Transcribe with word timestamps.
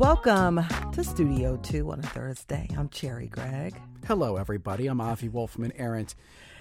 Welcome 0.00 0.64
to 0.92 1.04
Studio 1.04 1.58
2 1.58 1.92
on 1.92 1.98
a 1.98 2.02
Thursday. 2.02 2.66
I'm 2.74 2.88
Cherri 2.88 3.26
Gregg. 3.28 3.78
Hello, 4.06 4.36
everybody. 4.36 4.86
I'm 4.86 4.98
Avi 4.98 5.28
Wolfman-Arent. 5.28 6.14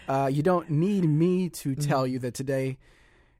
Uh, 0.09 0.29
you 0.29 0.43
don't 0.43 0.69
need 0.69 1.05
me 1.05 1.47
to 1.47 1.73
tell 1.73 2.05
you 2.05 2.19
that 2.19 2.33
today 2.33 2.77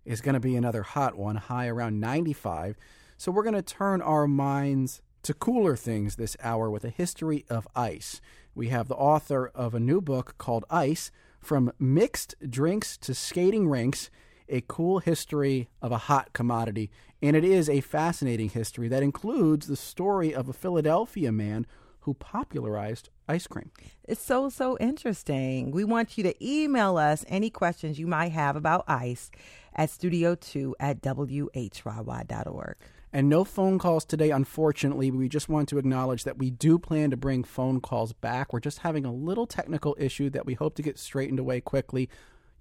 is 0.05 0.21
going 0.21 0.35
to 0.35 0.39
be 0.39 0.55
another 0.55 0.83
hot 0.83 1.15
one, 1.15 1.35
high 1.35 1.67
around 1.67 1.99
95. 1.99 2.77
So 3.17 3.29
we're 3.29 3.43
going 3.43 3.55
to 3.55 3.61
turn 3.61 4.01
our 4.01 4.25
minds 4.25 5.01
to 5.23 5.33
cooler 5.33 5.75
things 5.75 6.15
this 6.15 6.37
hour 6.41 6.71
with 6.71 6.85
a 6.85 6.89
history 6.89 7.43
of 7.49 7.67
ice. 7.75 8.21
We 8.55 8.69
have 8.69 8.87
the 8.87 8.95
author 8.95 9.51
of 9.53 9.75
a 9.75 9.81
new 9.81 9.99
book 9.99 10.35
called 10.37 10.63
Ice 10.69 11.11
From 11.41 11.73
Mixed 11.77 12.35
Drinks 12.49 12.95
to 12.99 13.13
Skating 13.13 13.67
Rinks 13.67 14.09
A 14.49 14.61
Cool 14.67 14.99
History 14.99 15.69
of 15.81 15.91
a 15.91 15.97
Hot 15.97 16.33
Commodity. 16.33 16.89
And 17.21 17.35
it 17.35 17.43
is 17.43 17.69
a 17.69 17.81
fascinating 17.81 18.49
history 18.49 18.87
that 18.87 19.03
includes 19.03 19.67
the 19.67 19.75
story 19.75 20.33
of 20.33 20.49
a 20.49 20.53
Philadelphia 20.53 21.31
man 21.31 21.65
who 22.01 22.13
popularized 22.13 23.09
ice 23.27 23.45
cream. 23.47 23.71
It's 24.03 24.23
so, 24.23 24.49
so 24.49 24.77
interesting. 24.79 25.71
We 25.71 25.83
want 25.83 26.17
you 26.17 26.23
to 26.23 26.45
email 26.45 26.97
us 26.97 27.25
any 27.27 27.49
questions 27.49 27.99
you 27.99 28.07
might 28.07 28.31
have 28.31 28.55
about 28.55 28.85
ice 28.87 29.29
at 29.75 29.89
studio2 29.89 30.73
at 30.79 31.01
whyy.org. 31.01 32.75
And 33.11 33.27
no 33.27 33.43
phone 33.43 33.79
calls 33.79 34.05
today, 34.05 34.29
unfortunately. 34.29 35.09
We 35.09 35.29
just 35.29 35.49
want 35.49 35.67
to 35.69 35.79
acknowledge 35.79 36.25
that 36.25 36.37
we 36.37 36.51
do 36.51 36.77
plan 36.77 37.09
to 37.09 37.17
bring 37.17 37.43
phone 37.43 37.81
calls 37.81 38.13
back. 38.13 38.53
We're 38.53 38.59
just 38.59 38.79
having 38.79 39.03
a 39.03 39.11
little 39.11 39.47
technical 39.47 39.95
issue 39.99 40.29
that 40.29 40.45
we 40.45 40.53
hope 40.53 40.75
to 40.75 40.83
get 40.83 40.99
straightened 40.99 41.39
away 41.39 41.59
quickly. 41.59 42.07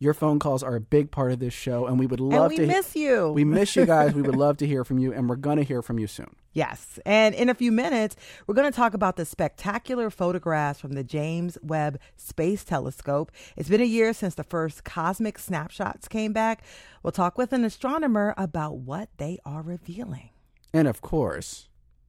Your 0.01 0.15
phone 0.15 0.39
calls 0.39 0.63
are 0.63 0.77
a 0.77 0.81
big 0.81 1.11
part 1.11 1.33
of 1.33 1.41
this 1.41 1.53
show, 1.53 1.87
and 1.87 1.99
we 1.99 2.07
would 2.07 2.21
love 2.21 2.51
we 2.51 2.59
to. 2.59 2.67
miss 2.67 2.95
you. 2.95 3.31
We 3.33 3.45
miss 3.45 3.75
you 3.75 3.85
guys. 3.85 4.15
we 4.15 4.23
would 4.23 4.37
love 4.47 4.57
to 4.59 4.67
hear 4.67 4.85
from 4.85 4.99
you, 4.99 5.13
and 5.13 5.29
we're 5.29 5.37
going 5.37 5.57
to 5.57 5.65
hear 5.65 5.83
from 5.83 5.99
you 5.99 6.07
soon. 6.07 6.37
Yes. 6.53 6.99
And 7.05 7.35
in 7.35 7.49
a 7.49 7.55
few 7.55 7.73
minutes, 7.73 8.15
we're 8.47 8.55
going 8.55 8.71
to 8.71 8.77
talk 8.77 8.95
about 8.95 9.17
the 9.17 9.25
spectacular 9.25 10.09
photographs 10.11 10.81
from 10.81 10.93
the 10.93 11.05
James 11.05 11.59
Webb 11.63 11.99
Space 12.17 12.65
Telescope. 12.65 13.33
It's 13.57 13.69
been 13.69 13.81
a 13.81 13.85
year 13.85 14.13
since 14.13 14.35
the 14.35 14.45
first 14.45 14.85
cosmic 14.85 15.39
snapshots 15.39 16.07
came 16.09 16.33
back. 16.33 16.63
We'll 17.03 17.13
talk 17.13 17.37
with 17.37 17.53
an 17.53 17.65
astronomer 17.65 18.35
about 18.37 18.77
what 18.77 19.09
they 19.19 19.39
are 19.45 19.63
revealing. 19.63 20.31
And 20.73 20.87
of 20.87 21.01
course, 21.01 21.68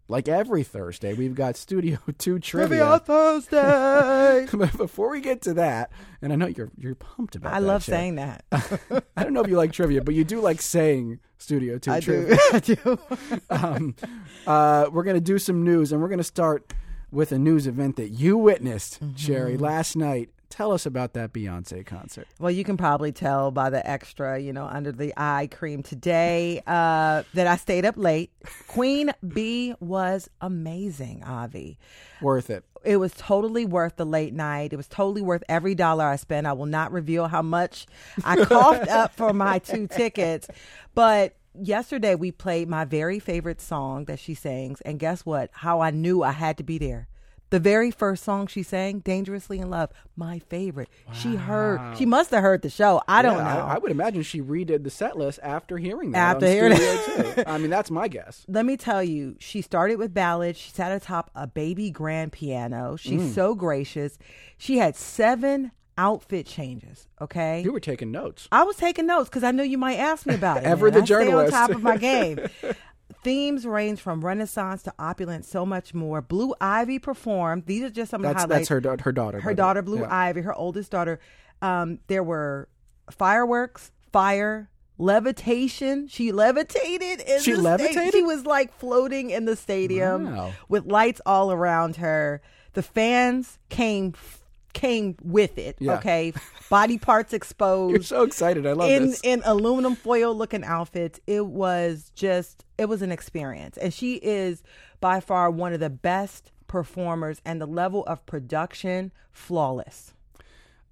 like 0.09 0.27
every 0.27 0.63
Thursday, 0.63 1.13
we've 1.13 1.35
got 1.35 1.55
Studio 1.55 1.97
2 2.17 2.39
trivia. 2.39 2.99
Thursday. 2.99 4.47
but 4.53 4.75
before 4.75 5.09
we 5.11 5.21
get 5.21 5.41
to 5.43 5.53
that, 5.53 5.91
and 6.21 6.33
I 6.33 6.35
know 6.35 6.47
you're 6.47 6.71
you're 6.77 6.95
pumped 6.95 7.35
about 7.35 7.53
I 7.53 7.59
that, 7.61 7.65
love 7.65 7.83
saying 7.83 8.15
that. 8.15 8.43
I 8.51 9.23
don't 9.23 9.33
know 9.33 9.41
if 9.41 9.47
you 9.47 9.55
like 9.55 9.71
trivia, 9.71 10.01
but 10.01 10.15
you 10.15 10.23
do 10.25 10.41
like 10.41 10.61
saying 10.61 11.19
Studio 11.37 11.77
2 11.77 11.91
I 11.91 11.99
trivia. 12.01 12.35
do. 12.35 12.39
I 12.51 12.59
do. 12.59 12.99
um, 13.49 13.95
uh, 14.45 14.89
we're 14.91 15.03
going 15.03 15.15
to 15.15 15.21
do 15.21 15.37
some 15.39 15.63
news, 15.63 15.91
and 15.91 16.01
we're 16.01 16.09
going 16.09 16.17
to 16.17 16.23
start 16.23 16.73
with 17.11 17.31
a 17.31 17.39
news 17.39 17.65
event 17.67 17.95
that 17.95 18.09
you 18.09 18.37
witnessed, 18.37 18.99
Cherri, 19.15 19.53
Mm-hmm. 19.53 19.63
last 19.63 19.95
night. 19.95 20.29
Tell 20.49 20.71
us 20.71 20.85
about 20.85 21.13
that 21.13 21.31
Beyonce 21.31 21.85
concert. 21.85 22.27
Well, 22.39 22.51
you 22.51 22.63
can 22.63 22.75
probably 22.75 23.11
tell 23.11 23.51
by 23.51 23.69
the 23.69 23.87
extra, 23.87 24.39
you 24.39 24.51
know, 24.51 24.65
under 24.65 24.91
the 24.91 25.13
eye 25.15 25.47
cream 25.51 25.83
today 25.83 26.61
uh, 26.65 27.23
that 27.35 27.45
I 27.45 27.55
stayed 27.55 27.85
up 27.85 27.95
late. 27.97 28.31
Queen 28.67 29.11
Bee 29.27 29.75
was 29.79 30.27
amazing, 30.41 31.23
Avi. 31.23 31.77
Worth 32.21 32.49
it. 32.49 32.63
It 32.83 32.97
was 32.97 33.13
totally 33.13 33.65
worth 33.65 33.97
the 33.97 34.05
late 34.05 34.33
night. 34.33 34.73
It 34.73 34.77
was 34.77 34.87
totally 34.87 35.21
worth 35.21 35.43
every 35.47 35.75
dollar 35.75 36.05
I 36.05 36.15
spent. 36.15 36.47
I 36.47 36.53
will 36.53 36.65
not 36.65 36.91
reveal 36.91 37.27
how 37.27 37.43
much 37.43 37.85
I 38.23 38.35
coughed 38.45 38.87
up 38.87 39.15
for 39.15 39.33
my 39.33 39.59
two 39.59 39.87
tickets. 39.87 40.47
But 40.95 41.35
yesterday 41.53 42.15
we 42.15 42.31
played 42.31 42.67
my 42.67 42.85
very 42.85 43.19
favorite 43.19 43.61
song 43.61 44.05
that 44.05 44.19
she 44.19 44.33
sings. 44.33 44.81
And 44.81 44.97
guess 44.97 45.25
what? 45.25 45.51
How 45.53 45.81
I 45.81 45.91
knew 45.91 46.23
I 46.23 46.31
had 46.31 46.57
to 46.57 46.63
be 46.63 46.77
there. 46.77 47.07
The 47.49 47.59
very 47.59 47.89
first 47.89 48.23
song 48.23 48.47
she 48.47 48.61
sang, 48.61 48.99
Dangerously 48.99 49.59
in 49.59 49.69
Love, 49.69 49.89
my 50.15 50.39
favorite. 50.39 50.89
She 51.13 51.35
heard, 51.35 51.97
she 51.97 52.05
must 52.05 52.29
have 52.31 52.43
heard 52.43 52.61
the 52.61 52.69
show. 52.69 53.01
I 53.07 53.21
don't 53.21 53.37
Yeah, 53.37 53.43
know. 53.43 53.61
I, 53.61 53.75
I 53.75 53.77
would 53.79 53.91
imagine 53.91 54.21
she 54.21 54.41
redid 54.41 54.83
the 54.83 54.89
set 54.89 55.17
list 55.17 55.39
after 55.41 55.77
hearing 55.77 56.11
that. 56.11 56.35
After 56.35 56.47
hearing 56.47 56.73
it, 56.75 57.47
I 57.47 57.57
mean, 57.57 57.69
that's 57.71 57.89
my 57.89 58.07
guess. 58.07 58.45
let 58.47 58.65
me 58.65 58.77
tell 58.77 59.03
you, 59.03 59.35
she 59.39 59.61
started 59.61 59.97
with 59.97 60.13
ballads. 60.13 60.59
She 60.59 60.69
sat 60.69 60.91
atop 60.91 61.31
a 61.33 61.47
baby 61.47 61.89
grand 61.89 62.31
piano. 62.31 62.95
She's 62.95 63.21
mm. 63.21 63.33
so 63.33 63.55
gracious. 63.55 64.19
She 64.57 64.77
had 64.77 64.95
seven 64.95 65.71
outfit 65.99 66.45
changes. 66.45 67.07
Okay. 67.19 67.61
You 67.61 67.73
were 67.73 67.79
taking 67.81 68.09
notes. 68.09 68.47
I 68.51 68.63
was 68.63 68.77
taking 68.77 69.05
notes 69.05 69.27
because 69.29 69.43
I 69.43 69.51
knew 69.51 69.63
you 69.63 69.77
might 69.77 69.97
ask 69.97 70.25
me 70.25 70.33
about 70.33 70.57
it. 70.57 70.63
Ever 70.65 70.89
the 70.89 71.01
I 71.01 71.05
stay 71.05 71.31
on 71.31 71.49
top 71.49 71.71
of 71.71 71.83
my 71.83 71.97
game. 71.97 72.39
Themes 73.23 73.65
range 73.65 73.99
from 73.99 74.23
Renaissance 74.23 74.83
to 74.83 74.93
opulence, 74.99 75.47
so 75.47 75.65
much 75.65 75.93
more. 75.93 76.21
Blue 76.21 76.53
Ivy 76.61 76.99
performed. 76.99 77.65
These 77.65 77.83
are 77.83 77.89
just 77.89 78.11
some 78.11 78.21
of 78.21 78.29
the 78.29 78.33
That's 78.33 78.43
highlights. 78.43 78.69
that's 78.69 78.85
her 78.85 78.97
her 79.03 79.11
daughter. 79.11 79.39
her 79.41 79.53
daughter. 79.53 79.81
Blue 79.81 80.01
Yeah. 80.01 80.07
Ivy, 80.15 80.41
her 80.41 80.53
oldest 80.53 80.91
daughter. 80.91 81.19
Um, 81.61 81.99
there 82.07 82.23
were 82.23 82.69
fireworks, 83.11 83.91
fire, 84.13 84.69
levitation. 84.97 86.07
She 86.07 86.31
levitated. 86.31 87.21
In 87.21 87.41
She 87.41 87.51
the 87.51 87.57
sta- 87.57 87.63
levitated? 87.63 88.13
she 88.13 88.21
was 88.23 88.45
like 88.45 88.71
floating 88.77 89.29
in 89.31 89.45
the 89.45 89.55
stadium 89.55 90.35
Wow. 90.35 90.53
with 90.69 90.85
lights 90.85 91.19
all 91.25 91.51
around 91.51 91.97
her. 91.97 92.41
The 92.73 92.83
fans 92.83 93.57
came 93.69 94.13
came 94.79 95.15
with 95.21 95.57
it. 95.57 95.75
Yeah. 95.79 95.95
Okay, 95.95 96.33
body 96.69 96.97
parts 96.97 97.33
exposed 97.33 97.91
You're 97.95 98.03
so 98.03 98.23
excited. 98.23 98.65
I 98.65 98.73
love 98.73 98.89
in 98.89 99.07
this. 99.07 99.19
in 99.21 99.41
aluminum 99.45 99.95
foil 99.95 100.35
looking 100.35 100.63
outfits. 100.63 101.19
It 101.27 101.45
was 101.45 102.11
just 102.15 102.65
it 102.77 102.85
was 102.85 103.01
an 103.01 103.11
experience, 103.11 103.77
and 103.77 103.93
she 103.93 104.15
is 104.15 104.63
by 105.01 105.19
far 105.19 105.51
one 105.51 105.73
of 105.73 105.79
the 105.79 105.89
best 105.89 106.51
performers, 106.67 107.41
and 107.43 107.59
the 107.59 107.65
level 107.65 108.05
of 108.05 108.25
production 108.25 109.11
flawless. 109.31 110.13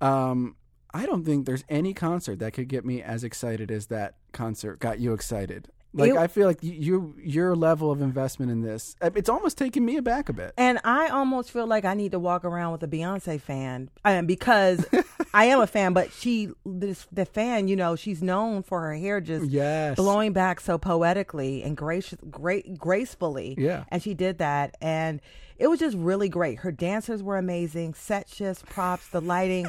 Um, 0.01 0.55
I 0.93 1.05
don't 1.05 1.23
think 1.23 1.45
there's 1.45 1.63
any 1.69 1.93
concert 1.93 2.39
that 2.39 2.53
could 2.53 2.67
get 2.67 2.85
me 2.85 3.01
as 3.01 3.23
excited 3.23 3.71
as 3.71 3.87
that 3.87 4.15
concert 4.31 4.79
got 4.79 4.99
you 4.99 5.13
excited. 5.13 5.69
Like 5.97 6.11
It- 6.11 6.17
I 6.17 6.27
feel 6.27 6.47
like 6.47 6.63
you, 6.63 6.73
you 6.73 7.15
your 7.17 7.55
level 7.55 7.91
of 7.91 8.01
investment 8.01 8.51
in 8.51 8.61
this, 8.61 8.95
uh, 9.01 9.09
it's 9.15 9.29
almost 9.29 9.57
taking 9.57 9.83
me 9.85 9.97
aback 9.97 10.29
a 10.29 10.33
bit. 10.33 10.53
And 10.57 10.79
I 10.83 11.07
almost 11.09 11.51
feel 11.51 11.65
like 11.67 11.85
I 11.85 11.93
need 11.95 12.11
to 12.11 12.19
walk 12.19 12.45
around 12.45 12.71
with 12.73 12.83
a 12.83 12.87
Beyonce 12.87 13.41
fan, 13.41 13.89
um, 14.05 14.25
because 14.27 14.85
I 15.33 15.45
am 15.45 15.59
a 15.59 15.67
fan. 15.67 15.93
But 15.93 16.11
she, 16.13 16.49
this 16.65 17.07
the 17.11 17.25
fan, 17.25 17.67
you 17.67 17.75
know, 17.75 17.95
she's 17.95 18.21
known 18.21 18.63
for 18.63 18.81
her 18.81 18.95
hair 18.95 19.19
just 19.21 19.49
Yes. 19.49 19.95
blowing 19.95 20.33
back 20.33 20.59
so 20.61 20.77
poetically 20.77 21.63
and 21.63 21.75
gracious, 21.75 22.19
great, 22.29 22.77
gracefully. 22.77 23.55
Yeah. 23.57 23.83
and 23.89 24.01
she 24.03 24.13
did 24.13 24.37
that, 24.37 24.77
and 24.81 25.19
it 25.57 25.67
was 25.67 25.79
just 25.79 25.97
really 25.97 26.29
great. 26.29 26.59
Her 26.59 26.71
dancers 26.71 27.23
were 27.23 27.37
amazing. 27.37 27.95
Set 27.95 28.29
shifts, 28.29 28.63
props, 28.69 29.07
the 29.07 29.19
lighting. 29.21 29.67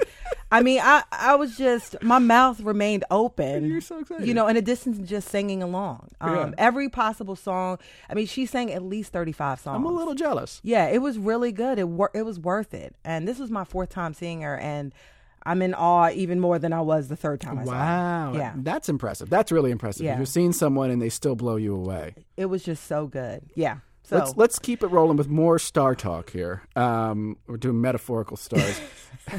I 0.51 0.63
mean, 0.63 0.81
I 0.83 1.03
I 1.13 1.35
was 1.35 1.57
just 1.57 2.03
my 2.03 2.19
mouth 2.19 2.61
remained 2.61 3.05
open. 3.11 3.67
You're 3.71 3.81
so 3.83 3.99
excited. 3.99 4.27
You 4.27 4.33
know, 4.35 4.47
in 4.47 4.57
addition 4.57 4.95
to 4.95 5.03
just 5.03 5.29
singing 5.29 5.63
along, 5.63 6.09
um, 6.21 6.35
Yeah. 6.35 6.51
every 6.57 6.89
possible 6.89 7.37
song. 7.37 7.79
I 8.09 8.15
mean, 8.15 8.27
she 8.27 8.47
sang 8.47 8.73
at 8.73 8.83
least 8.83 9.13
thirty 9.13 9.33
five 9.33 9.61
songs. 9.61 9.77
I'm 9.77 9.85
a 9.85 9.91
little 9.93 10.15
jealous. 10.15 10.61
Yeah, 10.65 10.87
it 10.87 11.03
was 11.03 11.19
really 11.19 11.53
good. 11.53 11.79
It 11.79 11.89
wor- 11.89 12.11
it 12.15 12.23
was 12.23 12.41
worth 12.41 12.73
it. 12.73 12.95
And 13.05 13.29
this 13.29 13.39
was 13.39 13.51
my 13.51 13.65
fourth 13.65 13.91
time 13.91 14.15
seeing 14.15 14.41
her, 14.41 14.57
and 14.57 14.95
I'm 15.45 15.61
in 15.63 15.75
awe 15.75 16.11
even 16.11 16.41
more 16.41 16.59
than 16.59 16.73
I 16.73 16.81
was 16.81 17.09
the 17.09 17.17
third 17.17 17.41
time 17.41 17.59
I 17.59 17.65
saw. 17.65 17.71
Wow. 17.73 18.33
Yeah, 18.35 18.53
That's 18.57 18.89
impressive. 18.89 19.31
That's 19.31 19.51
really 19.53 19.71
impressive. 19.71 20.05
Yeah. 20.05 20.19
You've 20.19 20.29
seen 20.29 20.53
someone 20.53 20.91
and 20.91 21.01
they 21.01 21.09
still 21.09 21.37
blow 21.37 21.57
you 21.57 21.75
away. 21.75 22.15
it 22.37 22.47
was 22.47 22.63
just 22.65 22.85
so 22.87 23.07
good. 23.07 23.43
Yeah. 23.55 23.79
So 24.09 24.17
Let's 24.17 24.37
let's 24.39 24.59
keep 24.59 24.83
it 24.83 24.87
rolling 24.87 25.19
with 25.19 25.29
more 25.29 25.59
star 25.59 25.95
talk 25.95 26.31
here. 26.31 26.63
Um, 26.75 27.37
we're 27.47 27.59
doing 27.59 27.83
metaphorical 27.83 28.39
stars. 28.39 28.81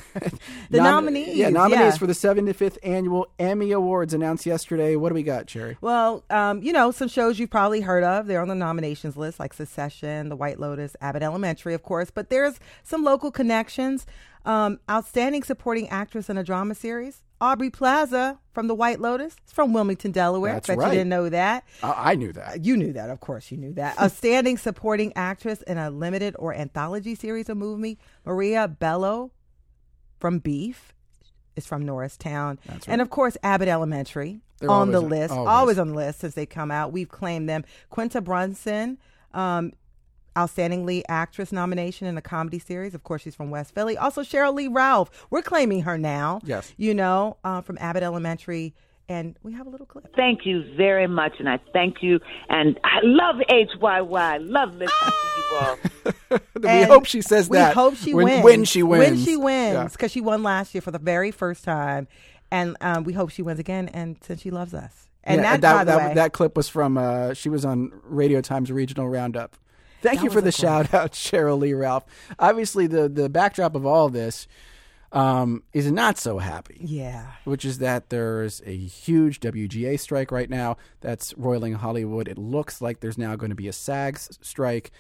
The 0.70 0.78
Nom- 0.78 1.06
nominees, 1.06 1.36
yeah, 1.36 1.50
nominees 1.50 1.80
yeah. 1.80 1.98
for 1.98 2.06
the 2.06 2.14
75th 2.14 2.78
annual 2.84 3.26
Emmy 3.40 3.72
Awards 3.72 4.14
announced 4.14 4.46
yesterday. 4.46 4.96
What 4.96 5.10
do 5.10 5.16
we 5.16 5.24
got, 5.24 5.48
Cherri? 5.48 5.78
well, 5.82 6.24
um, 6.30 6.62
you 6.62 6.72
know, 6.72 6.92
some 6.92 7.08
shows 7.08 7.40
you've 7.40 7.50
probably 7.50 7.82
heard 7.82 8.04
of. 8.04 8.28
They're 8.28 8.42
on 8.42 8.50
the 8.50 8.54
nominations 8.56 9.18
list, 9.18 9.40
like 9.40 9.52
Succession, 9.52 10.30
The 10.30 10.36
White 10.36 10.60
Lotus, 10.60 10.96
Abbott 11.02 11.24
Elementary, 11.24 11.74
of 11.74 11.82
course. 11.82 12.12
But 12.12 12.30
there's 12.30 12.60
some 12.84 13.04
local 13.04 13.32
connections. 13.32 14.06
Um, 14.46 14.80
outstanding 14.90 15.44
supporting 15.44 15.90
actress 15.90 16.30
in 16.30 16.38
a 16.38 16.44
drama 16.44 16.76
series. 16.76 17.24
Aubrey 17.42 17.70
Plaza 17.70 18.38
from 18.52 18.68
The 18.68 18.76
White 18.76 19.00
Lotus. 19.00 19.36
It's 19.44 19.54
from 19.54 19.72
Wilmington, 19.72 20.12
Delaware. 20.12 20.54
That's 20.54 20.68
Bet 20.68 20.78
right. 20.78 20.88
you 20.88 20.92
didn't 20.92 21.10
know 21.10 21.30
that. 21.30 21.64
I, 21.82 22.12
I 22.12 22.16
knew 22.16 22.34
that. 22.34 22.66
You 22.66 22.76
knew 22.76 22.92
that, 22.94 23.10
of 23.10 23.22
course, 23.22 23.50
you 23.52 23.58
knew 23.58 23.74
that. 23.74 23.96
A 23.98 24.10
standing 24.10 24.58
supporting 24.58 25.14
actress 25.16 25.62
in 25.62 25.78
a 25.78 25.90
limited 25.90 26.36
or 26.38 26.54
anthology 26.54 27.16
series 27.16 27.48
of 27.48 27.58
movie, 27.58 27.98
Maria 28.26 28.68
Bello 28.68 29.32
from 30.20 30.40
Beef 30.40 30.94
is 31.56 31.66
from 31.66 31.86
Norristown. 31.86 32.60
That's 32.66 32.88
And 32.88 33.02
of 33.02 33.10
course, 33.10 33.38
Abbott 33.42 33.70
Elementary 33.70 34.42
They're 34.60 34.70
on 34.70 34.92
the 34.92 35.00
list, 35.02 35.34
always. 35.34 35.48
always. 35.50 35.80
on 35.80 35.90
the 35.90 35.96
list 35.96 36.20
since 36.20 36.34
they 36.34 36.46
come 36.46 36.72
out. 36.72 36.92
We've 36.92 37.10
claimed 37.10 37.48
them. 37.48 37.64
Quinta 37.90 38.20
Brunson, 38.22 38.98
um, 39.34 39.72
Outstanding 40.38 40.86
Lead 40.86 41.06
Actress 41.10 41.52
nomination 41.52 42.08
in 42.08 42.18
a 42.18 42.22
comedy 42.22 42.60
series. 42.60 42.94
Of 42.94 43.04
course, 43.04 43.22
she's 43.24 43.36
from 43.36 43.50
West 43.50 43.74
Philly. 43.74 43.98
Also, 43.98 44.22
Sheryl 44.22 44.54
Lee 44.54 44.68
Ralph. 44.68 45.28
We're 45.30 45.42
claiming 45.42 45.82
her 45.84 45.98
now. 45.98 46.40
Yes. 46.44 46.74
You 46.78 46.94
know, 46.94 47.38
uh, 47.44 47.62
from 47.62 47.78
Abbott 47.80 48.04
Elementary 48.04 48.74
and 49.10 49.36
we 49.42 49.52
have 49.54 49.66
a 49.66 49.70
little 49.72 49.88
clip. 49.88 50.16
Thank 50.16 50.46
you 50.46 50.64
very 50.78 51.08
much, 51.08 51.34
and 51.40 51.50
I 51.50 51.58
thank 51.74 52.04
you. 52.04 52.20
And 52.48 52.80
I 52.84 53.00
love 53.02 53.38
WHYY. 53.50 54.38
Love 54.48 54.76
listening 54.76 54.88
to 54.90 55.14
you 55.38 55.58
all. 55.58 55.78
we 56.62 56.68
And 56.70 56.90
hope 56.92 57.06
she 57.06 57.22
says 57.22 57.50
we 57.50 57.58
that. 57.58 57.74
hope 57.74 57.96
she 57.96 58.14
when, 58.14 58.26
wins. 58.28 58.44
When 58.44 58.66
she 58.66 58.84
wins. 58.84 59.04
When 59.04 59.18
she 59.18 59.36
wins, 59.36 59.74
Yeah. 59.74 59.88
because 59.92 60.12
she 60.12 60.22
won 60.22 60.44
last 60.44 60.76
year 60.76 60.82
for 60.82 60.92
the 60.92 61.00
very 61.00 61.32
first 61.32 61.64
time, 61.64 62.08
and 62.52 62.78
um, 62.82 63.04
we 63.04 63.14
hope 63.14 63.32
she 63.32 63.42
wins 63.42 63.60
again. 63.60 63.90
And 63.90 64.18
since 64.22 64.42
she 64.42 64.52
loves 64.52 64.76
us, 64.76 65.10
and 65.24 65.42
Yeah, 65.42 65.58
that, 65.58 65.78
by 65.78 65.84
the 65.86 65.92
that, 65.98 66.08
way, 66.10 66.14
that 66.14 66.34
clip 66.34 66.56
was 66.56 66.70
from 66.70 66.98
uh, 67.00 67.34
she 67.34 67.50
was 67.50 67.66
on 67.66 67.92
Radio 68.04 68.42
Times 68.42 68.72
Regional 68.72 69.10
Roundup. 69.10 69.56
Thank 70.02 70.20
That 70.20 70.24
you 70.24 70.30
for 70.30 70.42
the 70.42 70.52
shout 70.52 70.94
out, 70.94 71.12
Sheryl 71.14 71.60
Lee 71.60 71.74
Ralph. 71.74 72.06
Obviously, 72.38 72.88
the 72.88 73.10
the 73.10 73.30
backdrop 73.30 73.76
of 73.76 73.86
all 73.86 74.10
this 74.10 74.48
um, 75.12 75.64
is 75.74 75.92
not 75.92 76.18
so 76.18 76.38
happy. 76.38 76.78
yeah, 76.80 77.34
which 77.44 77.66
is 77.66 77.80
that 77.80 78.10
there's 78.10 78.62
a 78.66 78.76
huge 78.76 79.40
WGA 79.40 80.00
strike 80.00 80.32
right 80.32 80.50
now 80.50 80.78
that's 81.02 81.34
roiling 81.38 81.74
Hollywood. 81.74 82.28
It 82.28 82.38
looks 82.38 82.82
like 82.82 83.00
there's 83.00 83.18
now 83.18 83.36
going 83.36 83.50
to 83.50 83.56
be 83.56 83.68
a 83.68 83.74
SAG 83.74 84.20
strike. 84.20 84.92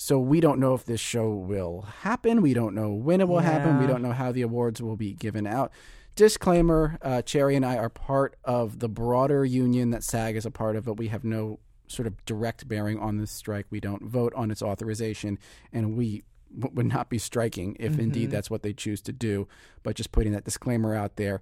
So 0.00 0.18
we 0.18 0.40
don't 0.40 0.60
know 0.60 0.74
if 0.74 0.84
this 0.84 1.00
show 1.00 1.30
will 1.30 1.82
happen. 2.02 2.40
We 2.40 2.54
don't 2.54 2.74
know 2.74 2.92
when 2.92 3.20
it 3.20 3.26
will 3.26 3.40
happen. 3.40 3.80
We 3.80 3.86
don't 3.88 4.00
know 4.00 4.12
how 4.12 4.30
the 4.30 4.42
awards 4.42 4.80
will 4.80 4.96
be 4.96 5.12
given 5.12 5.44
out. 5.44 5.72
Disclaimer 6.14 6.98
uh, 7.02 7.22
Cherri 7.22 7.56
and 7.56 7.66
I 7.66 7.76
are 7.76 7.88
part 7.88 8.36
of 8.44 8.78
the 8.78 8.88
broader 8.88 9.44
union 9.44 9.90
that 9.90 10.04
SAG 10.04 10.36
is 10.36 10.46
a 10.46 10.52
part 10.52 10.76
of, 10.76 10.84
but 10.84 10.94
we 10.94 11.08
have 11.08 11.24
no 11.24 11.58
sort 11.90 12.06
of 12.06 12.24
direct 12.24 12.68
bearing 12.68 12.98
on 12.98 13.16
this 13.18 13.30
strike. 13.30 13.66
We 13.70 13.80
don't 13.80 14.04
vote 14.04 14.32
on 14.34 14.50
its 14.50 14.62
authorization, 14.62 15.38
and 15.72 15.96
we 15.96 16.22
w- 16.56 16.74
would 16.74 16.86
not 16.86 17.08
be 17.10 17.18
striking 17.18 17.76
if 17.80 17.92
Mm-hmm. 17.92 18.00
indeed 18.00 18.30
that's 18.30 18.50
what 18.50 18.62
they 18.62 18.72
choose 18.72 19.00
to 19.02 19.12
do. 19.12 19.48
But 19.82 19.96
just 19.96 20.12
putting 20.12 20.32
that 20.32 20.44
disclaimer 20.44 20.94
out 20.94 21.16
there. 21.16 21.40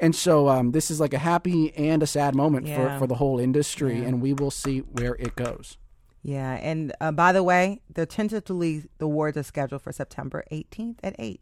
And 0.00 0.14
so 0.14 0.48
um, 0.48 0.70
this 0.72 0.90
is 0.92 1.00
like 1.00 1.12
a 1.12 1.18
happy 1.18 1.74
and 1.76 2.02
a 2.02 2.06
sad 2.06 2.34
moment 2.36 2.66
Yeah. 2.66 2.94
for, 2.94 3.00
for 3.00 3.06
the 3.08 3.16
whole 3.16 3.40
industry, 3.40 3.98
and 4.04 4.22
we 4.22 4.32
will 4.32 4.50
see 4.52 4.78
where 4.80 5.16
it 5.16 5.34
goes. 5.34 5.76
yeah. 6.22 6.52
And 6.54 6.92
uh, 7.00 7.10
by 7.12 7.32
the 7.32 7.42
way, 7.42 7.80
the 7.92 8.06
tentatively 8.06 8.84
the 8.98 9.06
awards 9.06 9.36
are 9.36 9.42
scheduled 9.42 9.82
for 9.82 9.92
September 9.92 10.44
18th 10.52 10.98
at 11.02 11.16
eight 11.18 11.40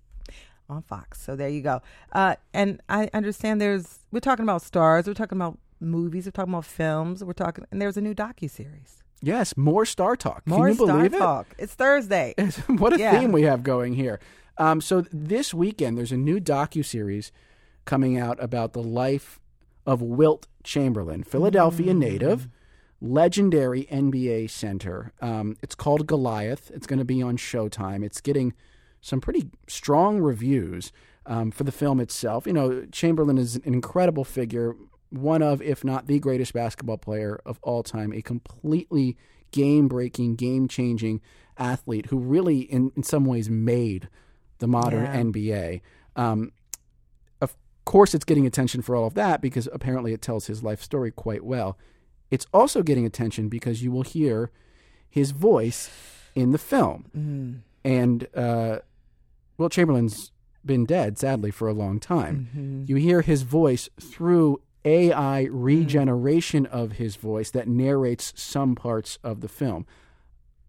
on 0.70 0.82
Fox. 0.82 1.20
So 1.20 1.36
there 1.36 1.48
you 1.50 1.60
go. 1.60 1.82
Uh, 2.12 2.36
and 2.54 2.80
I 2.88 3.10
understand 3.12 3.60
there's 3.60 3.98
we're 4.10 4.20
talking 4.20 4.42
about 4.44 4.62
stars, 4.62 5.06
we're 5.06 5.14
talking 5.14 5.36
about 5.38 5.58
movies, 5.80 6.26
we're 6.26 6.30
talking 6.32 6.52
about 6.52 6.64
films, 6.64 7.22
we're 7.24 7.32
talking, 7.32 7.64
and 7.70 7.80
there's 7.80 7.96
a 7.96 8.00
new 8.00 8.14
docu 8.14 8.48
series. 8.50 9.02
Yes, 9.22 9.56
more 9.56 9.86
Star 9.86 10.14
Talk. 10.16 10.46
More 10.46 10.68
Can 10.68 10.68
you 10.68 10.74
Star 10.84 10.96
believe 10.98 11.14
it? 11.14 11.18
Talk. 11.18 11.46
It's 11.58 11.74
Thursday. 11.74 12.34
what 12.66 12.92
a 12.94 12.98
Yeah. 12.98 13.18
theme 13.18 13.32
we 13.32 13.42
have 13.42 13.62
going 13.62 13.94
here. 13.94 14.20
Um, 14.58 14.80
so 14.80 15.04
this 15.12 15.52
weekend, 15.54 15.96
there's 15.96 16.12
a 16.12 16.16
new 16.16 16.38
docu 16.40 16.84
series 16.84 17.32
coming 17.84 18.18
out 18.18 18.42
about 18.42 18.72
the 18.72 18.82
life 18.82 19.40
of 19.86 20.02
Wilt 20.02 20.46
Chamberlain, 20.64 21.22
Philadelphia 21.22 21.92
Mm. 21.94 21.98
native, 21.98 22.48
legendary 23.00 23.86
NBA 23.90 24.46
center. 24.50 25.12
Um, 25.20 25.56
it's 25.62 25.74
called 25.74 26.06
Goliath. 26.06 26.70
It's 26.74 26.86
going 26.86 26.98
to 26.98 27.04
be 27.04 27.22
on 27.22 27.36
Showtime. 27.36 28.04
It's 28.04 28.20
getting 28.20 28.52
some 29.00 29.20
pretty 29.20 29.50
strong 29.68 30.18
reviews 30.20 30.92
um, 31.26 31.50
for 31.50 31.64
the 31.64 31.72
film 31.72 32.00
itself. 32.00 32.46
You 32.46 32.52
know, 32.52 32.86
Chamberlain 32.92 33.38
is 33.38 33.56
an 33.56 33.62
incredible 33.74 34.24
figure, 34.24 34.74
one 35.10 35.42
of, 35.42 35.62
if 35.62 35.84
not 35.84 36.06
the 36.06 36.18
greatest 36.18 36.52
basketball 36.52 36.98
player 36.98 37.40
of 37.46 37.58
all 37.62 37.82
time, 37.82 38.12
a 38.12 38.22
completely 38.22 39.16
game 39.52 39.88
breaking, 39.88 40.34
game 40.36 40.68
changing 40.68 41.20
athlete 41.58 42.06
who 42.06 42.18
really, 42.18 42.60
in, 42.60 42.92
in 42.96 43.02
some 43.02 43.24
ways, 43.24 43.48
made 43.48 44.08
the 44.58 44.66
modern 44.66 45.04
Yeah. 45.04 45.22
NBA. 45.22 45.80
Um, 46.16 46.52
of 47.40 47.56
course, 47.84 48.14
it's 48.14 48.24
getting 48.24 48.46
attention 48.46 48.82
for 48.82 48.96
all 48.96 49.06
of 49.06 49.14
that 49.14 49.40
because 49.40 49.68
apparently 49.72 50.12
it 50.12 50.20
tells 50.22 50.46
his 50.46 50.62
life 50.62 50.82
story 50.82 51.10
quite 51.10 51.44
well. 51.44 51.78
It's 52.30 52.46
also 52.52 52.82
getting 52.82 53.06
attention 53.06 53.48
because 53.48 53.82
you 53.82 53.92
will 53.92 54.02
hear 54.02 54.50
his 55.08 55.30
voice 55.30 55.88
in 56.34 56.50
the 56.52 56.58
film. 56.58 57.62
And 57.84 58.26
uh, 58.34 58.80
Wilt 59.56 59.72
Chamberlain's 59.72 60.32
been 60.64 60.84
dead, 60.84 61.16
sadly, 61.18 61.52
for 61.52 61.68
a 61.68 61.72
long 61.72 62.00
time. 62.00 62.84
You 62.88 62.96
hear 62.96 63.20
his 63.22 63.42
voice 63.42 63.88
through 64.00 64.60
AI 64.86 65.48
regeneration 65.50 66.66
of 66.66 66.92
his 66.92 67.16
voice 67.16 67.50
that 67.50 67.68
narrates 67.68 68.32
some 68.36 68.74
parts 68.74 69.18
of 69.24 69.40
the 69.40 69.48
film. 69.48 69.86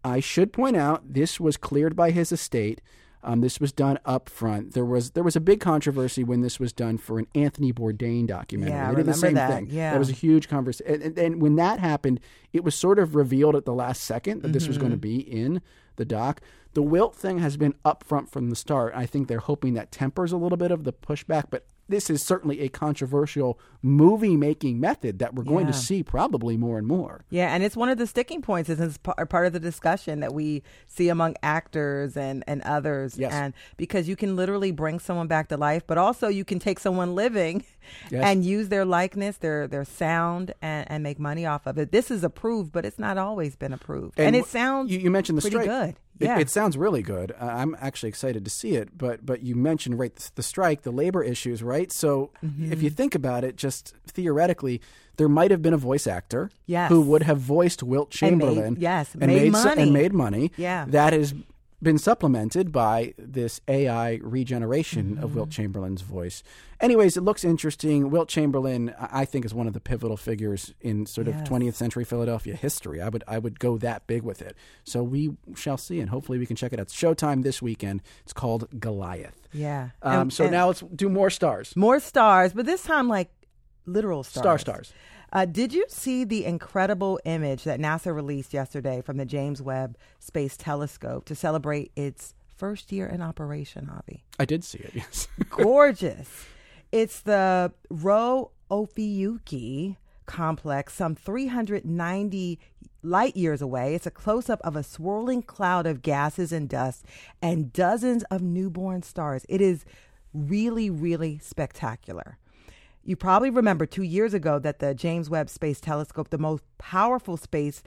I 0.03 0.19
should 0.19 0.53
point 0.53 0.77
out 0.77 1.13
this 1.13 1.39
was 1.39 1.57
cleared 1.57 1.95
by 1.95 2.11
his 2.11 2.31
estate. 2.31 2.81
Um, 3.23 3.41
this 3.41 3.59
was 3.59 3.71
done 3.73 3.99
up 4.05 4.29
front. 4.29 4.73
There 4.73 4.85
was 4.85 5.11
there 5.11 5.23
was 5.23 5.35
a 5.35 5.41
big 5.41 5.59
controversy 5.59 6.23
when 6.23 6.41
this 6.41 6.59
was 6.59 6.71
done 6.71 6.97
for 6.97 7.19
an 7.19 7.27
Anthony 7.35 7.73
Bourdain 7.73 8.25
documentary. 8.27 8.75
Yeah, 8.75 8.89
they 8.91 8.95
did 8.97 9.05
the 9.07 9.13
same 9.13 9.33
that. 9.33 9.49
thing. 9.51 9.67
Yeah. 9.69 9.91
that 9.91 9.99
was 9.99 10.09
a 10.09 10.13
huge 10.13 10.47
conversation. 10.47 10.93
And, 10.93 11.03
and, 11.03 11.17
and 11.17 11.41
when 11.41 11.55
that 11.55 11.79
happened, 11.79 12.19
it 12.53 12.63
was 12.63 12.73
sort 12.75 12.99
of 12.99 13.15
revealed 13.15 13.55
at 13.55 13.65
the 13.65 13.73
last 13.73 14.03
second 14.03 14.43
that 14.43 14.53
this 14.53 14.67
was 14.67 14.77
going 14.77 14.91
to 14.91 14.97
Mm-hmm. 14.97 15.01
be 15.01 15.19
in 15.41 15.61
the 15.97 16.05
doc. 16.05 16.39
The 16.73 16.83
Wilt 16.83 17.15
thing 17.15 17.39
has 17.39 17.57
been 17.57 17.73
up 17.83 18.03
front 18.03 18.29
from 18.31 18.49
the 18.49 18.55
start. 18.55 18.93
I 18.95 19.05
think 19.07 19.27
they're 19.27 19.39
hoping 19.39 19.73
that 19.73 19.91
tempers 19.91 20.31
a 20.31 20.37
little 20.37 20.57
bit 20.57 20.71
of 20.71 20.83
the 20.85 20.93
pushback, 20.93 21.45
but 21.49 21.65
this 21.89 22.09
is 22.09 22.21
certainly 22.21 22.59
a 22.61 22.69
controversial 22.69 23.59
movie 23.81 24.35
making 24.35 24.79
method 24.79 25.19
that 25.19 25.35
we're 25.35 25.43
going 25.43 25.67
to 25.67 25.73
see 25.73 26.03
probably 26.03 26.57
more 26.57 26.77
and 26.77 26.87
more. 26.87 27.23
Yeah, 27.29 27.53
and 27.53 27.63
it's 27.63 27.77
one 27.77 27.89
of 27.89 27.97
the 27.97 28.07
sticking 28.07 28.41
points. 28.41 28.69
and 28.69 28.81
It's 28.81 28.97
part 28.97 29.45
of 29.45 29.53
the 29.53 29.59
discussion 29.59 30.19
that 30.21 30.33
we 30.33 30.63
see 30.87 31.09
among 31.09 31.35
actors 31.43 32.17
and, 32.17 32.43
and 32.47 32.61
others. 32.63 33.17
Yes. 33.17 33.31
And 33.33 33.53
because 33.77 34.07
you 34.09 34.15
can 34.15 34.35
literally 34.35 34.71
bring 34.71 34.99
someone 34.99 35.27
back 35.27 35.47
to 35.49 35.57
life, 35.57 35.83
but 35.87 35.97
also 35.97 36.27
you 36.27 36.43
can 36.43 36.59
take 36.59 36.79
someone 36.79 37.15
living 37.15 37.63
Yes. 38.11 38.25
and 38.25 38.43
use 38.43 38.67
their 38.67 38.83
likeness, 38.83 39.37
their 39.37 39.65
their 39.65 39.85
sound, 39.85 40.53
and, 40.61 40.91
and 40.91 41.03
make 41.03 41.19
money 41.19 41.45
off 41.45 41.65
of 41.65 41.77
it. 41.77 41.93
This 41.93 42.11
is 42.11 42.21
approved, 42.21 42.73
but 42.73 42.85
it's 42.85 42.99
not 42.99 43.17
always 43.17 43.55
been 43.55 43.71
approved. 43.71 44.19
And, 44.19 44.35
it 44.35 44.45
sounds 44.45 44.91
you, 44.91 44.99
you 44.99 45.09
mentioned 45.09 45.37
the 45.37 45.41
pretty 45.41 45.55
strike. 45.63 45.67
good. 45.69 45.95
It- 46.19 46.25
Yeah. 46.25 46.39
It, 46.39 46.49
sounds 46.49 46.77
really 46.77 47.01
good. 47.01 47.33
I'm 47.39 47.75
actually 47.79 48.09
excited 48.09 48.43
to 48.45 48.51
see 48.51 48.75
it. 48.75 48.97
But 48.97 49.25
but 49.25 49.41
you 49.43 49.55
mentioned 49.55 49.99
right 49.99 50.15
the, 50.15 50.31
the 50.35 50.43
strike, 50.43 50.81
the 50.83 50.91
labor 50.91 51.23
issues, 51.23 51.61
right? 51.63 51.91
So 51.91 52.31
Mm-hmm. 52.43 52.71
if 52.73 52.81
you 52.83 52.89
think 52.89 53.15
about 53.15 53.43
it, 53.43 53.55
just 53.57 53.93
theoretically, 54.07 54.81
there 55.17 55.29
might 55.29 55.51
have 55.51 55.61
been 55.61 55.73
a 55.73 55.77
voice 55.77 56.07
actor 56.07 56.49
Yes. 56.65 56.89
who 56.89 57.01
would 57.01 57.23
have 57.23 57.39
voiced 57.39 57.81
Wilt 57.83 58.15
And 58.21 58.37
made- 58.37 58.45
Chamberlain, 58.45 58.77
yes, 58.79 59.13
and 59.19 59.27
made 59.27 59.53
so- 59.55 59.63
money. 59.63 59.81
and 59.81 59.93
made 59.93 60.13
money. 60.13 60.51
Yeah. 60.57 60.85
that 60.89 61.13
has 61.13 61.33
been 61.81 61.97
supplemented 61.99 62.71
by 62.71 63.13
this 63.19 63.61
AI 63.67 64.15
regeneration 64.23 65.17
of 65.19 65.25
Mm-hmm. 65.29 65.35
Wilt 65.35 65.49
Chamberlain's 65.51 66.01
voice. 66.01 66.41
Anyways, 66.79 67.17
it 67.17 67.21
looks 67.21 67.43
interesting. 67.43 68.09
Wilt 68.09 68.29
Chamberlain, 68.29 68.95
I 68.99 69.25
think, 69.25 69.45
is 69.45 69.53
one 69.53 69.67
of 69.67 69.73
the 69.73 69.79
pivotal 69.79 70.17
figures 70.17 70.73
in 70.81 71.05
sort 71.05 71.27
of 71.27 71.35
Yes. 71.35 71.47
20th 71.49 71.75
century 71.75 72.03
Philadelphia 72.03 72.55
history. 72.55 72.99
I 73.01 73.09
would 73.09 73.23
I 73.27 73.37
would 73.37 73.59
go 73.59 73.77
that 73.77 74.07
big 74.07 74.23
with 74.23 74.41
it. 74.41 74.55
So 74.83 75.03
we 75.03 75.37
shall 75.55 75.77
see, 75.77 75.99
and 75.99 76.09
hopefully 76.09 76.39
we 76.39 76.45
can 76.47 76.55
check 76.55 76.73
it 76.73 76.79
out. 76.79 76.83
It's 76.87 76.95
Showtime 76.99 77.43
this 77.43 77.61
weekend. 77.61 78.01
It's 78.23 78.33
called 78.33 78.67
Goliath. 78.79 79.47
yeah. 79.53 79.89
Um, 80.01 80.21
And- 80.21 80.33
so 80.33 80.45
and 80.45 80.53
now 80.53 80.67
let's 80.67 80.81
do 80.95 81.09
more 81.09 81.29
stars. 81.29 81.75
more 81.75 81.99
stars, 81.99 82.53
but 82.53 82.65
this 82.65 82.81
time 82.83 83.07
like 83.07 83.29
literal 83.85 84.23
stars. 84.23 84.41
Star 84.43 84.57
stars. 84.57 84.93
Uh, 85.33 85.45
did 85.45 85.73
you 85.73 85.85
see 85.89 86.23
the 86.23 86.45
incredible 86.45 87.19
image 87.25 87.63
that 87.65 87.79
NASA 87.79 88.13
released 88.15 88.53
yesterday 88.53 89.01
from 89.01 89.17
the 89.17 89.25
James 89.25 89.61
Webb 89.61 89.97
Space 90.19 90.55
Telescope 90.55 91.25
to 91.25 91.35
celebrate 91.35 91.91
its 91.95 92.33
first 92.55 92.91
year 92.91 93.07
in 93.07 93.21
operation, 93.21 93.89
Avi? 93.89 94.23
I 94.39 94.45
did 94.45 94.63
see 94.63 94.79
it. 94.79 94.91
Yes. 94.95 95.27
Gorgeous. 95.49 96.45
it's 96.91 97.19
the 97.19 97.73
Rho 97.89 98.51
Ophiuchi 98.71 99.97
complex, 100.25 100.93
some 100.93 101.15
390 101.15 102.59
light 103.03 103.35
years 103.37 103.61
away. 103.61 103.95
It's 103.95 104.05
a 104.07 104.11
close 104.11 104.49
up 104.49 104.59
of 104.63 104.75
a 104.75 104.83
swirling 104.83 105.41
cloud 105.43 105.85
of 105.85 106.01
gases 106.01 106.51
and 106.51 106.67
dust 106.67 107.05
and 107.41 107.71
dozens 107.71 108.23
of 108.23 108.41
newborn 108.41 109.03
stars. 109.03 109.45
It 109.49 109.61
is 109.61 109.85
really, 110.33 110.89
really 110.89 111.37
spectacular. 111.39 112.37
You 113.07 113.15
probably 113.15 113.49
remember 113.49 113.85
two 113.85 114.03
years 114.03 114.33
ago 114.33 114.59
that 114.59 114.79
the 114.79 114.93
James 114.93 115.29
Webb 115.29 115.49
Space 115.49 115.79
Telescope, 115.79 116.29
the 116.29 116.37
most 116.37 116.61
powerful 116.77 117.37
space 117.37 117.81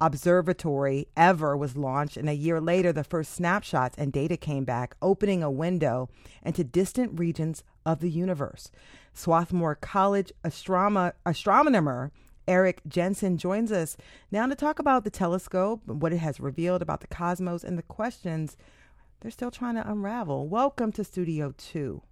observatory 0.00 1.06
ever, 1.16 1.56
was 1.56 1.76
launched. 1.76 2.16
And 2.16 2.28
a 2.28 2.34
year 2.34 2.60
later, 2.60 2.92
the 2.92 3.04
first 3.04 3.34
snapshots 3.34 3.96
and 3.96 4.12
data 4.12 4.36
came 4.36 4.64
back, 4.64 4.96
opening 5.00 5.44
a 5.44 5.50
window 5.50 6.08
into 6.42 6.64
distant 6.64 7.20
regions 7.20 7.62
of 7.86 8.00
the 8.00 8.10
universe. 8.10 8.72
Swarthmore 9.12 9.76
College 9.76 10.32
astronomer, 10.42 11.14
astronomer 11.24 12.10
Eric 12.48 12.80
Jensen 12.88 13.38
joins 13.38 13.70
us 13.70 13.96
now 14.32 14.44
to 14.48 14.56
talk 14.56 14.80
about 14.80 15.04
the 15.04 15.08
telescope, 15.10 15.86
what 15.86 16.12
it 16.12 16.18
has 16.18 16.40
revealed 16.40 16.82
about 16.82 17.00
the 17.00 17.06
cosmos, 17.06 17.62
and 17.62 17.78
the 17.78 17.82
questions 17.84 18.56
they're 19.20 19.30
still 19.30 19.52
trying 19.52 19.76
to 19.76 19.88
unravel. 19.88 20.48
Welcome 20.48 20.90
to 20.94 21.04
Studio 21.04 21.54
2. 21.56 22.02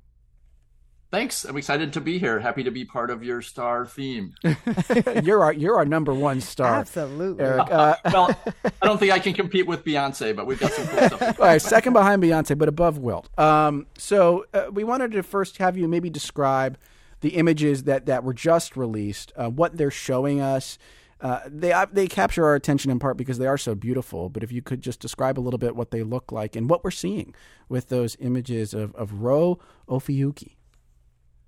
Thanks. 1.13 1.45
I'm 1.45 1.59
excited 1.59 1.93
to 1.93 2.01
be 2.01 2.19
here. 2.19 2.41
Happy 2.41 2.63
to 2.63 2.71
be 2.71 2.87
part 2.87 3.11
of 3.11 3.23
your 3.23 3.43
star 3.43 3.85
theme. 3.85 4.35
you're 5.23 5.45
our 5.45 5.53
you're 5.53 5.77
our 5.77 5.85
number 5.85 6.15
one 6.15 6.41
star. 6.41 6.77
Absolutely. 6.77 7.45
Eric. 7.45 7.71
Uh, 7.71 7.97
well, 8.11 8.41
I 8.65 8.87
don't 8.87 8.97
think 8.97 9.13
I 9.13 9.19
can 9.19 9.35
compete 9.35 9.67
with 9.67 9.85
Beyonce, 9.85 10.35
but 10.35 10.47
we've 10.47 10.59
got 10.59 10.73
some 10.73 10.87
cool 10.87 11.07
stuff. 11.09 11.39
all 11.39 11.47
right, 11.47 11.61
second 11.61 11.93
behind 11.93 12.23
Beyonce, 12.23 12.57
but 12.57 12.67
above 12.67 12.97
Wilt. 12.97 13.29
Um, 13.39 13.87
so 13.99 14.47
uh, 14.55 14.69
we 14.73 14.85
wanted 14.85 15.13
to 15.13 15.23
first 15.23 15.59
have 15.59 15.77
you 15.77 15.87
maybe 15.87 16.09
describe 16.09 16.79
the 17.21 17.37
images 17.37 17.85
that, 17.85 18.07
that 18.07 18.25
were 18.25 18.35
just 18.35 18.75
released, 18.75 19.33
uh, 19.37 19.51
what 19.51 19.77
they're 19.77 19.91
showing 19.91 20.41
us. 20.41 20.79
Uh, 21.21 21.41
they 21.47 21.75
uh, 21.75 21.87
they 21.93 22.07
capture 22.07 22.47
our 22.47 22.55
attention 22.55 22.91
in 22.91 22.99
part 22.99 23.19
because 23.19 23.37
they 23.37 23.47
are 23.47 23.59
so 23.59 23.75
beautiful. 23.75 24.31
But 24.31 24.43
if 24.43 24.51
you 24.51 24.63
could 24.63 24.81
just 24.81 24.99
describe 24.99 25.39
a 25.39 25.43
little 25.43 25.59
bit 25.59 25.77
what 25.77 25.91
they 25.91 26.03
look 26.05 26.33
like 26.33 26.57
and 26.57 26.71
what 26.71 26.83
we're 26.83 26.91
seeing 26.91 27.35
with 27.69 27.91
those 27.91 28.17
images 28.19 28.73
of 28.73 28.95
of 28.95 29.21
Rho 29.21 29.61
Ophiuchi. 29.91 30.53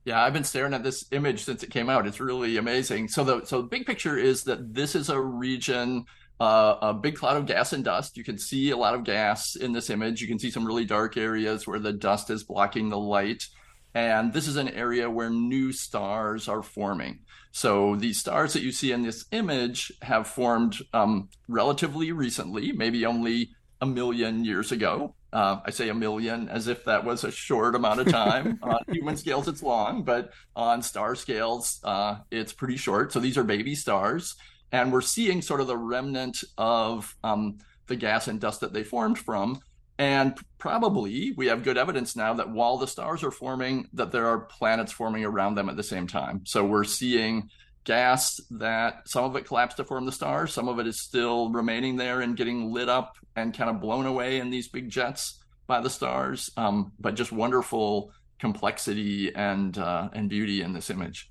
Yeah, 0.05 0.23
I've 0.23 0.35
been 0.35 0.45
staring 0.45 0.75
at 0.75 0.83
this 0.83 1.07
image 1.13 1.45
since 1.45 1.63
it 1.63 1.71
came 1.71 1.89
out. 1.89 2.07
It's 2.07 2.21
really 2.21 2.59
amazing. 2.59 3.09
So 3.09 3.25
the 3.25 3.45
so 3.47 3.63
the 3.63 3.69
big 3.69 3.87
picture 3.87 4.19
is 4.19 4.45
that 4.45 4.75
this 4.75 4.95
is 4.95 5.09
a 5.09 5.19
region, 5.19 6.05
uh, 6.39 6.77
a 6.83 6.95
big 6.95 7.17
cloud 7.17 7.39
of 7.39 7.47
gas 7.47 7.73
and 7.73 7.83
dust. 7.83 8.17
You 8.17 8.25
can 8.25 8.39
see 8.39 8.71
a 8.71 8.77
lot 8.77 8.95
of 8.95 9.05
gas 9.05 9.57
in 9.57 9.73
this 9.73 9.89
image. 9.89 10.21
You 10.21 10.29
can 10.29 10.39
see 10.39 10.51
some 10.51 10.67
really 10.67 10.85
dark 10.85 11.17
areas 11.17 11.67
where 11.67 11.79
the 11.79 11.93
dust 11.93 12.29
is 12.29 12.45
blocking 12.45 12.91
the 12.91 12.99
light. 12.99 13.47
And 13.95 14.33
this 14.33 14.49
is 14.49 14.57
an 14.57 14.69
area 14.69 15.09
where 15.09 15.31
new 15.31 15.73
stars 15.73 16.49
are 16.49 16.63
forming. 16.63 17.21
So 17.53 17.95
these 17.95 18.19
stars 18.19 18.53
that 18.53 18.63
you 18.63 18.73
see 18.73 18.91
in 18.91 19.03
this 19.03 19.25
image 19.31 19.93
have 20.03 20.27
formed 20.27 20.77
um, 20.93 21.29
relatively 21.49 22.11
recently, 22.11 22.73
maybe 22.73 23.07
only 23.07 23.51
a 23.81 23.87
million 23.87 24.45
years 24.45 24.73
ago. 24.73 25.15
Uh, 25.35 25.61
I 25.65 25.71
say 25.71 25.89
a 25.89 25.95
million 25.95 26.49
as 26.49 26.69
if 26.69 26.85
that 26.85 27.05
was 27.05 27.25
a 27.25 27.33
short 27.33 27.75
amount 27.75 28.01
of 28.01 28.09
time. 28.09 28.61
on 28.63 28.79
human 28.89 29.17
scales, 29.17 29.49
it's 29.49 29.65
long, 29.65 30.05
but 30.05 30.31
on 30.55 30.81
star 30.81 31.17
scales, 31.17 31.81
uh, 31.83 32.19
it's 32.31 32.53
pretty 32.53 32.77
short. 32.77 33.13
So 33.13 33.19
these 33.19 33.37
are 33.37 33.43
baby 33.43 33.75
stars. 33.75 34.37
And 34.71 34.93
we're 34.93 35.01
seeing 35.01 35.43
sort 35.43 35.61
of 35.61 35.67
the 35.67 35.77
remnant 35.77 36.45
of 36.57 37.17
um, 37.25 37.59
the 37.89 37.97
gas 37.97 38.29
and 38.29 38.41
dust 38.41 38.61
that 38.61 38.73
they 38.73 38.85
formed 38.85 39.19
from. 39.19 39.61
And 39.99 40.39
probably 40.59 41.33
we 41.37 41.47
have 41.47 41.65
good 41.65 41.79
evidence 41.79 42.17
now 42.17 42.35
that 42.35 42.51
while 42.51 42.79
the 42.79 42.87
stars 42.87 43.25
are 43.25 43.31
forming, 43.31 43.89
that 43.93 44.13
there 44.13 44.27
are 44.27 44.39
planets 44.39 44.93
forming 44.93 45.25
around 45.25 45.57
them 45.57 45.69
at 45.69 45.77
the 45.77 45.83
same 45.83 46.07
time. 46.07 46.43
So 46.45 46.65
we're 46.65 46.85
seeing 46.85 47.51
gas 47.85 48.41
that 48.51 49.09
some 49.09 49.25
of 49.25 49.37
it 49.37 49.47
collapsed 49.47 49.77
to 49.77 49.85
form 49.85 50.07
the 50.07 50.13
stars, 50.13 50.53
some 50.53 50.69
of 50.69 50.79
it 50.79 50.87
is 50.87 51.01
still 51.01 51.51
remaining 51.51 51.97
there 51.97 52.21
and 52.21 52.37
getting 52.37 52.73
lit 52.73 52.89
up 52.89 53.17
and 53.37 53.57
kind 53.57 53.71
of 53.71 53.81
blown 53.81 54.07
away 54.07 54.39
in 54.39 54.51
these 54.51 54.69
big 54.69 54.89
jets 54.89 55.39
by 55.67 55.81
the 55.81 55.91
stars. 55.91 56.51
Um, 56.57 56.93
but 56.99 57.15
just 57.15 57.33
wonderful 57.33 58.13
complexity 58.39 59.35
and 59.35 59.77
uh, 59.79 60.09
and 60.13 60.29
beauty 60.29 60.61
in 60.63 60.73
this 60.73 60.91
image. 60.91 61.31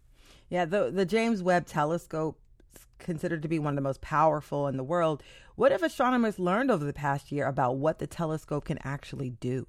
Yeah, 0.49 0.65
the 0.65 0.91
the 0.91 1.05
James 1.05 1.41
Webb 1.43 1.65
Telescope 1.65 2.39
considered 2.99 3.41
to 3.41 3.47
be 3.47 3.59
one 3.59 3.73
of 3.73 3.75
the 3.75 3.81
most 3.81 4.01
powerful 4.01 4.67
in 4.67 4.77
the 4.77 4.83
world. 4.83 5.21
What 5.55 5.71
have 5.71 5.83
astronomers 5.83 6.39
learned 6.39 6.71
over 6.71 6.85
the 6.85 6.93
past 6.93 7.31
year 7.31 7.45
about 7.47 7.77
what 7.77 7.99
the 7.99 8.07
telescope 8.07 8.65
can 8.65 8.79
actually 8.83 9.31
do? 9.31 9.67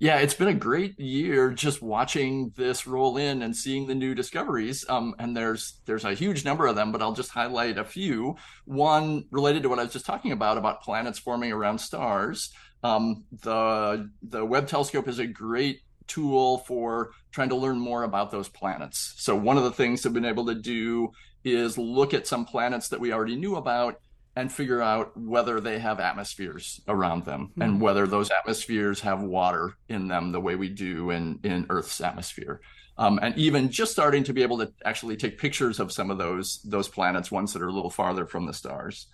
Yeah, 0.00 0.18
it's 0.18 0.34
been 0.34 0.48
a 0.48 0.54
great 0.54 0.98
year 1.00 1.50
just 1.50 1.82
watching 1.82 2.52
this 2.56 2.86
roll 2.86 3.16
in 3.16 3.42
and 3.42 3.56
seeing 3.56 3.88
the 3.88 3.96
new 3.96 4.14
discoveries. 4.14 4.84
Um, 4.88 5.14
and 5.18 5.36
there's 5.36 5.80
there's 5.86 6.04
a 6.04 6.14
huge 6.14 6.44
number 6.44 6.68
of 6.68 6.76
them, 6.76 6.92
but 6.92 7.02
I'll 7.02 7.14
just 7.14 7.30
highlight 7.32 7.78
a 7.78 7.84
few. 7.84 8.36
One 8.64 9.24
related 9.32 9.64
to 9.64 9.68
what 9.68 9.80
I 9.80 9.82
was 9.82 9.92
just 9.92 10.06
talking 10.06 10.30
about 10.30 10.56
about 10.56 10.82
planets 10.82 11.18
forming 11.18 11.50
around 11.52 11.78
stars. 11.80 12.50
Um, 12.84 13.24
the 13.42 14.08
the 14.22 14.44
Webb 14.44 14.68
telescope 14.68 15.08
is 15.08 15.18
a 15.18 15.26
great 15.26 15.80
tool 16.06 16.58
for 16.58 17.10
trying 17.32 17.48
to 17.48 17.56
learn 17.56 17.78
more 17.80 18.04
about 18.04 18.30
those 18.30 18.48
planets. 18.48 19.14
So 19.16 19.34
one 19.34 19.58
of 19.58 19.64
the 19.64 19.72
things 19.72 20.02
they've 20.02 20.12
been 20.12 20.24
able 20.24 20.46
to 20.46 20.54
do 20.54 21.10
is 21.44 21.76
look 21.76 22.14
at 22.14 22.26
some 22.26 22.44
planets 22.44 22.88
that 22.90 23.00
we 23.00 23.12
already 23.12 23.36
knew 23.36 23.56
about 23.56 24.00
and 24.38 24.52
figure 24.52 24.80
out 24.80 25.16
whether 25.16 25.60
they 25.60 25.80
have 25.80 25.98
atmospheres 25.98 26.80
around 26.86 27.24
them 27.24 27.48
mm-hmm. 27.48 27.62
and 27.62 27.80
whether 27.80 28.06
those 28.06 28.30
atmospheres 28.30 29.00
have 29.00 29.20
water 29.20 29.74
in 29.88 30.06
them 30.06 30.30
the 30.30 30.40
way 30.40 30.54
we 30.54 30.68
do 30.68 31.10
in, 31.10 31.40
in 31.42 31.66
Earth's 31.68 32.00
atmosphere. 32.00 32.60
Um, 32.96 33.18
and 33.20 33.36
even 33.36 33.68
just 33.68 33.90
starting 33.90 34.22
to 34.24 34.32
be 34.32 34.44
able 34.44 34.58
to 34.58 34.72
actually 34.84 35.16
take 35.16 35.38
pictures 35.38 35.80
of 35.80 35.90
some 35.90 36.08
of 36.12 36.18
those 36.18 36.60
those 36.62 36.86
planets, 36.86 37.32
ones 37.32 37.52
that 37.52 37.62
are 37.62 37.68
a 37.68 37.72
little 37.72 37.90
farther 37.90 38.26
from 38.26 38.46
the 38.46 38.52
stars. 38.52 39.08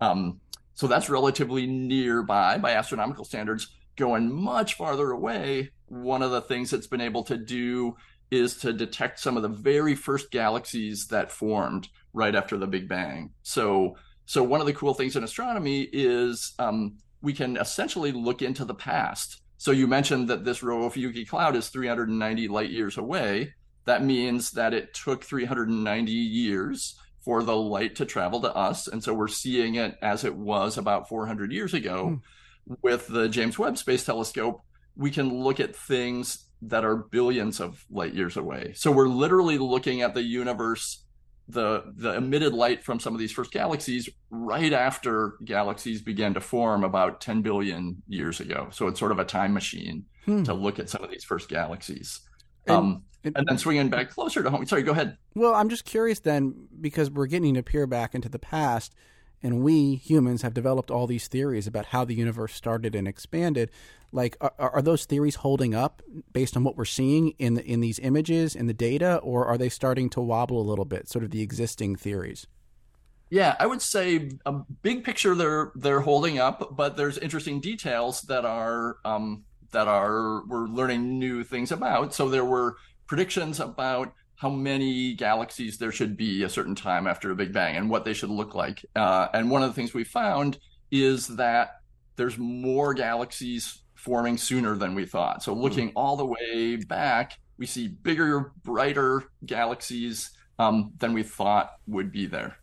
Um, 0.00 0.40
so 0.74 0.86
that's 0.86 1.10
relatively 1.10 1.66
nearby 1.66 2.58
by 2.58 2.72
astronomical 2.72 3.24
standards. 3.24 3.66
Going 3.96 4.32
much 4.32 4.74
farther 4.74 5.10
away, 5.10 5.72
one 5.86 6.22
of 6.22 6.30
the 6.30 6.40
things 6.40 6.72
it's 6.72 6.86
been 6.86 7.00
able 7.00 7.24
to 7.24 7.36
do 7.36 7.96
is 8.30 8.58
to 8.58 8.72
detect 8.72 9.18
some 9.18 9.36
of 9.36 9.42
the 9.42 9.48
very 9.48 9.96
first 9.96 10.30
galaxies 10.30 11.08
that 11.08 11.32
formed 11.32 11.88
right 12.12 12.36
after 12.36 12.56
the 12.56 12.68
Big 12.68 12.88
Bang. 12.88 13.30
So 13.42 13.96
so 14.28 14.42
one 14.42 14.60
of 14.60 14.66
the 14.66 14.74
cool 14.74 14.92
things 14.92 15.16
in 15.16 15.24
astronomy 15.24 15.88
is 15.90 16.52
um, 16.58 16.98
we 17.22 17.32
can 17.32 17.56
essentially 17.56 18.12
look 18.12 18.42
into 18.42 18.66
the 18.66 18.74
past. 18.74 19.40
So 19.56 19.70
you 19.70 19.86
mentioned 19.86 20.28
that 20.28 20.44
this 20.44 20.60
Ophiuchi 20.60 21.26
cloud 21.26 21.56
is 21.56 21.70
390 21.70 22.46
light 22.48 22.68
years 22.68 22.98
away. 22.98 23.54
That 23.86 24.04
means 24.04 24.50
that 24.50 24.74
it 24.74 24.92
took 24.92 25.24
390 25.24 26.12
years 26.12 27.00
for 27.24 27.42
the 27.42 27.56
light 27.56 27.96
to 27.96 28.04
travel 28.04 28.42
to 28.42 28.54
us. 28.54 28.86
And 28.86 29.02
so 29.02 29.14
we're 29.14 29.28
seeing 29.28 29.76
it 29.76 29.96
as 30.02 30.24
it 30.24 30.36
was 30.36 30.76
about 30.76 31.08
400 31.08 31.50
years 31.50 31.72
ago. 31.72 32.20
Mm. 32.68 32.76
With 32.82 33.08
the 33.08 33.30
James 33.30 33.58
Webb 33.58 33.78
Space 33.78 34.04
Telescope, 34.04 34.60
we 34.94 35.10
can 35.10 35.42
look 35.42 35.58
at 35.58 35.74
things 35.74 36.44
that 36.60 36.84
are 36.84 36.96
billions 36.96 37.60
of 37.60 37.82
light 37.90 38.12
years 38.12 38.36
away. 38.36 38.74
So 38.76 38.92
we're 38.92 39.08
literally 39.08 39.56
looking 39.56 40.02
at 40.02 40.12
the 40.12 40.22
universe 40.22 41.02
the 41.48 41.92
the 41.96 42.14
emitted 42.14 42.52
light 42.52 42.84
from 42.84 43.00
some 43.00 43.14
of 43.14 43.20
these 43.20 43.32
first 43.32 43.50
galaxies 43.50 44.08
right 44.30 44.72
after 44.72 45.34
galaxies 45.44 46.02
began 46.02 46.34
to 46.34 46.40
form 46.40 46.84
about 46.84 47.20
10 47.20 47.42
billion 47.42 48.02
years 48.06 48.40
ago. 48.40 48.68
So 48.70 48.86
it's 48.86 48.98
sort 49.00 49.12
of 49.12 49.18
a 49.18 49.24
time 49.24 49.54
machine 49.54 50.04
hmm. 50.26 50.42
to 50.42 50.52
look 50.52 50.78
at 50.78 50.90
some 50.90 51.02
of 51.02 51.10
these 51.10 51.24
first 51.24 51.48
galaxies. 51.48 52.20
And, 52.66 52.76
um, 52.76 53.02
and, 53.24 53.36
and, 53.36 53.46
then 53.48 53.56
swinging 53.56 53.88
back 53.88 54.10
closer 54.10 54.42
to 54.42 54.50
home. 54.50 54.66
Sorry, 54.66 54.82
go 54.82 54.92
ahead. 54.92 55.16
Well, 55.34 55.54
I'm 55.54 55.70
just 55.70 55.86
curious 55.86 56.20
then 56.20 56.68
because 56.80 57.10
we're 57.10 57.26
getting 57.26 57.54
to 57.54 57.62
peer 57.62 57.86
back 57.86 58.14
into 58.14 58.28
the 58.28 58.38
past 58.38 58.94
and 59.42 59.62
we 59.62 59.96
humans 59.96 60.42
have 60.42 60.54
developed 60.54 60.90
all 60.90 61.06
these 61.06 61.28
theories 61.28 61.66
about 61.66 61.86
how 61.86 62.04
the 62.04 62.14
universe 62.14 62.54
started 62.54 62.94
and 62.94 63.06
expanded. 63.06 63.70
Like 64.10 64.36
are, 64.40 64.52
are, 64.58 64.82
those 64.82 65.04
theories 65.04 65.36
holding 65.36 65.74
up 65.74 66.02
based 66.32 66.56
on 66.56 66.64
what 66.64 66.76
we're 66.76 66.86
seeing 66.86 67.34
in 67.38 67.54
the, 67.54 67.64
in 67.64 67.80
these 67.80 67.98
images 67.98 68.56
in 68.56 68.66
the 68.66 68.72
data 68.72 69.16
or 69.18 69.46
are 69.46 69.58
they 69.58 69.68
starting 69.68 70.08
to 70.10 70.20
wobble 70.20 70.60
a 70.60 70.64
little 70.64 70.86
bit 70.86 71.08
sort 71.08 71.24
of 71.24 71.30
the 71.30 71.42
existing 71.42 71.94
theories? 71.96 72.46
Yeah 73.30 73.54
i 73.60 73.66
would 73.66 73.82
say 73.82 74.30
a 74.46 74.52
big 74.80 75.04
picture 75.04 75.34
they're 75.34 75.70
they're 75.74 76.00
holding 76.00 76.38
up 76.38 76.74
but 76.74 76.96
there's 76.96 77.18
interesting 77.18 77.60
details 77.60 78.22
that 78.22 78.46
are 78.46 78.96
um, 79.04 79.44
that 79.70 79.88
are 79.88 80.44
we're 80.46 80.66
learning 80.66 81.18
new 81.18 81.44
things 81.44 81.72
about. 81.72 82.14
So 82.14 82.28
there 82.28 82.44
were 82.44 82.76
predictions 83.06 83.60
about 83.60 84.12
how 84.38 84.48
many 84.48 85.14
galaxies 85.14 85.78
there 85.78 85.92
should 85.92 86.16
be 86.16 86.42
a 86.42 86.48
certain 86.48 86.74
time 86.74 87.06
after 87.06 87.30
a 87.30 87.36
big 87.36 87.52
bang 87.52 87.76
and 87.76 87.90
what 87.90 88.04
they 88.04 88.14
should 88.14 88.30
look 88.30 88.54
like 88.54 88.84
uh, 88.96 89.28
and 89.34 89.50
one 89.50 89.62
of 89.62 89.68
the 89.68 89.74
things 89.74 89.92
we 89.92 90.04
found 90.04 90.58
is 90.90 91.26
that 91.26 91.80
there's 92.16 92.38
more 92.38 92.94
galaxies 92.94 93.82
forming 93.94 94.36
sooner 94.36 94.76
than 94.76 94.94
we 94.94 95.04
thought. 95.04 95.42
So 95.42 95.52
looking 95.52 95.92
all 95.96 96.16
the 96.16 96.26
way 96.26 96.76
back, 96.76 97.38
we 97.58 97.66
see 97.66 97.88
bigger, 97.88 98.52
brighter 98.62 99.24
galaxies 99.44 100.30
um, 100.58 100.92
than 100.98 101.12
we 101.12 101.22
thought 101.22 101.72
would 101.86 102.12
be 102.12 102.26
there. 102.26 102.56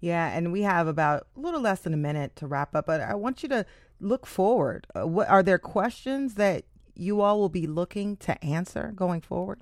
Yeah, 0.00 0.28
and 0.28 0.52
we 0.52 0.62
have 0.62 0.86
about 0.88 1.26
a 1.36 1.40
little 1.40 1.60
less 1.60 1.80
than 1.80 1.94
a 1.94 1.98
minute 1.98 2.36
to 2.36 2.46
wrap 2.46 2.74
up, 2.74 2.86
but 2.86 3.00
I 3.00 3.14
want 3.14 3.42
you 3.42 3.48
to 3.50 3.64
look 4.00 4.26
forward. 4.26 4.86
Uh, 4.94 5.06
what 5.06 5.28
are 5.28 5.42
there 5.42 5.58
questions 5.58 6.34
that 6.34 6.64
you 6.94 7.20
all 7.20 7.38
will 7.38 7.48
be 7.48 7.66
looking 7.66 8.16
to 8.18 8.44
answer 8.44 8.92
going 8.94 9.20
forward? 9.20 9.60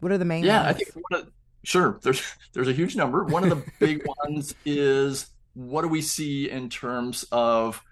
What 0.00 0.12
are 0.12 0.18
the 0.18 0.24
main? 0.24 0.44
Yeah, 0.44 0.64
ones? 0.64 0.68
I 0.68 0.72
think 0.72 1.04
of, 1.12 1.32
sure. 1.64 1.98
There's 2.02 2.22
there's 2.52 2.68
a 2.68 2.72
huge 2.72 2.96
number. 2.96 3.24
One 3.24 3.44
of 3.44 3.50
the 3.50 3.70
big 3.78 4.04
ones 4.24 4.54
is 4.64 5.26
what 5.54 5.82
do 5.82 5.88
we 5.88 6.02
see 6.02 6.50
in 6.50 6.68
terms 6.68 7.24
of 7.32 7.82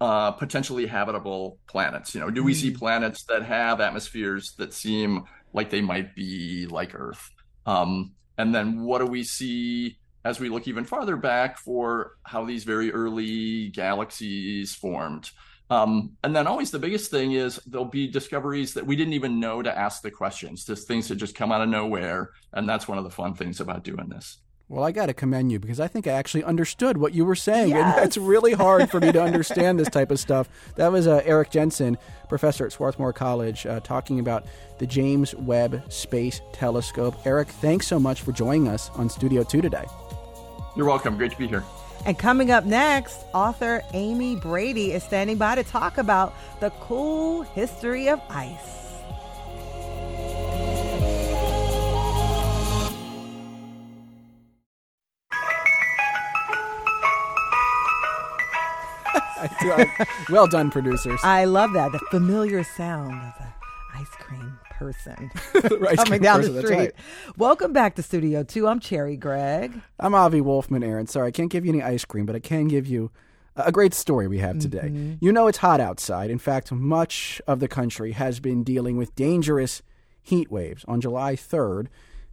uh, 0.00 0.32
potentially 0.32 0.86
habitable 0.86 1.58
planets. 1.66 2.14
You 2.14 2.20
know, 2.20 2.30
do 2.30 2.42
we 2.42 2.54
see 2.54 2.70
hmm. 2.70 2.78
planets 2.78 3.24
that 3.24 3.42
have 3.42 3.80
atmospheres 3.80 4.52
that 4.58 4.72
seem 4.72 5.24
like 5.52 5.70
they 5.70 5.80
might 5.80 6.14
be 6.14 6.66
like 6.66 6.94
Earth? 6.94 7.30
Um, 7.66 8.12
and 8.38 8.54
then 8.54 8.82
what 8.82 8.98
do 8.98 9.06
we 9.06 9.22
see 9.22 9.98
as 10.24 10.40
we 10.40 10.48
look 10.48 10.68
even 10.68 10.84
farther 10.84 11.16
back 11.16 11.58
for 11.58 12.12
how 12.22 12.44
these 12.44 12.64
very 12.64 12.92
early 12.92 13.68
galaxies 13.68 14.74
formed? 14.74 15.30
Um, 15.70 16.16
and 16.24 16.34
then 16.34 16.48
always 16.48 16.72
the 16.72 16.80
biggest 16.80 17.10
thing 17.10 17.32
is 17.32 17.60
there'll 17.64 17.84
be 17.84 18.08
discoveries 18.08 18.74
that 18.74 18.86
we 18.86 18.96
didn't 18.96 19.14
even 19.14 19.38
know 19.38 19.62
to 19.62 19.76
ask 19.76 20.02
the 20.02 20.10
questions, 20.10 20.64
just 20.64 20.88
things 20.88 21.08
that 21.08 21.16
just 21.16 21.36
come 21.36 21.52
out 21.52 21.62
of 21.62 21.68
nowhere. 21.68 22.30
And 22.52 22.68
that's 22.68 22.88
one 22.88 22.98
of 22.98 23.04
the 23.04 23.10
fun 23.10 23.34
things 23.34 23.60
about 23.60 23.84
doing 23.84 24.08
this. 24.08 24.38
Well, 24.68 24.84
I 24.84 24.92
got 24.92 25.06
to 25.06 25.14
commend 25.14 25.50
you 25.50 25.58
because 25.58 25.80
I 25.80 25.88
think 25.88 26.06
I 26.06 26.12
actually 26.12 26.44
understood 26.44 26.96
what 26.96 27.12
you 27.12 27.24
were 27.24 27.34
saying. 27.34 27.70
Yes. 27.70 27.96
And 27.96 28.06
it's 28.06 28.16
really 28.16 28.52
hard 28.52 28.88
for 28.88 29.00
me 29.00 29.10
to 29.10 29.20
understand 29.22 29.80
this 29.80 29.88
type 29.88 30.12
of 30.12 30.20
stuff. 30.20 30.48
That 30.76 30.92
was 30.92 31.08
uh, 31.08 31.22
Eric 31.24 31.50
Jensen, 31.50 31.98
professor 32.28 32.66
at 32.66 32.72
Swarthmore 32.72 33.12
College, 33.12 33.66
uh, 33.66 33.80
talking 33.80 34.20
about 34.20 34.46
the 34.78 34.86
James 34.86 35.34
Webb 35.34 35.82
Space 35.92 36.40
Telescope. 36.52 37.16
Eric, 37.24 37.48
thanks 37.48 37.88
so 37.88 37.98
much 37.98 38.22
for 38.22 38.30
joining 38.30 38.68
us 38.68 38.90
on 38.90 39.10
Studio 39.10 39.42
2 39.42 39.60
today. 39.60 39.84
You're 40.76 40.86
welcome. 40.86 41.16
Great 41.16 41.32
to 41.32 41.38
be 41.38 41.48
here. 41.48 41.64
And 42.06 42.18
coming 42.18 42.50
up 42.50 42.64
next, 42.64 43.24
author 43.34 43.82
Amy 43.92 44.36
Brady 44.36 44.92
is 44.92 45.02
standing 45.02 45.36
by 45.36 45.54
to 45.54 45.62
talk 45.62 45.98
about 45.98 46.34
the 46.60 46.70
cool 46.80 47.42
history 47.42 48.08
of 48.08 48.20
ice. 48.30 48.80
well 60.30 60.46
done, 60.46 60.70
producers. 60.70 61.20
I 61.22 61.44
love 61.44 61.72
that. 61.72 61.92
The 61.92 61.98
familiar 62.10 62.62
sound 62.62 63.14
of 63.14 63.32
the 63.38 63.98
ice 63.98 64.10
cream 64.18 64.58
person 64.80 65.30
Ice 65.88 66.04
coming 66.04 66.22
down 66.22 66.40
person, 66.40 66.54
the 66.54 66.62
street. 66.62 66.74
right. 66.74 66.92
Welcome 67.36 67.74
back 67.74 67.96
to 67.96 68.02
Studio 68.02 68.42
2. 68.42 68.66
I'm 68.66 68.80
Cherri 68.80 69.18
Gregg. 69.18 69.78
I'm 69.98 70.14
Avi 70.14 70.40
Wolfman, 70.40 70.82
Aaron. 70.82 71.06
Sorry, 71.06 71.28
I 71.28 71.30
can't 71.32 71.50
give 71.50 71.66
you 71.66 71.72
any 71.72 71.82
ice 71.82 72.06
cream, 72.06 72.24
but 72.24 72.34
I 72.34 72.38
can 72.38 72.66
give 72.66 72.86
you 72.86 73.10
a 73.56 73.70
great 73.70 73.92
story 73.92 74.26
we 74.26 74.38
have 74.38 74.58
today. 74.58 74.88
Mm-hmm. 74.88 75.14
You 75.20 75.32
know 75.32 75.48
it's 75.48 75.58
hot 75.58 75.80
outside. 75.80 76.30
In 76.30 76.38
fact, 76.38 76.72
much 76.72 77.42
of 77.46 77.60
the 77.60 77.68
country 77.68 78.12
has 78.12 78.40
been 78.40 78.64
dealing 78.64 78.96
with 78.96 79.14
dangerous 79.14 79.82
heat 80.22 80.50
waves. 80.50 80.82
On 80.88 80.98
July 80.98 81.36
3rd, 81.36 81.88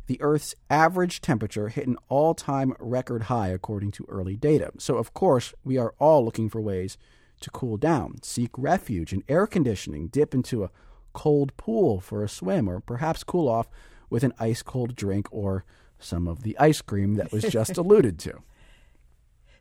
the 0.05 0.17
Earth's 0.21 0.55
average 0.69 1.19
temperature 1.19 1.67
hit 1.67 1.85
an 1.85 1.97
all 2.07 2.33
time 2.33 2.73
record 2.79 3.23
high, 3.23 3.49
according 3.49 3.91
to 3.91 4.05
early 4.07 4.37
data. 4.37 4.71
So, 4.77 4.95
of 4.95 5.13
course, 5.13 5.53
we 5.65 5.77
are 5.77 5.93
all 5.99 6.23
looking 6.23 6.49
for 6.49 6.61
ways 6.61 6.97
to 7.41 7.49
cool 7.49 7.75
down, 7.75 8.23
seek 8.23 8.51
refuge 8.57 9.11
in 9.11 9.25
air 9.27 9.47
conditioning, 9.47 10.07
dip 10.07 10.33
into 10.33 10.63
a 10.63 10.71
cold 11.17 11.57
pool 11.57 12.00
for 12.00 12.24
a 12.24 12.29
swim, 12.29 12.69
or 12.69 12.79
perhaps 12.79 13.24
cool 13.24 13.50
off 13.50 13.67
with 14.07 14.24
an 14.24 14.33
ice 14.39 14.62
cold 14.62 14.95
drink 14.95 15.27
or 15.31 15.65
some 15.97 16.27
of 16.27 16.43
the 16.43 16.55
ice 16.59 16.79
cream 16.79 17.15
that 17.15 17.31
was 17.31 17.43
just 17.45 17.75
alluded 17.81 18.19
to. 18.19 18.43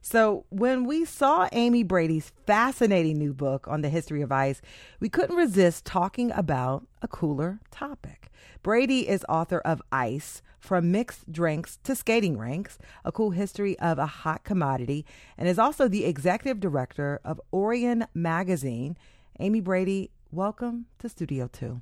So, 0.02 0.44
when 0.50 0.84
we 0.84 1.06
saw 1.06 1.48
Amy 1.52 1.82
Brady's 1.82 2.30
fascinating 2.46 3.18
new 3.18 3.32
book 3.32 3.66
on 3.68 3.80
the 3.80 3.88
history 3.88 4.20
of 4.20 4.30
ice, 4.30 4.60
we 5.00 5.08
couldn't 5.08 5.34
resist 5.34 5.86
talking 5.86 6.30
about 6.32 6.86
a 7.00 7.08
cooler 7.08 7.58
topic. 7.70 8.28
Brady 8.62 9.08
is 9.08 9.25
author 9.26 9.60
of 9.60 9.80
Ice 9.90 10.42
From 10.60 10.92
Mixed 10.92 11.32
Drinks 11.32 11.78
to 11.84 11.96
Skating 11.96 12.36
Rinks, 12.36 12.76
a 13.02 13.10
cool 13.10 13.30
history 13.30 13.78
of 13.78 13.98
a 13.98 14.04
hot 14.04 14.44
commodity, 14.44 15.06
and 15.38 15.48
is 15.48 15.58
also 15.58 15.88
the 15.88 16.04
executive 16.04 16.60
director 16.60 17.18
of 17.25 17.40
Orion 17.50 18.06
Magazine. 18.12 18.98
Amy 19.40 19.60
Brady, 19.60 20.10
welcome 20.30 20.87
to 20.99 21.09
Studio 21.09 21.49
2. 21.52 21.80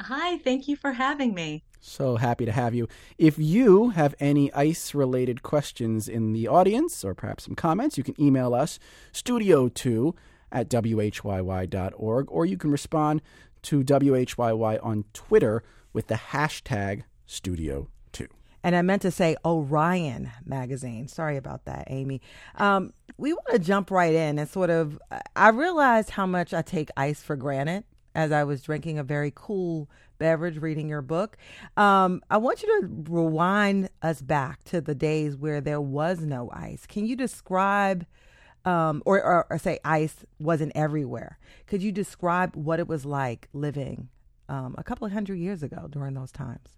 Hi, 0.00 0.38
thank 0.38 0.68
you 0.68 0.76
for 0.76 0.92
having 0.92 1.34
me. 1.34 1.64
So 1.80 2.16
happy 2.16 2.44
to 2.44 2.52
have 2.52 2.74
you. 2.74 2.88
If 3.16 3.38
you 3.38 3.90
have 3.90 4.14
any 4.20 4.52
ice 4.52 4.94
related 4.94 5.42
questions 5.42 6.08
in 6.08 6.32
the 6.32 6.48
audience 6.48 7.04
or 7.04 7.14
perhaps 7.14 7.44
some 7.44 7.54
comments, 7.54 7.96
you 7.96 8.04
can 8.04 8.20
email 8.20 8.54
us 8.54 8.78
studio2 9.12 10.14
at 10.50 10.68
whyy.org 10.68 12.26
or 12.30 12.46
you 12.46 12.56
can 12.56 12.70
respond 12.70 13.22
to 13.62 13.82
WHYY 13.82 14.78
on 14.84 15.04
Twitter 15.12 15.62
with 15.92 16.06
the 16.06 16.14
hashtag 16.14 17.02
studio2. 17.26 17.88
And 18.62 18.76
I 18.76 18.82
meant 18.82 19.02
to 19.02 19.10
say 19.10 19.36
Orion 19.44 20.30
magazine. 20.44 21.08
Sorry 21.08 21.36
about 21.36 21.64
that, 21.66 21.84
Amy. 21.88 22.20
Um, 22.56 22.92
we 23.18 23.32
want 23.32 23.48
to 23.50 23.58
jump 23.58 23.90
right 23.90 24.14
in 24.14 24.38
and 24.38 24.48
sort 24.48 24.70
of. 24.70 24.98
I 25.36 25.50
realized 25.50 26.10
how 26.10 26.24
much 26.24 26.54
I 26.54 26.62
take 26.62 26.90
ice 26.96 27.22
for 27.22 27.36
granted 27.36 27.84
as 28.14 28.32
I 28.32 28.44
was 28.44 28.62
drinking 28.62 28.98
a 28.98 29.04
very 29.04 29.32
cool 29.34 29.90
beverage 30.18 30.58
reading 30.58 30.88
your 30.88 31.02
book. 31.02 31.36
Um, 31.76 32.22
I 32.30 32.38
want 32.38 32.62
you 32.62 32.80
to 32.80 32.88
rewind 33.12 33.90
us 34.02 34.22
back 34.22 34.64
to 34.64 34.80
the 34.80 34.94
days 34.94 35.36
where 35.36 35.60
there 35.60 35.80
was 35.80 36.20
no 36.20 36.50
ice. 36.52 36.86
Can 36.86 37.06
you 37.06 37.16
describe, 37.16 38.06
um, 38.64 39.02
or, 39.04 39.22
or, 39.22 39.46
or 39.50 39.58
say 39.58 39.78
ice 39.84 40.24
wasn't 40.38 40.72
everywhere? 40.74 41.38
Could 41.66 41.82
you 41.82 41.92
describe 41.92 42.56
what 42.56 42.80
it 42.80 42.88
was 42.88 43.04
like 43.04 43.48
living 43.52 44.08
um, 44.48 44.74
a 44.78 44.82
couple 44.82 45.06
of 45.06 45.12
hundred 45.12 45.38
years 45.38 45.62
ago 45.62 45.86
during 45.88 46.14
those 46.14 46.32
times? 46.32 46.77